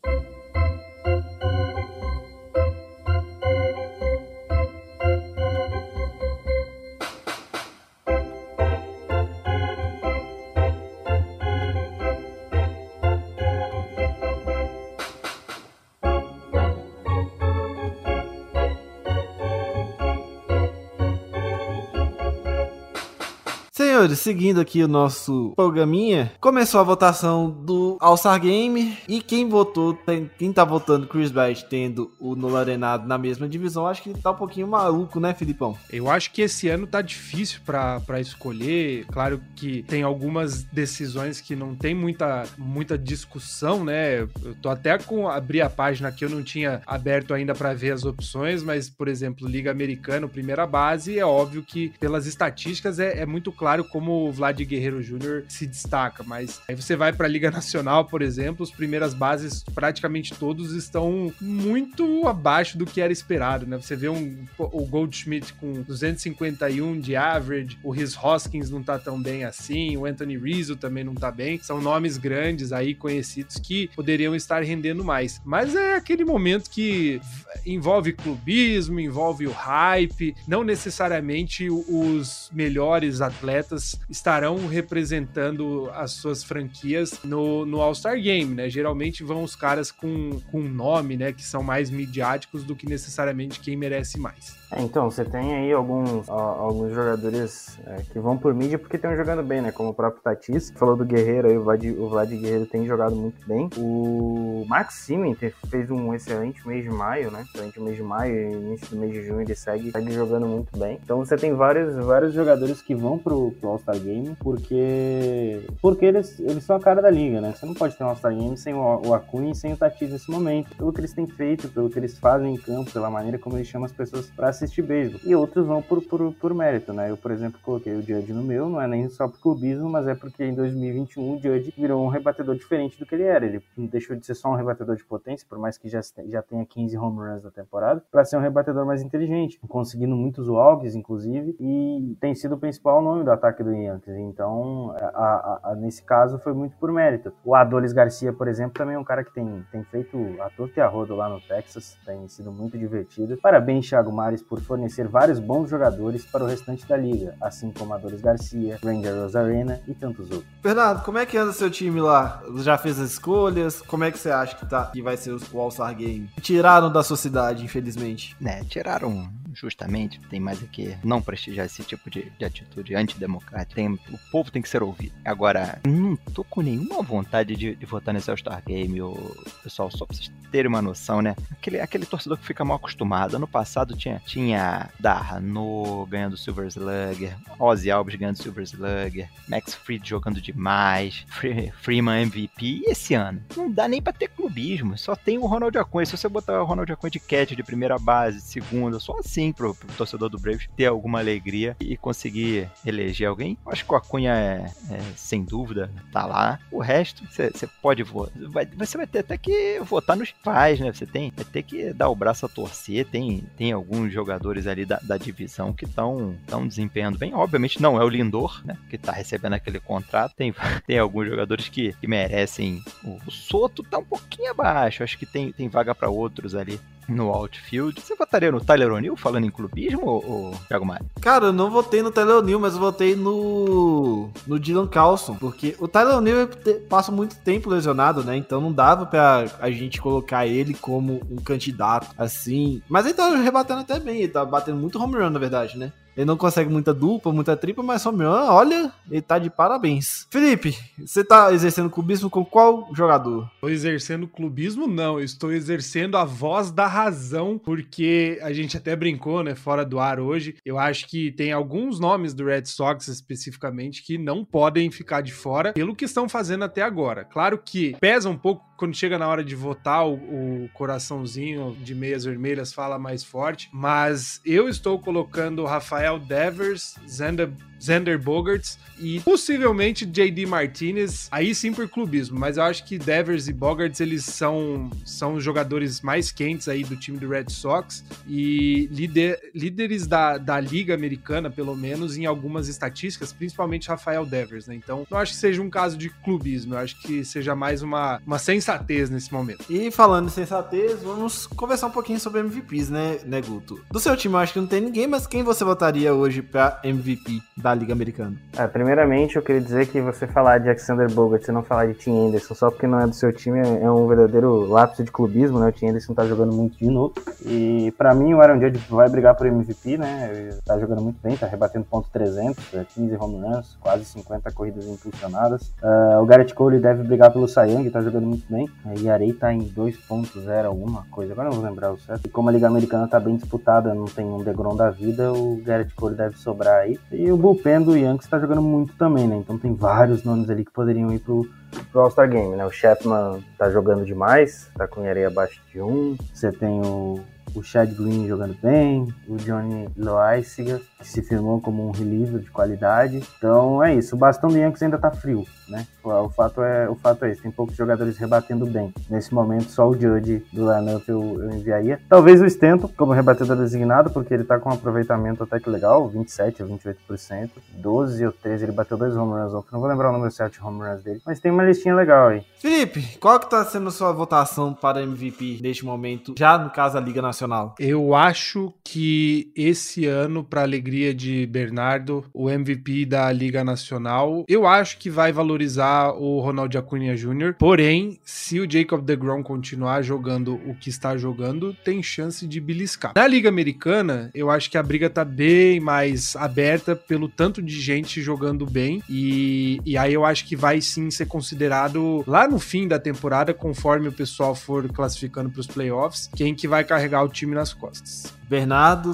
senhores, 24.06 24.18
seguindo 24.20 24.60
aqui 24.60 24.82
o 24.82 24.88
nosso 24.88 25.52
programinha, 25.56 26.32
começou 26.40 26.80
a 26.80 26.84
votação 26.84 27.50
do 27.50 27.96
All-Star 28.00 28.40
Game 28.40 28.96
e 29.08 29.20
quem 29.20 29.48
votou, 29.48 29.98
quem 30.38 30.52
tá 30.52 30.64
votando 30.64 31.06
Chris 31.06 31.32
Wright 31.32 31.66
tendo 31.68 32.10
o 32.20 32.36
Nolan 32.36 32.60
Arenado 32.60 33.08
na 33.08 33.18
mesma 33.18 33.48
divisão, 33.48 33.86
acho 33.86 34.02
que 34.02 34.14
tá 34.14 34.30
um 34.30 34.36
pouquinho 34.36 34.68
maluco, 34.68 35.18
né, 35.18 35.34
Filipão? 35.34 35.76
Eu 35.90 36.10
acho 36.10 36.32
que 36.32 36.42
esse 36.42 36.68
ano 36.68 36.86
tá 36.86 37.00
difícil 37.02 37.60
para 37.64 38.20
escolher. 38.20 39.06
Claro 39.06 39.40
que 39.54 39.82
tem 39.84 40.02
algumas 40.02 40.62
decisões 40.62 41.40
que 41.40 41.56
não 41.56 41.74
tem 41.74 41.94
muita, 41.94 42.44
muita 42.56 42.98
discussão, 42.98 43.84
né? 43.84 44.20
Eu 44.20 44.54
tô 44.60 44.68
até 44.68 44.98
com 44.98 45.28
abrir 45.28 45.62
a 45.62 45.70
página 45.70 46.12
que 46.12 46.24
eu 46.24 46.30
não 46.30 46.42
tinha 46.42 46.82
aberto 46.86 47.34
ainda 47.34 47.54
para 47.54 47.74
ver 47.74 47.92
as 47.92 48.04
opções, 48.04 48.62
mas, 48.62 48.88
por 48.88 49.08
exemplo, 49.08 49.48
Liga 49.48 49.70
Americana, 49.70 50.28
primeira 50.28 50.66
base, 50.66 51.18
é 51.18 51.24
óbvio 51.24 51.62
que 51.62 51.92
pelas 51.98 52.26
estatísticas 52.26 52.98
é, 52.98 53.20
é 53.20 53.26
muito 53.26 53.50
claro 53.50 53.84
como 53.96 54.28
o 54.28 54.30
Vlad 54.30 54.60
Guerreiro 54.60 55.02
Jr. 55.02 55.44
se 55.48 55.66
destaca, 55.66 56.22
mas 56.22 56.60
aí 56.68 56.74
você 56.74 56.94
vai 56.94 57.14
para 57.14 57.26
a 57.26 57.30
Liga 57.30 57.50
Nacional, 57.50 58.04
por 58.04 58.20
exemplo, 58.20 58.62
as 58.62 58.70
primeiras 58.70 59.14
bases 59.14 59.64
praticamente 59.74 60.34
todos 60.34 60.74
estão 60.74 61.32
muito 61.40 62.28
abaixo 62.28 62.76
do 62.76 62.84
que 62.84 63.00
era 63.00 63.10
esperado, 63.10 63.66
né? 63.66 63.78
Você 63.78 63.96
vê 63.96 64.10
um, 64.10 64.44
o 64.58 64.84
Goldschmidt 64.84 65.54
com 65.54 65.80
251 65.80 67.00
de 67.00 67.16
average, 67.16 67.78
o 67.82 67.90
Rhys 67.90 68.14
Hoskins 68.22 68.68
não 68.68 68.82
tá 68.82 68.98
tão 68.98 69.18
bem 69.18 69.44
assim, 69.44 69.96
o 69.96 70.04
Anthony 70.04 70.36
Rizzo 70.36 70.76
também 70.76 71.02
não 71.02 71.14
tá 71.14 71.32
bem. 71.32 71.58
São 71.62 71.80
nomes 71.80 72.18
grandes 72.18 72.72
aí 72.72 72.94
conhecidos 72.94 73.56
que 73.56 73.88
poderiam 73.96 74.36
estar 74.36 74.62
rendendo 74.62 75.02
mais. 75.02 75.40
Mas 75.42 75.74
é 75.74 75.94
aquele 75.94 76.22
momento 76.22 76.68
que 76.68 77.18
envolve 77.64 78.12
clubismo, 78.12 79.00
envolve 79.00 79.46
o 79.46 79.52
hype, 79.52 80.36
não 80.46 80.62
necessariamente 80.62 81.70
os 81.70 82.50
melhores 82.52 83.22
atletas 83.22 83.85
estarão 84.08 84.66
representando 84.66 85.90
as 85.94 86.12
suas 86.12 86.42
franquias 86.42 87.20
no, 87.22 87.64
no 87.66 87.80
All-Star 87.80 88.20
Game, 88.20 88.54
né? 88.54 88.68
Geralmente 88.68 89.22
vão 89.22 89.42
os 89.42 89.54
caras 89.54 89.90
com, 89.90 90.40
com 90.50 90.60
nome, 90.60 91.16
né? 91.16 91.32
Que 91.32 91.42
são 91.42 91.62
mais 91.62 91.90
midiáticos 91.90 92.64
do 92.64 92.74
que 92.74 92.88
necessariamente 92.88 93.60
quem 93.60 93.76
merece 93.76 94.18
mais. 94.18 94.56
É, 94.76 94.82
então, 94.82 95.10
você 95.10 95.24
tem 95.24 95.54
aí 95.54 95.72
alguns, 95.72 96.28
alguns 96.28 96.92
jogadores 96.92 97.78
é, 97.86 98.02
que 98.12 98.18
vão 98.18 98.36
por 98.36 98.52
mídia 98.52 98.78
porque 98.78 98.96
estão 98.96 99.16
jogando 99.16 99.42
bem, 99.42 99.62
né? 99.62 99.72
Como 99.72 99.88
o 99.88 99.94
próprio 99.94 100.22
Tatis, 100.22 100.70
falou 100.76 100.94
do 100.94 101.04
Guerreiro 101.04 101.48
aí, 101.48 101.56
o 101.56 101.64
Vlad, 101.64 101.82
o 101.86 102.08
Vlad 102.10 102.28
Guerreiro 102.28 102.66
tem 102.66 102.84
jogado 102.84 103.16
muito 103.16 103.46
bem. 103.48 103.70
O 103.78 104.66
Max 104.68 104.96
Simen 104.96 105.34
fez 105.34 105.90
um 105.90 106.12
excelente 106.12 106.66
mês 106.68 106.84
de 106.84 106.90
maio, 106.90 107.30
né? 107.30 107.46
Excelente 107.48 107.80
mês 107.80 107.96
de 107.96 108.02
maio 108.02 108.34
e 108.34 108.52
início 108.52 108.90
do 108.90 108.96
mês 108.96 109.12
de 109.12 109.22
junho 109.22 109.40
ele 109.40 109.54
segue, 109.54 109.90
segue 109.92 110.12
jogando 110.12 110.46
muito 110.46 110.78
bem. 110.78 110.98
Então 111.02 111.18
você 111.24 111.36
tem 111.36 111.54
vários, 111.54 111.96
vários 112.04 112.34
jogadores 112.34 112.82
que 112.82 112.94
vão 112.94 113.18
pro, 113.18 113.52
pro 113.52 113.70
All-Star 113.70 113.98
Game 113.98 114.36
porque 114.40 115.64
porque 115.80 116.04
eles, 116.04 116.38
eles 116.38 116.64
são 116.64 116.76
a 116.76 116.80
cara 116.80 117.00
da 117.00 117.08
liga, 117.08 117.40
né? 117.40 117.54
Você 117.56 117.64
não 117.64 117.72
pode 117.72 117.96
ter 117.96 118.04
um 118.04 118.08
All-Star 118.08 118.34
Game 118.34 118.58
sem 118.58 118.74
o, 118.74 119.00
o 119.00 119.42
e 119.42 119.54
sem 119.54 119.72
o 119.72 119.76
Tatis 119.76 120.10
nesse 120.10 120.30
momento. 120.30 120.76
Pelo 120.76 120.92
que 120.92 121.00
eles 121.00 121.14
têm 121.14 121.26
feito, 121.26 121.66
pelo 121.68 121.88
que 121.88 121.98
eles 121.98 122.18
fazem 122.18 122.52
em 122.52 122.58
campo, 122.58 122.92
pela 122.92 123.08
maneira 123.08 123.38
como 123.38 123.56
eles 123.56 123.68
chamam 123.68 123.86
as 123.86 123.92
pessoas 123.92 124.26
para 124.26 124.52
assistir 124.66 124.82
beisebol. 124.82 125.20
E 125.24 125.34
outros 125.34 125.66
vão 125.66 125.80
por, 125.80 126.02
por, 126.02 126.32
por 126.34 126.54
mérito, 126.54 126.92
né? 126.92 127.10
Eu, 127.10 127.16
por 127.16 127.30
exemplo, 127.30 127.58
coloquei 127.62 127.94
o 127.94 128.02
Judge 128.02 128.32
no 128.32 128.42
meu, 128.42 128.68
não 128.68 128.80
é 128.80 128.86
nem 128.86 129.08
só 129.08 129.26
por 129.26 129.40
clubismo, 129.40 129.88
mas 129.88 130.06
é 130.06 130.14
porque 130.14 130.44
em 130.44 130.54
2021 130.54 131.36
o 131.36 131.40
Judge 131.40 131.72
virou 131.76 132.04
um 132.04 132.08
rebatedor 132.08 132.54
diferente 132.54 132.98
do 132.98 133.06
que 133.06 133.14
ele 133.14 133.24
era. 133.24 133.46
Ele 133.46 133.62
deixou 133.76 134.16
de 134.16 134.26
ser 134.26 134.34
só 134.34 134.50
um 134.50 134.54
rebatedor 134.54 134.96
de 134.96 135.04
potência, 135.04 135.46
por 135.48 135.58
mais 135.58 135.78
que 135.78 135.88
já, 135.88 136.00
já 136.26 136.42
tenha 136.42 136.64
15 136.64 136.96
home 136.98 137.18
runs 137.18 137.42
na 137.42 137.50
temporada, 137.50 138.02
para 138.10 138.24
ser 138.24 138.36
um 138.36 138.40
rebatedor 138.40 138.84
mais 138.84 139.02
inteligente, 139.02 139.58
conseguindo 139.68 140.14
muitos 140.16 140.48
walks, 140.48 140.94
inclusive, 140.94 141.56
e 141.60 142.16
tem 142.20 142.34
sido 142.34 142.54
o 142.54 142.58
principal 142.58 143.02
nome 143.02 143.24
do 143.24 143.30
ataque 143.30 143.62
do 143.62 143.72
Yankees. 143.72 144.16
Então, 144.16 144.94
a, 144.96 145.06
a, 145.06 145.60
a, 145.70 145.74
nesse 145.74 146.02
caso, 146.02 146.38
foi 146.38 146.52
muito 146.52 146.76
por 146.76 146.92
mérito. 146.92 147.32
O 147.44 147.54
Adolis 147.54 147.92
Garcia, 147.92 148.32
por 148.32 148.48
exemplo, 148.48 148.74
também 148.74 148.96
é 148.96 148.98
um 148.98 149.04
cara 149.04 149.24
que 149.24 149.32
tem, 149.32 149.64
tem 149.70 149.84
feito 149.84 150.18
a 150.40 150.50
torta 150.50 150.80
e 150.80 150.82
a 150.82 150.88
roda 150.88 151.14
lá 151.14 151.28
no 151.28 151.40
Texas, 151.40 151.98
tem 152.04 152.26
sido 152.28 152.50
muito 152.50 152.76
divertido. 152.76 153.36
Parabéns, 153.36 153.88
Thiago 153.88 154.12
Mares, 154.12 154.42
por 154.48 154.60
fornecer 154.60 155.08
vários 155.08 155.38
bons 155.38 155.68
jogadores 155.70 156.24
para 156.24 156.44
o 156.44 156.46
restante 156.46 156.86
da 156.86 156.96
liga, 156.96 157.34
assim 157.40 157.70
como 157.70 157.94
Adolis 157.94 158.20
Garcia, 158.20 158.78
Ranger 158.82 159.14
Rosarena 159.14 159.80
e 159.86 159.94
tantos 159.94 160.30
outros. 160.30 160.46
Bernardo, 160.62 161.02
como 161.02 161.18
é 161.18 161.26
que 161.26 161.36
anda 161.36 161.52
seu 161.52 161.70
time 161.70 162.00
lá? 162.00 162.42
Já 162.56 162.78
fez 162.78 162.98
as 162.98 163.12
escolhas? 163.12 163.82
Como 163.82 164.04
é 164.04 164.10
que 164.10 164.18
você 164.18 164.30
acha 164.30 164.56
que, 164.56 164.66
tá, 164.66 164.86
que 164.86 165.02
vai 165.02 165.16
ser 165.16 165.32
o 165.32 165.60
All-Star 165.60 165.94
Game? 165.94 166.30
Tiraram 166.40 166.90
da 166.90 167.02
sociedade, 167.02 167.64
infelizmente. 167.64 168.36
Né, 168.40 168.62
tiraram 168.64 169.28
justamente, 169.56 170.20
tem 170.28 170.40
mais 170.40 170.62
aqui 170.62 170.96
não 171.02 171.20
prestigiar 171.22 171.66
esse 171.66 171.82
tipo 171.82 172.10
de, 172.10 172.30
de 172.38 172.44
atitude 172.44 172.94
antidemocrática. 172.94 173.74
Tem, 173.74 173.88
o 173.88 174.18
povo 174.30 174.50
tem 174.50 174.62
que 174.62 174.68
ser 174.68 174.82
ouvido. 174.82 175.14
Agora, 175.24 175.80
não 175.86 176.16
tô 176.16 176.44
com 176.44 176.62
nenhuma 176.62 177.02
vontade 177.02 177.56
de, 177.56 177.74
de 177.74 177.86
votar 177.86 178.12
nesse 178.12 178.30
All-Star 178.30 178.62
Game, 178.64 179.00
ô, 179.00 179.14
pessoal, 179.62 179.90
só 179.90 180.04
pra 180.04 180.16
vocês 180.16 180.30
terem 180.50 180.68
uma 180.68 180.82
noção, 180.82 181.20
né? 181.20 181.34
Aquele, 181.52 181.80
aquele 181.80 182.06
torcedor 182.06 182.38
que 182.38 182.46
fica 182.46 182.64
mal 182.64 182.76
acostumado. 182.76 183.36
Ano 183.36 183.46
passado 183.46 183.96
tinha, 183.96 184.20
tinha 184.24 184.90
Darno 184.98 186.06
ganhando 186.06 186.36
Silver 186.36 186.66
Slugger, 186.66 187.36
Ozzy 187.58 187.90
Alves 187.90 188.14
ganhando 188.14 188.36
Silver 188.36 188.64
Slugger, 188.64 189.28
Max 189.48 189.74
Fried 189.74 190.08
jogando 190.08 190.40
demais, 190.40 191.24
Free, 191.28 191.72
Freeman 191.80 192.22
MVP. 192.22 192.82
E 192.86 192.90
esse 192.90 193.14
ano? 193.14 193.42
Não 193.56 193.70
dá 193.70 193.88
nem 193.88 194.00
pra 194.00 194.12
ter 194.12 194.28
clubismo, 194.28 194.96
só 194.96 195.14
tem 195.14 195.38
o 195.38 195.46
Ronald 195.46 195.76
Acunha. 195.76 196.06
Se 196.06 196.16
você 196.16 196.28
botar 196.28 196.62
o 196.62 196.64
Ronald 196.64 196.90
Acunha 196.90 197.10
de 197.10 197.20
catch 197.20 197.52
de 197.52 197.62
primeira 197.62 197.98
base, 197.98 198.38
de 198.38 198.44
segunda, 198.44 198.98
só 198.98 199.18
assim 199.18 199.45
pro, 199.52 199.74
pro 199.74 199.88
torcedor 199.94 200.28
do 200.28 200.38
Braves 200.38 200.68
ter 200.76 200.86
alguma 200.86 201.18
alegria 201.18 201.76
e 201.80 201.96
conseguir 201.96 202.70
eleger 202.84 203.28
alguém. 203.28 203.56
Acho 203.66 203.84
que 203.84 203.92
o 203.92 203.96
Acunha 203.96 204.32
é, 204.32 204.66
é 204.90 205.00
sem 205.16 205.44
dúvida, 205.44 205.90
tá 206.12 206.26
lá. 206.26 206.58
O 206.70 206.80
resto, 206.80 207.22
você 207.30 207.66
pode 207.80 208.02
votar. 208.02 208.32
Você 208.76 208.96
vai 208.96 209.06
ter 209.06 209.20
até 209.20 209.36
que 209.36 209.80
votar 209.80 210.16
nos 210.16 210.32
pais, 210.32 210.80
né? 210.80 210.92
Você 210.92 211.06
tem 211.06 211.32
vai 211.34 211.44
ter 211.44 211.62
que 211.62 211.92
dar 211.92 212.08
o 212.08 212.14
braço 212.14 212.46
a 212.46 212.48
torcer. 212.48 213.06
Tem, 213.06 213.44
tem 213.56 213.72
alguns 213.72 214.12
jogadores 214.12 214.66
ali 214.66 214.84
da, 214.84 214.98
da 215.02 215.16
divisão 215.16 215.72
que 215.72 215.84
estão 215.84 216.36
tão 216.46 216.66
desempenhando 216.66 217.18
bem. 217.18 217.34
Obviamente 217.34 217.80
não 217.80 218.00
é 218.00 218.04
o 218.04 218.08
Lindor, 218.08 218.62
né? 218.64 218.76
Que 218.88 218.98
tá 218.98 219.12
recebendo 219.12 219.54
aquele 219.54 219.80
contrato. 219.80 220.34
Tem, 220.34 220.54
tem 220.86 220.98
alguns 220.98 221.26
jogadores 221.28 221.68
que, 221.68 221.92
que 221.94 222.06
merecem. 222.06 222.82
O, 223.04 223.18
o 223.26 223.30
Soto 223.30 223.82
tá 223.82 223.98
um 223.98 224.04
pouquinho 224.04 224.50
abaixo. 224.50 225.02
Acho 225.02 225.18
que 225.18 225.26
tem, 225.26 225.52
tem 225.52 225.68
vaga 225.68 225.94
para 225.94 226.08
outros 226.08 226.54
ali 226.54 226.80
no 227.08 227.30
outfield. 227.30 228.00
Você 228.00 228.14
votaria 228.14 228.50
no 228.50 228.60
Tyler 228.60 228.92
O'Neill 228.92 229.16
falando 229.16 229.44
em 229.44 229.50
clubismo 229.50 230.06
ou, 230.06 230.24
ou 230.26 230.50
Thiago 230.68 230.84
Mário? 230.84 231.06
Cara, 231.20 231.46
eu 231.46 231.52
não 231.52 231.70
votei 231.70 232.02
no 232.02 232.10
Tyler 232.10 232.36
O'Neill, 232.36 232.60
mas 232.60 232.74
eu 232.74 232.80
votei 232.80 233.14
no 233.16 234.30
no 234.46 234.58
Dylan 234.58 234.86
Carlson, 234.86 235.34
porque 235.36 235.76
o 235.78 235.88
Tyler 235.88 236.16
O'Neill 236.16 236.48
passa 236.88 237.10
muito 237.10 237.36
tempo 237.36 237.70
lesionado, 237.70 238.24
né? 238.24 238.36
Então 238.36 238.60
não 238.60 238.72
dava 238.72 239.06
pra 239.06 239.46
a 239.60 239.70
gente 239.70 240.00
colocar 240.00 240.46
ele 240.46 240.74
como 240.74 241.20
um 241.30 241.36
candidato 241.36 242.14
assim. 242.18 242.82
Mas 242.88 243.06
ele 243.06 243.14
tá 243.14 243.28
rebatendo 243.36 243.80
até 243.80 243.98
bem, 243.98 244.18
ele 244.18 244.32
tá 244.32 244.44
batendo 244.44 244.78
muito 244.78 245.00
home 245.02 245.16
run, 245.16 245.30
na 245.30 245.38
verdade, 245.38 245.78
né? 245.78 245.92
Ele 246.16 246.24
não 246.24 246.36
consegue 246.36 246.70
muita 246.70 246.94
dupla, 246.94 247.32
muita 247.32 247.56
tripla, 247.56 247.84
mas 247.84 248.06
meu, 248.06 248.30
olha, 248.30 248.92
ele 249.10 249.20
tá 249.20 249.38
de 249.38 249.50
parabéns. 249.50 250.26
Felipe, 250.30 250.76
você 250.98 251.22
tá 251.22 251.52
exercendo 251.52 251.90
clubismo 251.90 252.30
com 252.30 252.44
qual 252.44 252.88
jogador? 252.94 253.50
Estou 253.54 253.68
exercendo 253.68 254.26
clubismo, 254.26 254.86
não. 254.86 255.20
Estou 255.20 255.52
exercendo 255.52 256.16
a 256.16 256.24
voz 256.24 256.70
da 256.70 256.86
razão, 256.86 257.58
porque 257.58 258.38
a 258.42 258.52
gente 258.52 258.76
até 258.76 258.96
brincou, 258.96 259.42
né, 259.42 259.54
fora 259.54 259.84
do 259.84 259.98
ar 259.98 260.18
hoje. 260.18 260.56
Eu 260.64 260.78
acho 260.78 261.06
que 261.08 261.32
tem 261.32 261.52
alguns 261.52 262.00
nomes 262.00 262.32
do 262.32 262.44
Red 262.44 262.64
Sox 262.66 263.08
especificamente 263.08 264.02
que 264.02 264.16
não 264.16 264.44
podem 264.44 264.90
ficar 264.90 265.20
de 265.20 265.32
fora 265.32 265.72
pelo 265.72 265.94
que 265.94 266.04
estão 266.04 266.28
fazendo 266.28 266.64
até 266.64 266.82
agora. 266.82 267.24
Claro 267.24 267.58
que 267.58 267.96
pesa 268.00 268.30
um 268.30 268.36
pouco 268.36 268.64
quando 268.76 268.94
chega 268.94 269.18
na 269.18 269.28
hora 269.28 269.42
de 269.42 269.54
votar, 269.54 270.06
o, 270.06 270.14
o, 270.14 270.70
coraçãozinho 270.72 271.76
de 271.80 271.94
meias 271.94 272.24
vermelhas 272.24 272.72
fala 272.72 272.98
mais 272.98 273.24
forte, 273.24 273.68
mas 273.72 274.40
eu 274.44 274.68
estou 274.68 274.98
colocando 274.98 275.64
Rafael 275.64 276.18
Devers, 276.18 276.96
Zander 277.08 277.50
Xander 277.78 278.18
Bogarts 278.18 278.78
e 278.98 279.20
possivelmente 279.20 280.06
JD 280.06 280.46
Martinez, 280.46 281.28
aí 281.30 281.54
sim 281.54 281.72
por 281.72 281.88
clubismo, 281.88 282.38
mas 282.38 282.56
eu 282.56 282.62
acho 282.62 282.84
que 282.84 282.98
Devers 282.98 283.48
e 283.48 283.52
Bogarts 283.52 284.00
eles 284.00 284.24
são, 284.24 284.90
são 285.04 285.34
os 285.34 285.44
jogadores 285.44 286.00
mais 286.00 286.32
quentes 286.32 286.68
aí 286.68 286.82
do 286.82 286.96
time 286.96 287.18
do 287.18 287.28
Red 287.28 287.50
Sox 287.50 288.04
e 288.26 288.88
líder, 288.90 289.38
líderes 289.54 290.06
da, 290.06 290.38
da 290.38 290.58
liga 290.58 290.94
americana, 290.94 291.50
pelo 291.50 291.76
menos 291.76 292.16
em 292.16 292.24
algumas 292.24 292.68
estatísticas, 292.68 293.32
principalmente 293.32 293.88
Rafael 293.88 294.24
Devers, 294.24 294.66
né? 294.66 294.74
Então, 294.74 295.06
não 295.10 295.18
acho 295.18 295.32
que 295.32 295.38
seja 295.38 295.60
um 295.60 295.70
caso 295.70 295.96
de 295.96 296.08
clubismo, 296.08 296.74
eu 296.74 296.78
acho 296.78 297.00
que 297.00 297.24
seja 297.24 297.54
mais 297.54 297.82
uma, 297.82 298.20
uma 298.26 298.38
sensatez 298.66 299.08
nesse 299.08 299.32
momento. 299.32 299.64
E 299.70 299.90
falando 299.92 300.26
em 300.26 300.30
sensatez, 300.30 301.00
vamos 301.02 301.46
conversar 301.46 301.86
um 301.86 301.90
pouquinho 301.90 302.18
sobre 302.18 302.40
MVPs, 302.40 302.90
né, 302.90 303.18
né 303.24 303.40
Guto? 303.40 303.80
Do 303.90 304.00
seu 304.00 304.16
time 304.16 304.34
eu 304.34 304.38
acho 304.40 304.52
que 304.52 304.60
não 304.60 304.66
tem 304.66 304.80
ninguém, 304.80 305.06
mas 305.06 305.26
quem 305.26 305.44
você 305.44 305.64
votaria 305.64 306.12
hoje 306.12 306.42
para 306.42 306.80
MVP 306.82 307.40
da 307.56 307.72
Liga 307.72 307.92
Americana? 307.92 308.36
É, 308.56 308.66
primeiramente, 308.66 309.36
eu 309.36 309.42
queria 309.42 309.60
dizer 309.60 309.86
que 309.86 310.00
você 310.00 310.26
falar 310.26 310.58
de 310.58 310.68
Alexander 310.68 311.08
Bogart 311.12 311.46
e 311.46 311.52
não 311.52 311.62
falar 311.62 311.86
de 311.86 311.94
Tim 311.94 312.26
Anderson 312.26 312.54
só 312.54 312.70
porque 312.70 312.86
não 312.86 313.00
é 313.00 313.06
do 313.06 313.14
seu 313.14 313.32
time 313.32 313.60
é 313.60 313.90
um 313.90 314.08
verdadeiro 314.08 314.66
lápis 314.66 315.04
de 315.04 315.12
clubismo, 315.12 315.60
né? 315.60 315.68
O 315.68 315.72
Tim 315.72 315.86
Anderson 315.88 316.14
tá 316.14 316.26
jogando 316.26 316.52
muito 316.52 316.76
de 316.76 316.86
novo. 316.86 317.14
E 317.44 317.92
para 317.96 318.14
mim, 318.14 318.34
o 318.34 318.40
Aaron 318.40 318.60
Judge 318.60 318.84
vai 318.88 319.08
brigar 319.08 319.36
por 319.36 319.46
MVP, 319.46 319.96
né? 319.96 320.30
Ele 320.32 320.60
tá 320.64 320.78
jogando 320.78 321.02
muito 321.02 321.20
bem, 321.22 321.36
tá 321.36 321.46
rebatendo 321.46 321.86
ponto 321.88 322.08
300, 322.10 322.64
15 322.94 323.14
é, 323.14 323.18
home 323.18 323.40
runs, 323.40 323.76
quase 323.80 324.04
50 324.04 324.50
corridas 324.52 324.86
impulsionadas. 324.86 325.72
Uh, 325.82 326.20
o 326.20 326.26
Garrett 326.26 326.52
Cole 326.54 326.80
deve 326.80 327.04
brigar 327.04 327.32
pelo 327.32 327.46
Cy 327.46 327.70
Young, 327.70 327.90
tá 327.90 328.02
jogando 328.02 328.26
muito 328.26 328.46
bem. 328.50 328.55
E 328.98 329.08
a 329.08 329.14
Arei 329.14 329.32
tá 329.32 329.52
em 329.52 329.60
2.0 329.60 330.64
alguma 330.64 331.04
coisa, 331.10 331.32
agora 331.32 331.50
não 331.50 331.56
vou 331.56 331.64
lembrar 331.64 331.92
o 331.92 331.98
certo. 331.98 332.26
E 332.26 332.30
como 332.30 332.48
a 332.48 332.52
Liga 332.52 332.66
Americana 332.66 333.06
tá 333.06 333.20
bem 333.20 333.36
disputada, 333.36 333.94
não 333.94 334.06
tem 334.06 334.24
um 334.24 334.42
Degrom 334.42 334.74
da 334.74 334.90
vida, 334.90 335.32
o 335.32 335.60
Garrett 335.64 335.94
Cole 335.94 336.14
deve 336.14 336.36
sobrar 336.38 336.82
aí. 336.82 336.98
E 337.12 337.30
o 337.30 337.36
bullpen 337.36 337.82
do 337.82 337.96
Yankees 337.96 338.28
tá 338.28 338.38
jogando 338.38 338.62
muito 338.62 338.94
também, 338.96 339.28
né? 339.28 339.36
Então 339.36 339.58
tem 339.58 339.74
vários 339.74 340.24
nomes 340.24 340.48
ali 340.48 340.64
que 340.64 340.72
poderiam 340.72 341.12
ir 341.12 341.18
pro, 341.18 341.46
pro 341.92 342.00
All-Star 342.00 342.28
Game, 342.28 342.56
né? 342.56 342.64
O 342.64 342.70
Chapman 342.70 343.42
tá 343.58 343.70
jogando 343.70 344.04
demais, 344.04 344.70
tá 344.76 344.88
com 344.88 345.02
areia 345.02 345.28
abaixo 345.28 345.60
de 345.70 345.80
um. 345.80 346.16
Você 346.32 346.50
tem 346.50 346.80
o 346.80 347.20
o 347.54 347.62
Chad 347.62 347.90
Green 347.94 348.26
jogando 348.26 348.56
bem, 348.62 349.12
o 349.28 349.36
Johnny 349.36 349.88
Loaiziga, 349.96 350.80
que 350.98 351.08
se 351.08 351.22
firmou 351.22 351.60
como 351.60 351.86
um 351.86 351.90
reliever 351.90 352.40
de 352.40 352.50
qualidade. 352.50 353.22
Então 353.38 353.82
é 353.82 353.94
isso, 353.94 354.14
o 354.14 354.18
bastão 354.18 354.50
do 354.50 354.56
Yankees 354.56 354.82
ainda 354.82 354.98
tá 354.98 355.10
frio, 355.10 355.44
né? 355.68 355.86
O 356.02 356.28
fato 356.28 356.62
é, 356.62 356.88
o 356.88 356.94
fato 356.94 357.24
é 357.24 357.32
esse, 357.32 357.42
tem 357.42 357.50
poucos 357.50 357.76
jogadores 357.76 358.16
rebatendo 358.16 358.66
bem. 358.66 358.92
Nesse 359.10 359.34
momento, 359.34 359.70
só 359.70 359.88
o 359.88 359.98
Judge 359.98 360.44
do 360.52 360.72
lineup 360.72 361.08
eu, 361.08 361.42
eu 361.42 361.50
enviaria. 361.50 362.00
Talvez 362.08 362.40
o 362.40 362.48
Stento 362.48 362.88
como 362.88 363.12
rebatedor 363.12 363.56
designado, 363.56 364.10
porque 364.10 364.32
ele 364.32 364.44
tá 364.44 364.58
com 364.58 364.70
um 364.70 364.72
aproveitamento 364.72 365.42
até 365.42 365.58
que 365.58 365.68
legal, 365.68 366.08
27 366.08 366.62
ou 366.62 366.68
28%, 366.68 367.50
12 367.74 368.26
ou 368.26 368.32
13, 368.32 368.64
ele 368.64 368.72
bateu 368.72 368.96
dois 368.96 369.16
home 369.16 369.32
runs 369.32 369.52
ontem, 369.52 369.68
não 369.72 369.80
vou 369.80 369.88
lembrar 369.88 370.10
o 370.10 370.12
número 370.12 370.30
certo 370.30 370.54
de 370.54 370.62
home 370.62 370.80
runs 370.80 371.02
dele, 371.02 371.20
mas 371.26 371.40
tem 371.40 371.50
uma 371.50 371.64
listinha 371.64 371.94
legal 371.94 372.28
aí. 372.28 372.42
Felipe, 372.60 373.18
qual 373.18 373.40
que 373.40 373.50
tá 373.50 373.64
sendo 373.64 373.90
sua 373.90 374.12
votação 374.12 374.72
para 374.72 375.02
MVP 375.02 375.58
neste 375.62 375.84
momento, 375.84 376.34
já 376.38 376.56
no 376.56 376.70
caso 376.70 376.94
da 376.94 377.00
Liga 377.00 377.20
Nacional? 377.20 377.45
Eu 377.78 378.14
acho 378.14 378.72
que 378.84 379.50
esse 379.54 380.06
ano, 380.06 380.44
para 380.44 380.62
alegria 380.62 381.14
de 381.14 381.46
Bernardo, 381.46 382.24
o 382.32 382.50
MVP 382.50 383.06
da 383.06 383.30
Liga 383.32 383.64
Nacional, 383.64 384.44
eu 384.48 384.66
acho 384.66 384.98
que 384.98 385.10
vai 385.10 385.32
valorizar 385.32 386.12
o 386.12 386.40
Ronaldo 386.40 386.78
Acunha 386.78 387.16
Jr. 387.16 387.54
Porém, 387.58 388.18
se 388.24 388.60
o 388.60 388.70
Jacob 388.70 389.04
DeGrom 389.04 389.42
continuar 389.42 390.02
jogando 390.02 390.54
o 390.66 390.74
que 390.74 390.88
está 390.88 391.16
jogando, 391.16 391.74
tem 391.84 392.02
chance 392.02 392.46
de 392.46 392.60
beliscar. 392.60 393.12
Na 393.16 393.26
Liga 393.26 393.48
Americana, 393.48 394.30
eu 394.34 394.50
acho 394.50 394.70
que 394.70 394.78
a 394.78 394.82
briga 394.82 395.08
tá 395.10 395.24
bem 395.24 395.80
mais 395.80 396.36
aberta 396.36 396.94
pelo 396.94 397.28
tanto 397.28 397.62
de 397.62 397.80
gente 397.80 398.20
jogando 398.20 398.66
bem 398.66 399.02
e, 399.08 399.80
e 399.84 399.96
aí 399.96 400.12
eu 400.12 400.24
acho 400.24 400.46
que 400.46 400.56
vai 400.56 400.80
sim 400.80 401.10
ser 401.10 401.26
considerado 401.26 402.24
lá 402.26 402.48
no 402.48 402.58
fim 402.58 402.88
da 402.88 402.98
temporada, 402.98 403.52
conforme 403.52 404.08
o 404.08 404.12
pessoal 404.12 404.54
for 404.54 404.88
classificando 404.88 405.50
para 405.50 405.60
os 405.60 405.66
playoffs, 405.66 406.28
quem 406.34 406.54
que 406.54 406.68
vai 406.68 406.84
carregar 406.84 407.22
o 407.26 407.28
time 407.28 407.54
nas 407.54 407.72
costas. 407.72 408.32
Bernardo, 408.48 409.12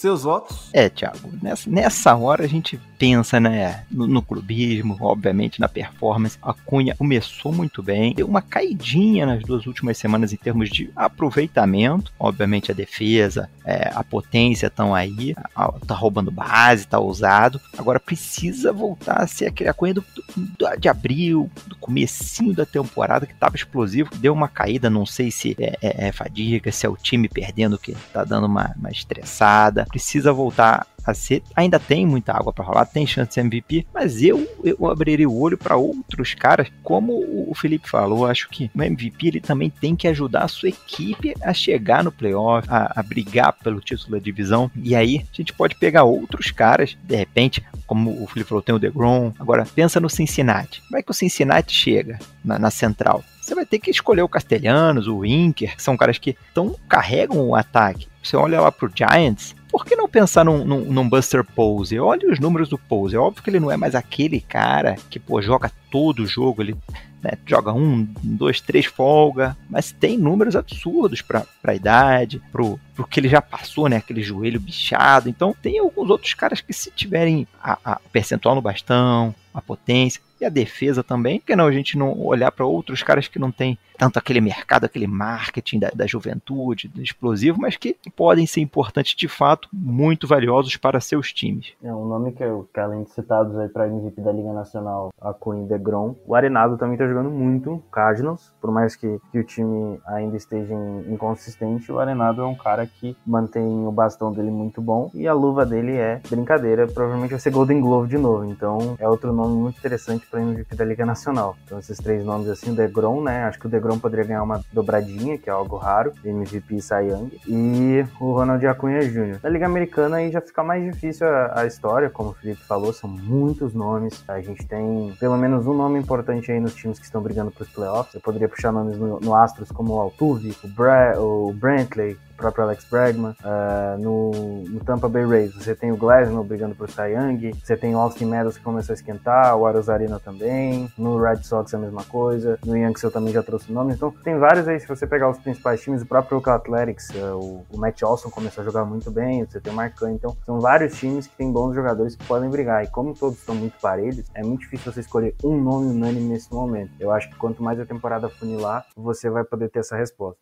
seus 0.00 0.22
votos? 0.22 0.70
É, 0.72 0.88
Thiago, 0.88 1.30
nessa, 1.42 1.68
nessa 1.68 2.16
hora 2.16 2.44
a 2.44 2.48
gente 2.48 2.80
pensa, 2.98 3.38
né, 3.38 3.84
no, 3.90 4.06
no, 4.06 4.22
clubismo, 4.22 4.96
obviamente 5.00 5.60
na 5.60 5.68
performance. 5.68 6.38
A 6.42 6.52
Cunha 6.52 6.94
começou 6.94 7.52
muito 7.52 7.82
bem, 7.82 8.14
deu 8.14 8.26
uma 8.26 8.42
caidinha 8.42 9.24
nas 9.24 9.42
duas 9.42 9.66
últimas 9.66 9.96
semanas 9.96 10.32
em 10.32 10.36
termos 10.36 10.68
de 10.68 10.90
aproveitamento. 10.96 12.12
Obviamente 12.18 12.70
a 12.70 12.74
defesa, 12.74 13.48
é, 13.64 13.90
a 13.94 14.02
potência 14.04 14.66
estão 14.66 14.94
aí, 14.94 15.34
a, 15.54 15.72
tá 15.86 15.94
roubando 15.94 16.30
base, 16.30 16.86
tá 16.86 16.98
ousado. 16.98 17.60
Agora 17.76 18.00
precisa 18.00 18.72
voltar 18.72 19.22
a 19.22 19.26
ser 19.26 19.46
aquele 19.46 19.70
a 19.70 19.74
Cunha 19.74 19.94
do, 19.94 20.04
do, 20.36 20.76
de 20.78 20.88
abril, 20.88 21.50
do 21.66 21.76
comecinho 21.76 22.54
da 22.54 22.66
temporada 22.66 23.26
que 23.26 23.34
tava 23.34 23.56
explosivo, 23.56 24.10
deu 24.16 24.32
uma 24.32 24.48
caída, 24.48 24.88
não 24.90 25.04
sei 25.04 25.30
se 25.30 25.56
é, 25.58 25.78
é, 25.80 26.08
é 26.08 26.12
fadiga, 26.12 26.72
se 26.72 26.86
é 26.86 26.88
o 26.88 26.96
time 26.96 27.28
perdendo 27.28 27.78
que 27.78 27.94
tá 28.12 28.24
dando 28.24 28.46
uma, 28.46 28.74
uma 28.78 28.90
estressada. 28.90 29.86
Precisa 29.90 30.32
voltar 30.32 30.86
a 31.04 31.14
ser. 31.14 31.42
Ainda 31.54 31.78
tem 31.78 32.06
muita 32.06 32.32
água 32.32 32.52
para 32.52 32.64
rolar, 32.64 32.86
tem 32.86 33.06
chance 33.06 33.34
de 33.34 33.40
MVP, 33.40 33.86
mas 33.92 34.22
eu, 34.22 34.48
eu 34.62 34.86
abriria 34.88 35.28
o 35.28 35.40
olho 35.40 35.58
para 35.58 35.76
outros 35.76 36.34
caras, 36.34 36.68
como 36.82 37.12
o 37.12 37.52
Felipe 37.54 37.88
falou. 37.88 38.26
Acho 38.26 38.48
que 38.48 38.70
o 38.74 38.82
MVP 38.82 39.28
ele 39.28 39.40
também 39.40 39.70
tem 39.70 39.96
que 39.96 40.08
ajudar 40.08 40.44
a 40.44 40.48
sua 40.48 40.68
equipe 40.68 41.34
a 41.42 41.52
chegar 41.52 42.04
no 42.04 42.12
playoff, 42.12 42.66
a, 42.70 42.92
a 43.00 43.02
brigar 43.02 43.52
pelo 43.52 43.80
título 43.80 44.12
da 44.12 44.18
divisão. 44.18 44.70
E 44.76 44.94
aí 44.94 45.26
a 45.32 45.36
gente 45.36 45.52
pode 45.52 45.74
pegar 45.74 46.04
outros 46.04 46.50
caras, 46.50 46.96
de 47.02 47.16
repente, 47.16 47.62
como 47.86 48.22
o 48.22 48.26
Felipe 48.26 48.48
falou, 48.48 48.62
tem 48.62 48.74
o 48.74 48.78
DeGrom. 48.78 49.32
Agora, 49.38 49.66
pensa 49.66 50.00
no 50.00 50.10
Cincinnati. 50.10 50.82
Como 50.82 50.98
é 50.98 51.02
que 51.02 51.10
o 51.10 51.14
Cincinnati 51.14 51.72
chega 51.72 52.18
na, 52.44 52.58
na 52.58 52.70
central? 52.70 53.24
Você 53.40 53.54
vai 53.54 53.66
ter 53.66 53.78
que 53.78 53.90
escolher 53.90 54.22
o 54.22 54.28
Castelhanos, 54.28 55.08
o 55.08 55.24
Inker, 55.24 55.74
são 55.78 55.96
caras 55.96 56.18
que 56.18 56.36
tão, 56.54 56.76
carregam 56.88 57.48
o 57.48 57.56
ataque. 57.56 58.06
Você 58.22 58.36
olha 58.36 58.60
lá 58.60 58.70
pro 58.70 58.92
Giants, 58.94 59.56
por 59.70 59.84
que 59.84 59.96
não 59.96 60.08
pensar 60.08 60.44
num, 60.44 60.64
num, 60.64 60.80
num 60.80 61.08
Buster 61.08 61.44
Pose? 61.44 61.98
Olha 61.98 62.30
os 62.30 62.38
números 62.38 62.68
do 62.68 62.78
Pose. 62.78 63.16
É 63.16 63.18
óbvio 63.18 63.42
que 63.42 63.50
ele 63.50 63.60
não 63.60 63.70
é 63.70 63.76
mais 63.76 63.94
aquele 63.94 64.40
cara 64.40 64.96
que, 65.08 65.18
pô, 65.18 65.40
joga 65.40 65.70
todo 65.90 66.22
o 66.22 66.26
jogo, 66.26 66.62
ele 66.62 66.76
né, 67.22 67.32
joga 67.46 67.72
um, 67.72 68.06
dois, 68.22 68.60
três 68.60 68.86
folga, 68.86 69.56
mas 69.68 69.92
tem 69.92 70.18
números 70.18 70.56
absurdos 70.56 71.22
para 71.22 71.46
a 71.62 71.74
idade, 71.74 72.40
pro, 72.50 72.78
pro 72.94 73.06
que 73.06 73.20
ele 73.20 73.28
já 73.28 73.42
passou, 73.42 73.88
né, 73.88 73.96
aquele 73.96 74.22
joelho 74.22 74.60
bichado. 74.60 75.28
Então 75.28 75.54
tem 75.60 75.78
alguns 75.78 76.10
outros 76.10 76.34
caras 76.34 76.60
que 76.60 76.72
se 76.72 76.90
tiverem 76.90 77.46
a, 77.62 77.78
a 77.84 78.00
percentual 78.12 78.54
no 78.54 78.62
bastão, 78.62 79.34
a 79.52 79.60
potência, 79.60 80.20
e 80.40 80.44
a 80.44 80.48
defesa 80.48 81.04
também, 81.04 81.38
porque 81.38 81.54
não 81.54 81.66
a 81.66 81.72
gente 81.72 81.98
não 81.98 82.18
olhar 82.18 82.50
para 82.50 82.64
outros 82.64 83.02
caras 83.02 83.28
que 83.28 83.38
não 83.38 83.52
tem 83.52 83.78
tanto 83.98 84.18
aquele 84.18 84.40
mercado, 84.40 84.86
aquele 84.86 85.06
marketing 85.06 85.78
da, 85.78 85.90
da 85.90 86.06
juventude, 86.06 86.88
do 86.88 87.02
explosivo, 87.02 87.60
mas 87.60 87.76
que 87.76 87.94
podem 88.16 88.46
ser 88.46 88.62
importantes 88.62 89.14
de 89.14 89.28
fato, 89.28 89.68
muito 89.70 90.26
valiosos 90.26 90.74
para 90.76 91.00
seus 91.00 91.32
times. 91.32 91.74
É 91.82 91.92
um 91.92 92.06
nome 92.06 92.32
que, 92.32 92.42
eu, 92.42 92.66
que 92.72 92.80
além 92.80 93.02
de 93.02 93.10
citados 93.10 93.54
aí 93.58 93.68
para 93.68 93.86
MVP 93.86 94.22
da 94.22 94.32
Liga 94.32 94.52
Nacional, 94.54 95.12
a 95.20 95.34
Queen 95.34 95.66
Degrom, 95.66 96.14
o 96.26 96.34
Arenado 96.34 96.78
também 96.78 96.94
está 96.94 97.06
jogando 97.10 97.30
muito, 97.30 97.82
Cardinals, 97.90 98.52
por 98.60 98.70
mais 98.70 98.96
que, 98.96 99.20
que 99.30 99.38
o 99.38 99.44
time 99.44 100.00
ainda 100.06 100.36
esteja 100.36 100.74
inconsistente, 101.08 101.90
o 101.90 101.98
Arenado 101.98 102.42
é 102.42 102.46
um 102.46 102.54
cara 102.54 102.86
que 102.86 103.16
mantém 103.26 103.86
o 103.86 103.92
bastão 103.92 104.32
dele 104.32 104.50
muito 104.50 104.80
bom 104.80 105.10
e 105.12 105.26
a 105.26 105.32
luva 105.32 105.66
dele 105.66 105.92
é 105.92 106.20
brincadeira, 106.30 106.86
provavelmente 106.86 107.30
vai 107.30 107.40
ser 107.40 107.50
Golden 107.50 107.80
Glove 107.80 108.08
de 108.08 108.18
novo, 108.18 108.44
então 108.44 108.96
é 108.98 109.08
outro 109.08 109.32
nome 109.32 109.54
muito 109.54 109.78
interessante 109.78 110.26
para 110.26 110.40
MVP 110.40 110.74
da 110.76 110.84
Liga 110.84 111.04
Nacional. 111.04 111.56
Então 111.64 111.78
esses 111.78 111.98
três 111.98 112.24
nomes 112.24 112.48
assim, 112.48 112.70
o 112.70 112.74
Degrom, 112.74 113.22
né, 113.22 113.44
acho 113.44 113.58
que 113.58 113.66
o 113.66 113.70
Degrom 113.70 113.98
poderia 113.98 114.24
ganhar 114.24 114.42
uma 114.42 114.60
dobradinha, 114.72 115.36
que 115.36 115.50
é 115.50 115.52
algo 115.52 115.76
raro, 115.76 116.12
MVP 116.24 116.80
Cy 116.80 117.08
Young, 117.10 117.40
e 117.46 118.04
o 118.20 118.32
Ronald 118.32 118.64
Acunha 118.66 119.00
Jr. 119.00 119.40
Na 119.42 119.48
Liga 119.48 119.66
Americana 119.66 120.18
aí 120.18 120.30
já 120.30 120.40
fica 120.40 120.62
mais 120.62 120.84
difícil 120.84 121.26
a, 121.26 121.60
a 121.60 121.66
história, 121.66 122.08
como 122.08 122.30
o 122.30 122.34
Felipe 122.34 122.62
falou, 122.64 122.92
são 122.92 123.10
muitos 123.10 123.74
nomes, 123.74 124.22
a 124.28 124.40
gente 124.40 124.66
tem 124.66 125.14
pelo 125.18 125.36
menos 125.36 125.66
um 125.66 125.74
nome 125.74 125.98
importante 125.98 126.52
aí 126.52 126.60
nos 126.60 126.74
times 126.74 126.98
que 127.00 127.06
estão 127.06 127.22
brigando 127.22 127.50
para 127.50 127.62
os 127.62 127.68
playoffs, 127.70 128.14
eu 128.14 128.20
poderia 128.20 128.48
puxar 128.48 128.70
nomes 128.70 128.96
no, 128.96 129.18
no 129.18 129.34
Astros 129.34 129.70
como 129.72 129.94
o 129.94 130.00
Altuve, 130.00 130.56
o, 130.62 130.68
Bra 130.68 131.20
o 131.20 131.52
Brantley, 131.52 132.16
próprio 132.40 132.64
Alex 132.64 132.86
Bregman. 132.90 133.36
Uh, 133.44 133.98
no, 134.00 134.30
no, 134.68 134.80
Tampa 134.80 135.08
Bay 135.08 135.24
Rays, 135.24 135.54
você 135.54 135.74
tem 135.74 135.92
o 135.92 135.96
Glasnow 135.96 136.42
brigando 136.42 136.74
por 136.74 136.88
Cy 136.88 137.12
Young, 137.12 137.52
você 137.62 137.76
tem 137.76 137.94
o 137.94 137.98
Austin 137.98 138.24
Meadows 138.24 138.56
que 138.56 138.64
começou 138.64 138.94
a 138.94 138.94
esquentar, 138.94 139.54
o 139.56 139.66
Arozarena 139.66 140.18
também, 140.18 140.90
no 140.96 141.20
Red 141.20 141.42
Sox 141.42 141.72
é 141.72 141.76
a 141.76 141.80
mesma 141.80 142.02
coisa, 142.04 142.58
no 142.64 142.76
Yankees 142.76 143.02
eu 143.02 143.10
também 143.10 143.32
já 143.32 143.42
trouxe 143.42 143.70
o 143.70 143.74
nome, 143.74 143.92
então 143.92 144.10
tem 144.24 144.38
vários 144.38 144.66
aí, 144.66 144.80
se 144.80 144.88
você 144.88 145.06
pegar 145.06 145.28
os 145.28 145.38
principais 145.38 145.82
times, 145.82 146.02
o 146.02 146.06
próprio 146.06 146.38
Oakland 146.38 146.60
Athletics, 146.60 147.10
uh, 147.10 147.36
o, 147.36 147.66
o, 147.70 147.78
Matt 147.78 148.02
Olson 148.02 148.30
começou 148.30 148.62
a 148.62 148.64
jogar 148.64 148.84
muito 148.84 149.10
bem, 149.10 149.44
você 149.44 149.60
tem 149.60 149.72
o 149.72 149.76
Kahn, 149.76 150.12
então 150.12 150.36
são 150.46 150.58
vários 150.60 150.98
times 150.98 151.26
que 151.26 151.36
tem 151.36 151.52
bons 151.52 151.74
jogadores 151.74 152.16
que 152.16 152.24
podem 152.24 152.48
brigar, 152.48 152.82
e 152.84 152.88
como 152.88 153.14
todos 153.14 153.38
estão 153.38 153.54
muito 153.54 153.78
parelhos, 153.80 154.24
é 154.34 154.42
muito 154.42 154.60
difícil 154.60 154.92
você 154.92 155.00
escolher 155.00 155.34
um 155.44 155.60
nome 155.60 155.88
unânime 155.88 156.28
nesse 156.28 156.52
momento. 156.52 156.92
Eu 156.98 157.10
acho 157.10 157.28
que 157.28 157.36
quanto 157.36 157.62
mais 157.62 157.78
a 157.78 157.84
temporada 157.84 158.28
funilar, 158.28 158.86
você 158.96 159.28
vai 159.28 159.44
poder 159.44 159.68
ter 159.68 159.80
essa 159.80 159.96
resposta. 159.96 160.40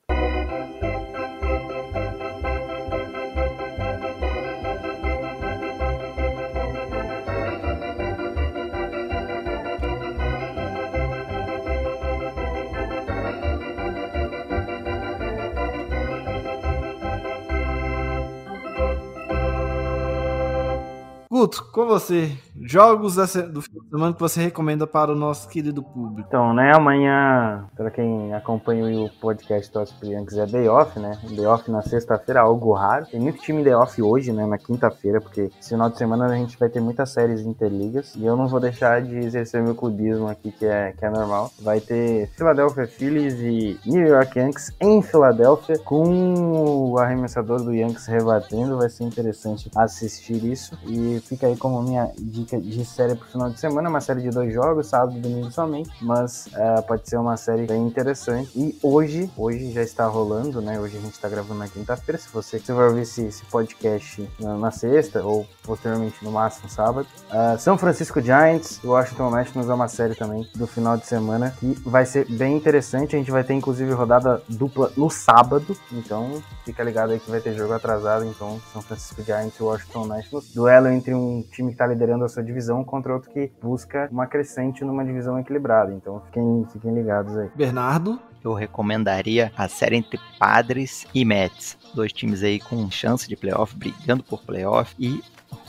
Guto, 21.39 21.63
com 21.71 21.87
você, 21.87 22.37
jogos 22.69 23.17
do 23.17 23.63
fim 23.63 23.73
de 23.73 23.89
semana 23.89 24.13
que 24.13 24.21
você 24.21 24.43
recomenda 24.43 24.87
para 24.87 25.11
o 25.11 25.17
nosso 25.17 25.49
querido 25.49 25.83
público. 25.83 26.29
Então, 26.29 26.53
né, 26.53 26.73
amanhã, 26.75 27.67
para 27.75 27.91
quem 27.91 28.35
acompanha 28.35 29.07
o 29.07 29.09
podcast 29.21 29.73
Tosse 29.73 29.95
Yankees, 30.03 30.37
é 30.37 30.47
day 30.47 30.69
off, 30.69 30.99
né? 30.99 31.19
Day 31.31 31.47
off 31.47 31.71
na 31.71 31.81
sexta-feira, 31.81 32.43
algo 32.43 32.73
raro. 32.75 33.07
Tem 33.07 33.19
muito 33.19 33.41
time 33.41 33.65
day 33.65 33.73
off 33.73 34.01
hoje, 34.03 34.33
né, 34.33 34.45
na 34.45 34.59
quinta-feira, 34.59 35.19
porque 35.21 35.51
esse 35.59 35.71
final 35.71 35.89
de 35.89 35.97
semana 35.97 36.27
a 36.27 36.37
gente 36.37 36.59
vai 36.59 36.69
ter 36.69 36.81
muitas 36.81 37.11
séries 37.11 37.41
interligas 37.41 38.15
e 38.15 38.27
eu 38.27 38.37
não 38.37 38.47
vou 38.47 38.61
deixar 38.61 39.01
de 39.01 39.17
exercer 39.17 39.63
meu 39.63 39.75
clubismo 39.75 40.29
aqui, 40.29 40.53
que 40.53 40.67
é, 40.67 40.93
que 40.93 41.05
é 41.05 41.11
normal. 41.11 41.51
Vai 41.63 41.81
ter 41.81 42.29
Philadelphia 42.37 42.87
Phillies 42.87 43.35
e 43.41 43.81
New 43.87 44.07
York 44.07 44.39
Yankees 44.39 44.73
em 44.79 45.01
Filadélfia, 45.01 45.79
com 45.79 46.91
o 46.91 46.99
arremessador 46.99 47.63
do 47.63 47.75
Yankees 47.75 48.07
rebatendo. 48.07 48.77
Vai 48.77 48.91
ser 48.91 49.05
interessante 49.05 49.71
assistir 49.75 50.45
isso. 50.45 50.79
E 50.87 51.21
fica 51.21 51.47
aí 51.47 51.57
como 51.57 51.83
minha 51.83 52.11
dica 52.19 52.58
de 52.61 52.85
série 52.85 53.15
pro 53.15 53.27
final 53.29 53.51
de 53.51 53.59
semana, 53.59 53.89
uma 53.89 54.01
série 54.01 54.21
de 54.21 54.31
dois 54.31 54.53
jogos, 54.53 54.87
sábado 54.89 55.17
e 55.17 55.21
domingo 55.21 55.51
somente, 55.51 55.91
mas 56.03 56.49
é, 56.55 56.81
pode 56.83 57.09
ser 57.09 57.17
uma 57.17 57.37
série 57.37 57.67
bem 57.67 57.87
interessante. 57.87 58.51
E 58.55 58.79
hoje, 58.83 59.31
hoje 59.37 59.73
já 59.73 59.83
está 59.83 60.07
rolando, 60.07 60.61
né? 60.61 60.79
Hoje 60.81 60.97
a 60.97 61.01
gente 61.01 61.15
está 61.15 61.29
gravando 61.29 61.61
na 61.61 61.69
quinta-feira. 61.69 62.19
Se 62.19 62.29
você, 62.33 62.59
você 62.59 62.73
vai 62.73 62.89
ouvir 62.89 63.03
esse, 63.03 63.23
esse 63.23 63.45
podcast 63.47 64.29
na, 64.39 64.57
na, 64.57 64.71
sexta 64.71 65.23
ou 65.23 65.47
posteriormente 65.63 66.25
no 66.25 66.31
máximo 66.31 66.69
sábado, 66.69 67.07
uh, 67.31 67.59
São 67.59 67.77
Francisco 67.77 68.21
Giants 68.21 68.81
Washington 68.85 69.31
Nationals 69.31 69.71
é 69.71 69.75
uma 69.75 69.89
série 69.89 70.15
também 70.15 70.47
do 70.55 70.67
final 70.67 70.97
de 70.97 71.07
semana 71.07 71.55
que 71.59 71.75
vai 71.85 72.05
ser 72.05 72.27
bem 72.29 72.57
interessante. 72.57 73.17
A 73.17 73.19
gente 73.19 73.31
vai 73.31 73.45
ter 73.45 73.55
inclusive 73.55 73.93
rodada 73.93 74.43
dupla 74.49 74.93
no 74.97 75.11
sábado, 75.11 75.77
então 75.93 76.43
fica 76.65 76.83
ligado 76.83 77.13
aí 77.13 77.21
que 77.21 77.31
vai 77.31 77.41
ter 77.41 77.55
jogo 77.55 77.73
atrasado. 77.73 78.25
Então, 78.25 78.61
São 78.73 78.83
Francisco 78.83 79.23
Giants 79.23 79.59
e 79.59 79.63
Washington 79.63 80.07
Nationals, 80.07 80.53
duelo 80.53 80.89
entre 80.89 81.15
um 81.15 81.43
time 81.51 81.69
que 81.69 81.75
está 81.75 81.87
liderando 81.87 82.25
a 82.25 82.29
sua 82.29 82.43
divisão 82.49 82.83
contra 82.83 83.15
outro 83.15 83.31
que 83.31 83.53
busca 83.63 84.09
uma 84.11 84.27
crescente 84.27 84.85
numa 84.85 85.05
divisão 85.05 85.39
equilibrada. 85.39 85.93
Então 85.93 86.21
fiquem, 86.27 86.67
fiquem 86.73 86.95
ligados 86.95 87.37
aí. 87.37 87.51
Bernardo? 87.55 88.19
Eu 88.43 88.55
recomendaria 88.55 89.53
a 89.57 89.69
série 89.69 89.97
entre 89.97 90.19
Padres 90.39 91.07
e 91.15 91.25
Mets. 91.25 91.77
Dois 91.95 92.13
times 92.13 92.43
aí 92.43 92.59
com 92.59 92.91
chance 92.91 93.29
de 93.29 93.37
playoff, 93.37 93.77
brigando 93.77 94.23
por 94.23 94.43
playoff. 94.43 94.95
E 94.99 95.23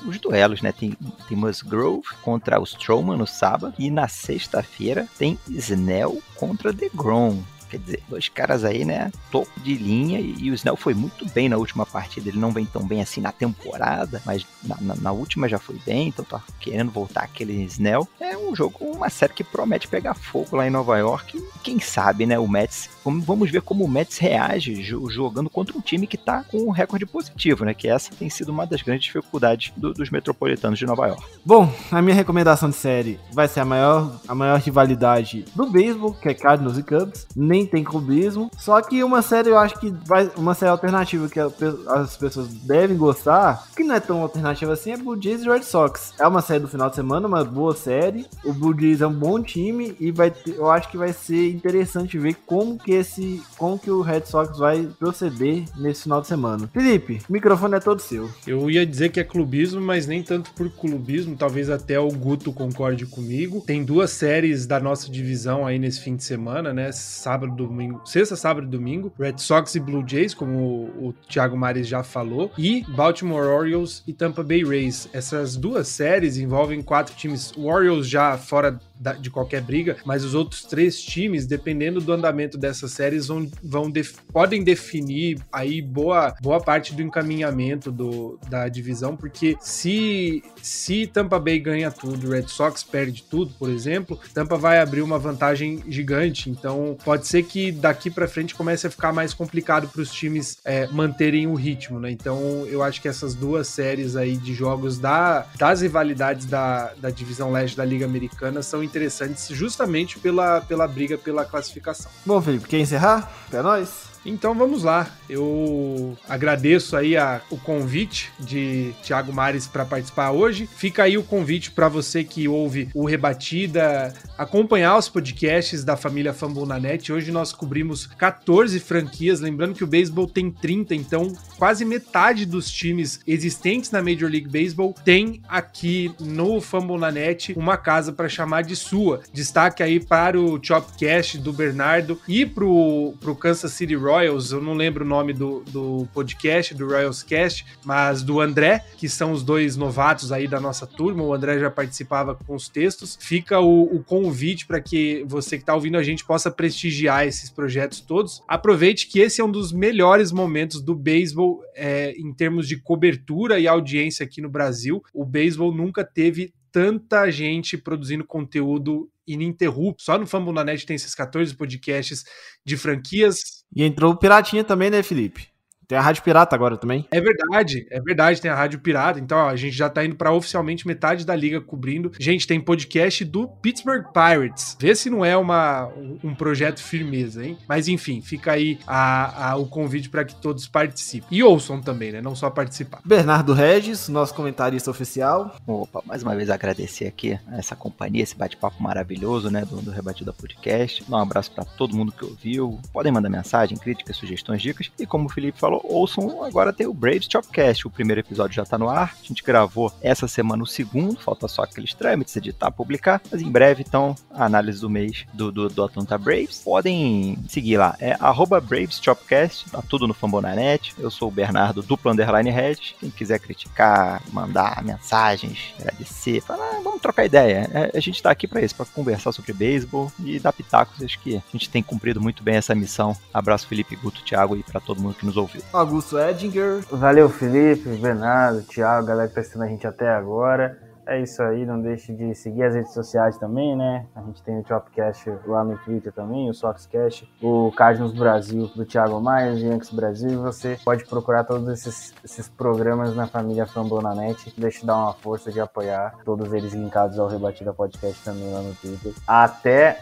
os 0.06 0.20
duelos, 0.20 0.62
né? 0.62 0.72
Tem, 0.72 0.96
tem 1.28 1.38
Musgrove 1.38 2.04
contra 2.24 2.60
o 2.60 2.64
Strowman 2.64 3.18
no 3.18 3.28
sábado. 3.28 3.74
E 3.78 3.90
na 3.90 4.08
sexta-feira 4.08 5.08
tem 5.18 5.38
Snell 5.50 6.20
contra 6.36 6.72
DeGrom. 6.72 7.40
Quer 7.70 7.78
dizer, 7.78 8.04
dois 8.10 8.28
caras 8.28 8.64
aí, 8.64 8.84
né? 8.84 9.12
Topo 9.32 9.52
de 9.60 9.76
linha. 9.76 10.20
E, 10.20 10.36
e, 10.40 10.52
o 10.52 10.54
Snell 10.54 10.76
foi 10.76 10.94
muito 10.94 11.26
bem 11.30 11.48
na 11.48 11.58
última 11.58 11.86
partida. 11.86 12.30
Ele 12.30 12.40
não 12.40 12.52
vem 12.52 12.66
tão 12.66 12.86
bem 12.86 13.02
assim 13.02 13.22
na 13.22 13.32
temporada, 13.32 14.22
mas 14.26 14.46
na, 14.64 14.78
na, 14.82 14.96
na 14.96 15.12
última 15.12 15.48
já 15.48 15.60
foi 15.60 15.80
bem. 15.86 16.08
Então 16.08 16.26
tá 16.26 16.42
querendo 16.60 16.92
voltar 16.92 17.24
aquele 17.24 17.64
Snell. 17.64 18.08
É 18.20 18.38
um 18.38 18.56
jogo, 18.56 18.78
uma 18.86 19.10
série 19.10 19.34
que 19.34 19.44
promete 19.44 19.88
pegar 19.88 20.14
fogo 20.14 20.56
lá 20.56 20.68
em 20.68 20.72
Nova 20.72 20.98
York. 20.98 21.38
E 21.38 21.60
quem 21.60 21.80
sabe, 21.80 22.26
né? 22.26 22.40
O 22.40 22.48
Mets. 22.48 22.90
Vamos 23.04 23.50
ver 23.50 23.62
como 23.62 23.84
o 23.84 23.88
Mets 23.88 24.18
reage 24.18 24.84
jogando 24.84 25.50
contra 25.50 25.78
um 25.78 25.82
time 25.82 26.06
que 26.06 26.18
tá 26.18 26.44
com 26.44 26.58
um 26.58 26.72
recorde 26.72 27.06
positivo, 27.06 27.66
né? 27.66 27.74
Que 27.74 27.88
essa 27.88 28.12
tem 28.12 28.30
sido 28.30 28.50
uma 28.50 28.66
das 28.66 28.82
grandes 28.82 29.06
dificuldades 29.06 29.72
do, 29.76 29.94
dos 29.94 30.10
metropolitanos 30.10 30.78
de 30.78 30.86
Nova 30.86 31.08
York. 31.08 31.24
Bom, 31.46 31.72
a 31.92 32.02
minha 32.02 32.16
recomendação 32.16 32.70
de 32.70 32.76
série 32.76 33.20
vai 33.32 33.48
ser 33.48 33.62
a 33.62 33.66
maior, 33.66 34.20
a 34.28 34.36
maior 34.36 34.60
rivalidade 34.60 35.46
do 35.56 35.70
beisebol, 35.70 36.14
que 36.14 36.30
é 36.30 36.34
Cardinals 36.34 36.78
e 36.78 36.84
Cubs. 36.84 37.28
Nem 37.36 37.59
também 37.60 37.66
tem 37.66 37.84
clubismo. 37.84 38.50
Só 38.58 38.82
que 38.82 39.04
uma 39.04 39.22
série 39.22 39.50
eu 39.50 39.58
acho 39.58 39.80
que 39.80 39.94
vai. 40.06 40.30
Uma 40.38 40.54
série 40.54 40.72
alternativa 40.72 41.28
que 41.28 41.40
as 41.40 42.16
pessoas 42.18 42.48
devem 42.48 42.98
gostar, 42.98 43.68
que 43.76 43.84
não 43.84 43.96
é 43.96 44.00
tão 44.00 44.22
alternativa 44.22 44.74
assim, 44.74 44.92
é 44.92 44.98
Blue 44.98 45.22
Jays 45.22 45.44
e 45.44 45.50
Red 45.50 45.64
Sox. 45.64 46.14
É 46.20 46.28
uma 46.28 46.42
série 46.42 46.60
do 46.60 46.68
final 46.68 46.90
de 46.90 46.96
semana, 46.96 47.28
uma 47.28 47.44
boa 47.44 47.76
série. 47.76 48.26
O 48.44 48.54
Blue 48.54 48.78
Jays 48.80 49.02
é 49.02 49.08
um 49.08 49.14
bom 49.14 49.42
time 49.42 49.96
e 50.00 50.12
vai 50.12 50.32
ter, 50.32 50.56
eu 50.56 50.70
acho 50.70 50.90
que 50.90 50.98
vai 50.98 51.14
ser 51.14 51.52
interessante 51.52 52.18
ver 52.18 52.36
como 52.46 52.78
que 52.78 52.92
esse. 52.92 53.42
como 53.58 53.80
que 53.80 53.92
o 53.92 54.02
Red 54.02 54.26
Sox 54.26 54.58
vai 54.58 54.88
proceder 55.00 55.66
nesse 55.78 56.04
final 56.04 56.22
de 56.22 56.28
semana. 56.28 56.70
Felipe, 56.74 57.22
o 57.30 57.34
microfone 57.34 57.76
é 57.76 57.80
todo 57.80 58.02
seu. 58.02 58.30
Eu 58.46 58.70
ia 58.70 58.86
dizer 58.86 59.10
que 59.10 59.20
é 59.20 59.24
clubismo, 59.24 59.82
mas 59.82 60.08
nem 60.08 60.22
tanto 60.24 60.52
por 60.52 60.70
clubismo, 60.70 61.36
talvez 61.36 61.70
até 61.70 62.00
o 62.00 62.10
Guto 62.10 62.52
concorde 62.52 63.06
comigo. 63.06 63.62
Tem 63.66 63.84
duas 63.84 64.12
séries 64.12 64.66
da 64.66 64.80
nossa 64.80 65.10
divisão 65.10 65.66
aí 65.66 65.80
nesse 65.80 66.02
fim 66.02 66.16
de 66.16 66.24
semana, 66.24 66.74
né? 66.74 66.92
Sábado 66.92 67.49
sábado, 67.50 67.56
domingo, 67.56 68.02
sexta, 68.06 68.36
sábado 68.36 68.68
e 68.68 68.70
domingo, 68.70 69.12
Red 69.18 69.38
Sox 69.38 69.76
e 69.76 69.80
Blue 69.80 70.04
Jays, 70.08 70.34
como 70.34 70.58
o, 70.60 71.08
o 71.10 71.14
Thiago 71.28 71.58
Mares 71.58 71.88
já 71.88 72.04
falou, 72.04 72.52
e 72.58 72.86
Baltimore 72.90 73.48
Orioles 73.48 74.04
e 74.08 74.14
Tampa 74.14 74.44
Bay 74.44 74.64
Rays. 74.64 75.10
Essas 75.14 75.56
duas 75.56 75.88
séries 75.88 76.38
envolvem 76.38 76.82
quatro 76.82 77.16
times. 77.16 77.52
O 77.58 77.66
Orioles 77.66 78.08
já 78.08 78.38
fora 78.38 78.80
de 79.20 79.30
qualquer 79.30 79.62
briga, 79.62 79.98
mas 80.06 80.24
os 80.24 80.34
outros 80.36 80.64
três 80.64 81.02
times, 81.02 81.46
dependendo 81.46 82.02
do 82.02 82.12
andamento 82.12 82.58
dessas 82.58 82.92
séries, 82.92 83.28
vão, 83.28 83.50
vão 83.64 83.90
def- 83.90 84.18
podem 84.34 84.64
definir 84.64 85.40
aí 85.52 85.82
boa, 85.82 86.36
boa 86.42 86.60
parte 86.60 86.94
do 86.94 87.02
encaminhamento 87.02 87.92
do, 87.92 88.40
da 88.50 88.68
divisão, 88.68 89.16
porque 89.16 89.56
se, 89.62 90.44
se 90.62 91.08
Tampa 91.08 91.40
Bay 91.40 91.60
ganha 91.60 91.90
tudo, 91.92 92.30
Red 92.30 92.48
Sox 92.48 92.84
perde 92.84 93.24
tudo, 93.24 93.54
por 93.58 93.70
exemplo, 93.70 94.20
Tampa 94.34 94.58
vai 94.58 94.80
abrir 94.80 95.02
uma 95.02 95.18
vantagem 95.18 95.84
gigante. 95.88 96.50
Então, 96.50 96.98
pode 97.04 97.28
ser 97.28 97.44
que 97.44 97.72
daqui 97.72 98.10
para 98.10 98.28
frente 98.28 98.54
comece 98.56 98.88
a 98.88 98.90
ficar 98.92 99.14
mais 99.14 99.34
complicado 99.34 99.88
para 99.88 100.02
os 100.02 100.12
times 100.12 100.58
é, 100.66 100.88
manterem 100.88 101.48
o 101.48 101.54
ritmo, 101.54 102.00
né? 102.00 102.12
Então, 102.12 102.66
eu 102.68 102.84
acho 102.84 103.02
que 103.02 103.08
essas 103.08 103.34
duas 103.34 103.68
séries 103.68 104.16
aí 104.16 104.36
de 104.36 104.54
jogos 104.54 104.98
da, 105.00 105.46
das 105.58 105.82
rivalidades 105.82 106.46
da, 106.46 106.94
da 107.00 107.10
divisão 107.10 107.52
leste 107.52 107.78
da 107.78 107.86
Liga 107.86 108.06
Americana 108.06 108.62
são 108.62 108.84
interessantes 108.90 109.48
justamente 109.50 110.20
pela, 110.20 110.62
pela 110.62 110.88
briga 110.88 111.18
pela 111.18 111.46
classificação. 111.46 112.12
Bom, 112.26 112.42
Felipe, 112.42 112.68
quer 112.68 112.80
encerrar? 112.80 113.32
É 113.54 113.62
nóis. 113.62 114.09
Então 114.26 114.54
vamos 114.54 114.84
lá. 114.84 115.10
Eu 115.30 116.18
agradeço 116.28 116.96
aí 116.98 117.16
a- 117.16 117.42
o 117.50 117.58
convite 117.58 118.32
de 118.40 118.94
Thiago 119.04 119.32
Mares 119.32 119.66
para 119.68 119.86
participar 119.86 120.32
hoje. 120.32 120.68
Fica 120.76 121.04
aí 121.04 121.18
o 121.18 121.24
convite 121.24 121.72
para 121.72 121.88
você 121.88 122.24
que 122.24 122.48
ouve 122.48 122.90
o 122.94 123.06
Rebatida 123.06 124.14
acompanhar 124.38 124.98
os 124.98 125.08
podcasts 125.10 125.84
da 125.84 125.96
família 125.96 126.34
Fumble 126.34 126.66
na 126.66 126.80
Net. 126.80 127.12
Hoje 127.12 127.32
nós 127.32 127.52
cobrimos 127.52 128.08
14 128.08 128.80
franquias, 128.80 129.40
lembrando 129.40 129.74
que 129.76 129.84
o 129.84 129.88
beisebol 129.88 130.28
tem 130.28 130.52
30, 130.52 130.94
então 130.96 131.32
quase 131.58 131.86
metade 131.86 132.46
dos 132.46 132.70
times 132.70 133.20
existentes 133.26 133.92
na 133.92 134.02
Major 134.02 134.30
League 134.30 134.48
Baseball 134.50 134.94
tem 135.06 135.42
aqui 135.48 136.12
no 136.20 136.60
Fumble 136.62 136.98
na 136.98 137.12
Net 137.12 137.54
uma 137.58 137.78
casa 137.78 138.12
para 138.12 138.28
chamar 138.30 138.64
de 138.64 138.76
sua. 138.76 139.22
Destaque 139.34 139.82
aí 139.84 140.00
para 140.00 140.40
o 140.40 140.60
Chopcast 140.62 141.38
do 141.38 141.54
Bernardo 141.54 142.20
e 142.28 142.46
pro, 142.46 143.14
pro 143.20 143.36
Kansas 143.36 143.72
City 143.74 143.96
Royals, 144.10 144.52
eu 144.52 144.60
não 144.60 144.74
lembro 144.74 145.06
o 145.06 145.08
nome 145.08 145.34
do, 145.34 145.64
do 145.70 146.08
podcast, 146.14 146.74
do 146.74 146.88
Royals 146.88 147.22
Cast, 147.22 147.64
mas 147.86 148.24
do 148.24 148.42
André, 148.42 148.84
que 148.98 149.08
são 149.08 149.32
os 149.32 149.44
dois 149.44 149.78
novatos 149.78 150.32
aí 150.32 150.48
da 150.48 150.60
nossa 150.60 150.88
turma. 150.88 151.24
O 151.24 151.34
André 151.34 151.60
já 151.60 151.70
participava 151.70 152.34
com 152.34 152.56
os 152.56 152.68
textos. 152.68 153.18
Fica 153.22 153.60
o, 153.60 153.84
o 153.84 154.04
convite 154.04 154.66
para 154.66 154.82
que 154.82 155.24
você 155.28 155.58
que 155.58 155.64
está 155.64 155.76
ouvindo 155.76 155.98
a 155.98 156.04
gente 156.04 156.26
possa 156.26 156.50
prestigiar 156.50 157.28
esses 157.28 157.52
projetos 157.52 158.00
todos. 158.00 158.42
Aproveite 158.48 159.08
que 159.08 159.20
esse 159.20 159.42
é 159.42 159.46
um 159.46 159.52
dos 159.52 159.72
melhores 159.72 160.32
momentos 160.32 160.82
do 160.82 160.96
beisebol 160.96 161.62
é, 161.76 162.12
em 162.18 162.34
termos 162.34 162.68
de 162.68 162.78
cobertura 162.78 163.60
e 163.60 163.68
audiência 163.68 164.24
aqui 164.24 164.42
no 164.42 164.50
Brasil. 164.50 165.04
O 165.14 165.24
beisebol 165.24 165.72
nunca 165.72 166.04
teve 166.04 166.52
tanta 166.72 167.30
gente 167.30 167.78
produzindo 167.78 168.26
conteúdo 168.26 169.10
ininterrupto. 169.28 170.04
Só 170.04 170.18
no 170.18 170.26
Fumble 170.26 170.54
na 170.54 170.64
Net 170.64 170.86
tem 170.86 170.96
esses 170.96 171.14
14 171.14 171.56
podcasts 171.56 172.24
de 172.66 172.76
franquias. 172.78 173.59
E 173.76 173.84
entrou 173.84 174.14
o 174.14 174.18
Piratinha 174.18 174.64
também, 174.64 174.90
né, 174.90 175.04
Felipe? 175.04 175.48
Tem 175.90 175.98
a 175.98 176.02
Rádio 176.02 176.22
Pirata 176.22 176.56
agora 176.56 176.78
também. 176.78 177.08
É 177.10 177.20
verdade, 177.20 177.88
é 177.90 178.00
verdade, 178.00 178.40
tem 178.40 178.52
a 178.52 178.56
Rádio 178.56 178.80
Pirata. 178.80 179.20
Então, 179.20 179.40
ó, 179.40 179.50
a 179.50 179.56
gente 179.56 179.76
já 179.76 179.90
tá 179.90 180.06
indo 180.06 180.16
pra 180.16 180.32
oficialmente 180.32 180.86
metade 180.86 181.26
da 181.26 181.36
liga 181.36 181.60
cobrindo. 181.60 182.12
Gente, 182.20 182.46
tem 182.46 182.62
podcast 182.62 183.26
do 183.26 183.48
Pittsburgh 183.48 184.06
Pirates. 184.14 184.78
Vê 184.80 184.94
se 184.94 185.10
não 185.10 185.26
é 185.26 185.36
uma, 185.36 185.88
um- 186.24 186.36
projeto 186.36 186.80
firmeza, 186.80 187.44
hein? 187.44 187.58
Mas 187.68 187.88
enfim, 187.88 188.22
fica 188.22 188.52
aí 188.52 188.78
a- 188.86 189.50
a- 189.50 189.56
o 189.56 189.66
convite 189.66 190.10
para 190.10 190.24
que 190.24 190.36
todos 190.36 190.68
participem. 190.68 191.28
E 191.32 191.42
ouçam 191.44 191.82
também, 191.82 192.12
né? 192.12 192.22
Não 192.22 192.36
só 192.36 192.52
participar. 192.52 193.02
Bernardo 193.04 193.52
Regis, 193.54 194.08
nosso 194.10 194.36
comentarista 194.36 194.92
oficial. 194.92 195.56
Opa, 195.66 196.04
mais 196.06 196.22
uma 196.22 196.36
vez 196.36 196.52
agradecer 196.52 197.08
aqui 197.08 197.40
essa 197.52 197.76
companhia, 197.76 198.22
esse 198.22 198.38
bate-papo 198.38 198.82
maravilhoso, 198.82 199.50
né, 199.50 199.66
do, 199.66 199.82
do 199.82 199.90
Rebatida 199.90 200.32
Podcast. 200.32 201.04
Dar 201.10 201.18
um 201.18 201.22
abraço 201.22 201.52
pra 201.52 201.66
todo 201.66 201.96
mundo 201.98 202.12
que 202.12 202.24
ouviu. 202.24 202.80
Podem 202.94 203.12
mandar 203.12 203.28
mensagem, 203.30 203.76
críticas, 203.76 204.16
sugestões, 204.18 204.62
dicas. 204.62 204.92
E 205.00 205.08
como 205.08 205.26
o 205.26 205.30
Felipe 205.30 205.60
falou, 205.60 205.79
ouçam 205.84 206.44
agora 206.44 206.74
tem 206.74 206.88
o 206.88 206.94
Braves 206.94 207.28
Chopcast. 207.32 207.88
O 207.88 207.92
primeiro 207.92 208.22
episódio 208.22 208.56
já 208.56 208.66
tá 208.66 208.78
no 208.78 208.90
ar. 208.90 209.16
A 209.22 209.28
gente 209.28 209.44
gravou 209.44 209.92
essa 210.02 210.28
semana 210.28 210.64
o 210.64 210.68
segundo, 210.68 211.20
falta 211.20 211.48
só 211.48 211.64
aqueles 211.64 211.94
trâmites, 211.94 212.36
editar, 212.36 212.72
publicar. 212.72 213.22
Mas 213.32 213.42
em 213.42 213.52
breve, 213.52 213.84
então, 213.88 214.16
a 214.32 214.46
análise 214.46 214.82
do 214.82 214.90
mês 214.90 215.26
do, 215.34 215.52
do, 215.52 215.70
do 215.70 215.84
Atlanta 215.84 216.18
Braves. 216.18 216.62
Podem 216.64 217.38
seguir 217.48 217.78
lá, 217.78 217.96
é 218.00 218.16
arroba 218.20 218.60
Braves 218.60 219.00
Chopcast, 219.02 219.70
tá 219.70 219.82
tudo 219.82 220.08
no 220.08 220.14
Fambonanet. 220.14 220.94
Eu 220.98 221.12
sou 221.12 221.28
o 221.28 221.32
Bernardo, 221.32 221.82
duplo 221.82 222.12
underline 222.12 222.50
red. 222.50 222.78
Quem 223.00 223.10
quiser 223.10 223.40
criticar, 223.40 224.22
mandar 224.32 224.84
mensagens, 224.84 225.74
agradecer, 225.80 226.42
falar, 226.42 226.64
ah, 226.64 226.82
vamos 226.84 227.02
trocar 227.02 227.26
ideia. 227.26 227.70
É, 227.72 227.98
a 227.98 228.00
gente 228.00 228.22
tá 228.22 228.32
aqui 228.32 228.48
pra 228.48 228.62
isso, 228.62 228.76
pra 228.76 228.86
conversar 228.86 229.32
sobre 229.32 229.54
beisebol 229.54 230.12
e 230.20 230.40
dar 230.40 230.54
pitacos. 230.54 231.02
Acho 231.02 231.20
que 231.20 231.38
a 231.38 231.42
gente 231.52 231.70
tem 231.70 231.82
cumprido 231.82 232.22
muito 232.22 232.44
bem 232.44 232.56
essa 232.56 232.76
missão. 232.76 233.16
Abraço, 233.34 233.68
Felipe 233.68 233.96
Guto, 233.96 234.24
Thiago 234.24 234.56
e 234.56 234.64
pra 234.64 234.80
todo 234.80 235.02
mundo 235.02 235.16
que 235.16 235.26
nos 235.26 235.38
ouviu. 235.38 235.62
Augusto 235.72 236.18
Edinger. 236.18 236.84
Valeu, 236.90 237.30
Felipe, 237.30 237.90
Bernardo, 237.98 238.64
Thiago, 238.64 239.06
galera 239.06 239.28
que 239.28 239.36
tá 239.36 239.42
assistindo 239.42 239.64
a 239.64 239.68
gente 239.68 239.86
até 239.86 240.10
agora. 240.10 240.89
É 241.10 241.20
isso 241.20 241.42
aí, 241.42 241.66
não 241.66 241.82
deixe 241.82 242.14
de 242.14 242.36
seguir 242.36 242.62
as 242.62 242.76
redes 242.76 242.94
sociais 242.94 243.36
também, 243.40 243.76
né? 243.76 244.06
A 244.16 244.22
gente 244.22 244.44
tem 244.44 244.60
o 244.60 244.68
Chopcast 244.68 245.28
lá 245.48 245.64
no 245.64 245.76
Twitter 245.80 246.14
também, 246.14 246.48
o 246.48 246.54
Soxcast, 246.54 247.28
o 247.42 247.72
Cardinals 247.76 248.14
Brasil 248.14 248.70
do 248.76 248.86
Thiago 248.86 249.20
Maia, 249.20 249.52
o 249.52 249.58
Yankees 249.58 249.90
Brasil. 249.90 250.30
E 250.30 250.36
você 250.36 250.78
pode 250.86 251.06
procurar 251.06 251.46
todos 251.46 251.68
esses, 251.68 252.14
esses 252.24 252.48
programas 252.48 253.16
na 253.16 253.26
família 253.26 253.66
Fumble 253.66 254.04
na 254.04 254.14
Net. 254.14 254.54
Deixa 254.56 254.84
eu 254.84 254.86
dar 254.86 254.98
uma 254.98 255.14
força 255.14 255.52
de 255.52 255.60
apoiar 255.60 256.14
todos 256.24 256.54
eles 256.54 256.74
linkados 256.74 257.18
ao 257.18 257.28
Rebatida 257.28 257.74
Podcast 257.74 258.24
também 258.24 258.54
lá 258.54 258.62
no 258.62 258.76
Twitter. 258.76 259.12
Até 259.28 259.98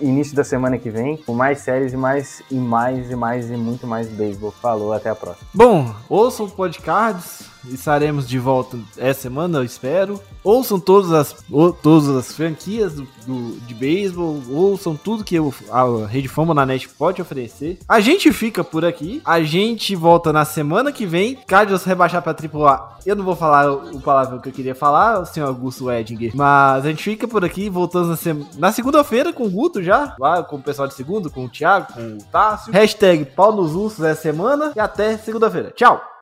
início 0.00 0.36
da 0.36 0.44
semana 0.44 0.78
que 0.78 0.90
vem, 0.90 1.16
com 1.16 1.34
mais 1.34 1.58
séries 1.58 1.92
e 1.92 1.96
mais 1.96 2.40
e 2.48 2.54
mais 2.54 3.10
e 3.10 3.16
mais 3.16 3.50
e 3.50 3.56
muito 3.56 3.84
mais 3.84 4.08
beisebol. 4.08 4.52
Falou, 4.52 4.92
até 4.92 5.10
a 5.10 5.14
próxima. 5.16 5.48
Bom, 5.52 5.92
ouçam 6.08 6.46
o 6.46 6.50
podcast. 6.50 7.53
Estaremos 7.70 8.28
de 8.28 8.38
volta 8.38 8.78
essa 8.96 9.22
semana, 9.22 9.58
eu 9.58 9.64
espero. 9.64 10.20
Ouçam 10.42 10.78
todas 10.78 11.12
as, 11.12 11.34
o- 11.50 11.72
todas 11.72 12.08
as 12.10 12.32
franquias 12.32 12.92
do, 12.94 13.06
do- 13.26 13.58
de 13.66 13.74
beisebol. 13.74 14.40
Ouçam 14.50 14.94
tudo 14.94 15.24
que 15.24 15.38
o- 15.40 15.52
a 15.70 16.06
Rede 16.06 16.28
Fama 16.28 16.52
na 16.54 16.66
net 16.66 16.88
pode 16.90 17.20
oferecer. 17.22 17.78
A 17.88 18.00
gente 18.00 18.32
fica 18.32 18.62
por 18.62 18.84
aqui. 18.84 19.22
A 19.24 19.42
gente 19.42 19.94
volta 19.96 20.32
na 20.32 20.44
semana 20.44 20.92
que 20.92 21.06
vem. 21.06 21.36
Cardinals 21.46 21.84
rebaixar 21.84 22.22
pra 22.22 22.32
AAA. 22.34 22.94
Eu 23.06 23.16
não 23.16 23.24
vou 23.24 23.36
falar 23.36 23.70
o, 23.70 23.96
o 23.96 24.00
palavrão 24.00 24.38
que 24.38 24.48
eu 24.48 24.52
queria 24.52 24.74
falar, 24.74 25.20
o 25.20 25.26
senhor 25.26 25.46
Augusto 25.46 25.90
Edinger. 25.90 26.32
Mas 26.34 26.84
a 26.84 26.88
gente 26.88 27.02
fica 27.02 27.26
por 27.28 27.44
aqui. 27.44 27.68
Voltamos 27.68 28.24
na, 28.24 28.34
na 28.58 28.72
segunda-feira 28.72 29.32
com 29.32 29.44
o 29.44 29.50
Guto 29.50 29.82
já. 29.82 30.14
Lá 30.18 30.42
com 30.42 30.56
o 30.56 30.62
pessoal 30.62 30.86
de 30.88 30.94
segundo, 30.94 31.30
com 31.30 31.44
o 31.44 31.48
Thiago, 31.48 31.92
com 31.92 32.00
o 32.00 32.18
Tássio. 32.30 32.72
Hashtag 32.72 33.24
pau 33.26 33.52
nos 33.54 33.74
ursos 33.74 34.04
essa 34.04 34.22
semana. 34.22 34.72
E 34.76 34.80
até 34.80 35.16
segunda-feira. 35.18 35.70
Tchau! 35.74 36.13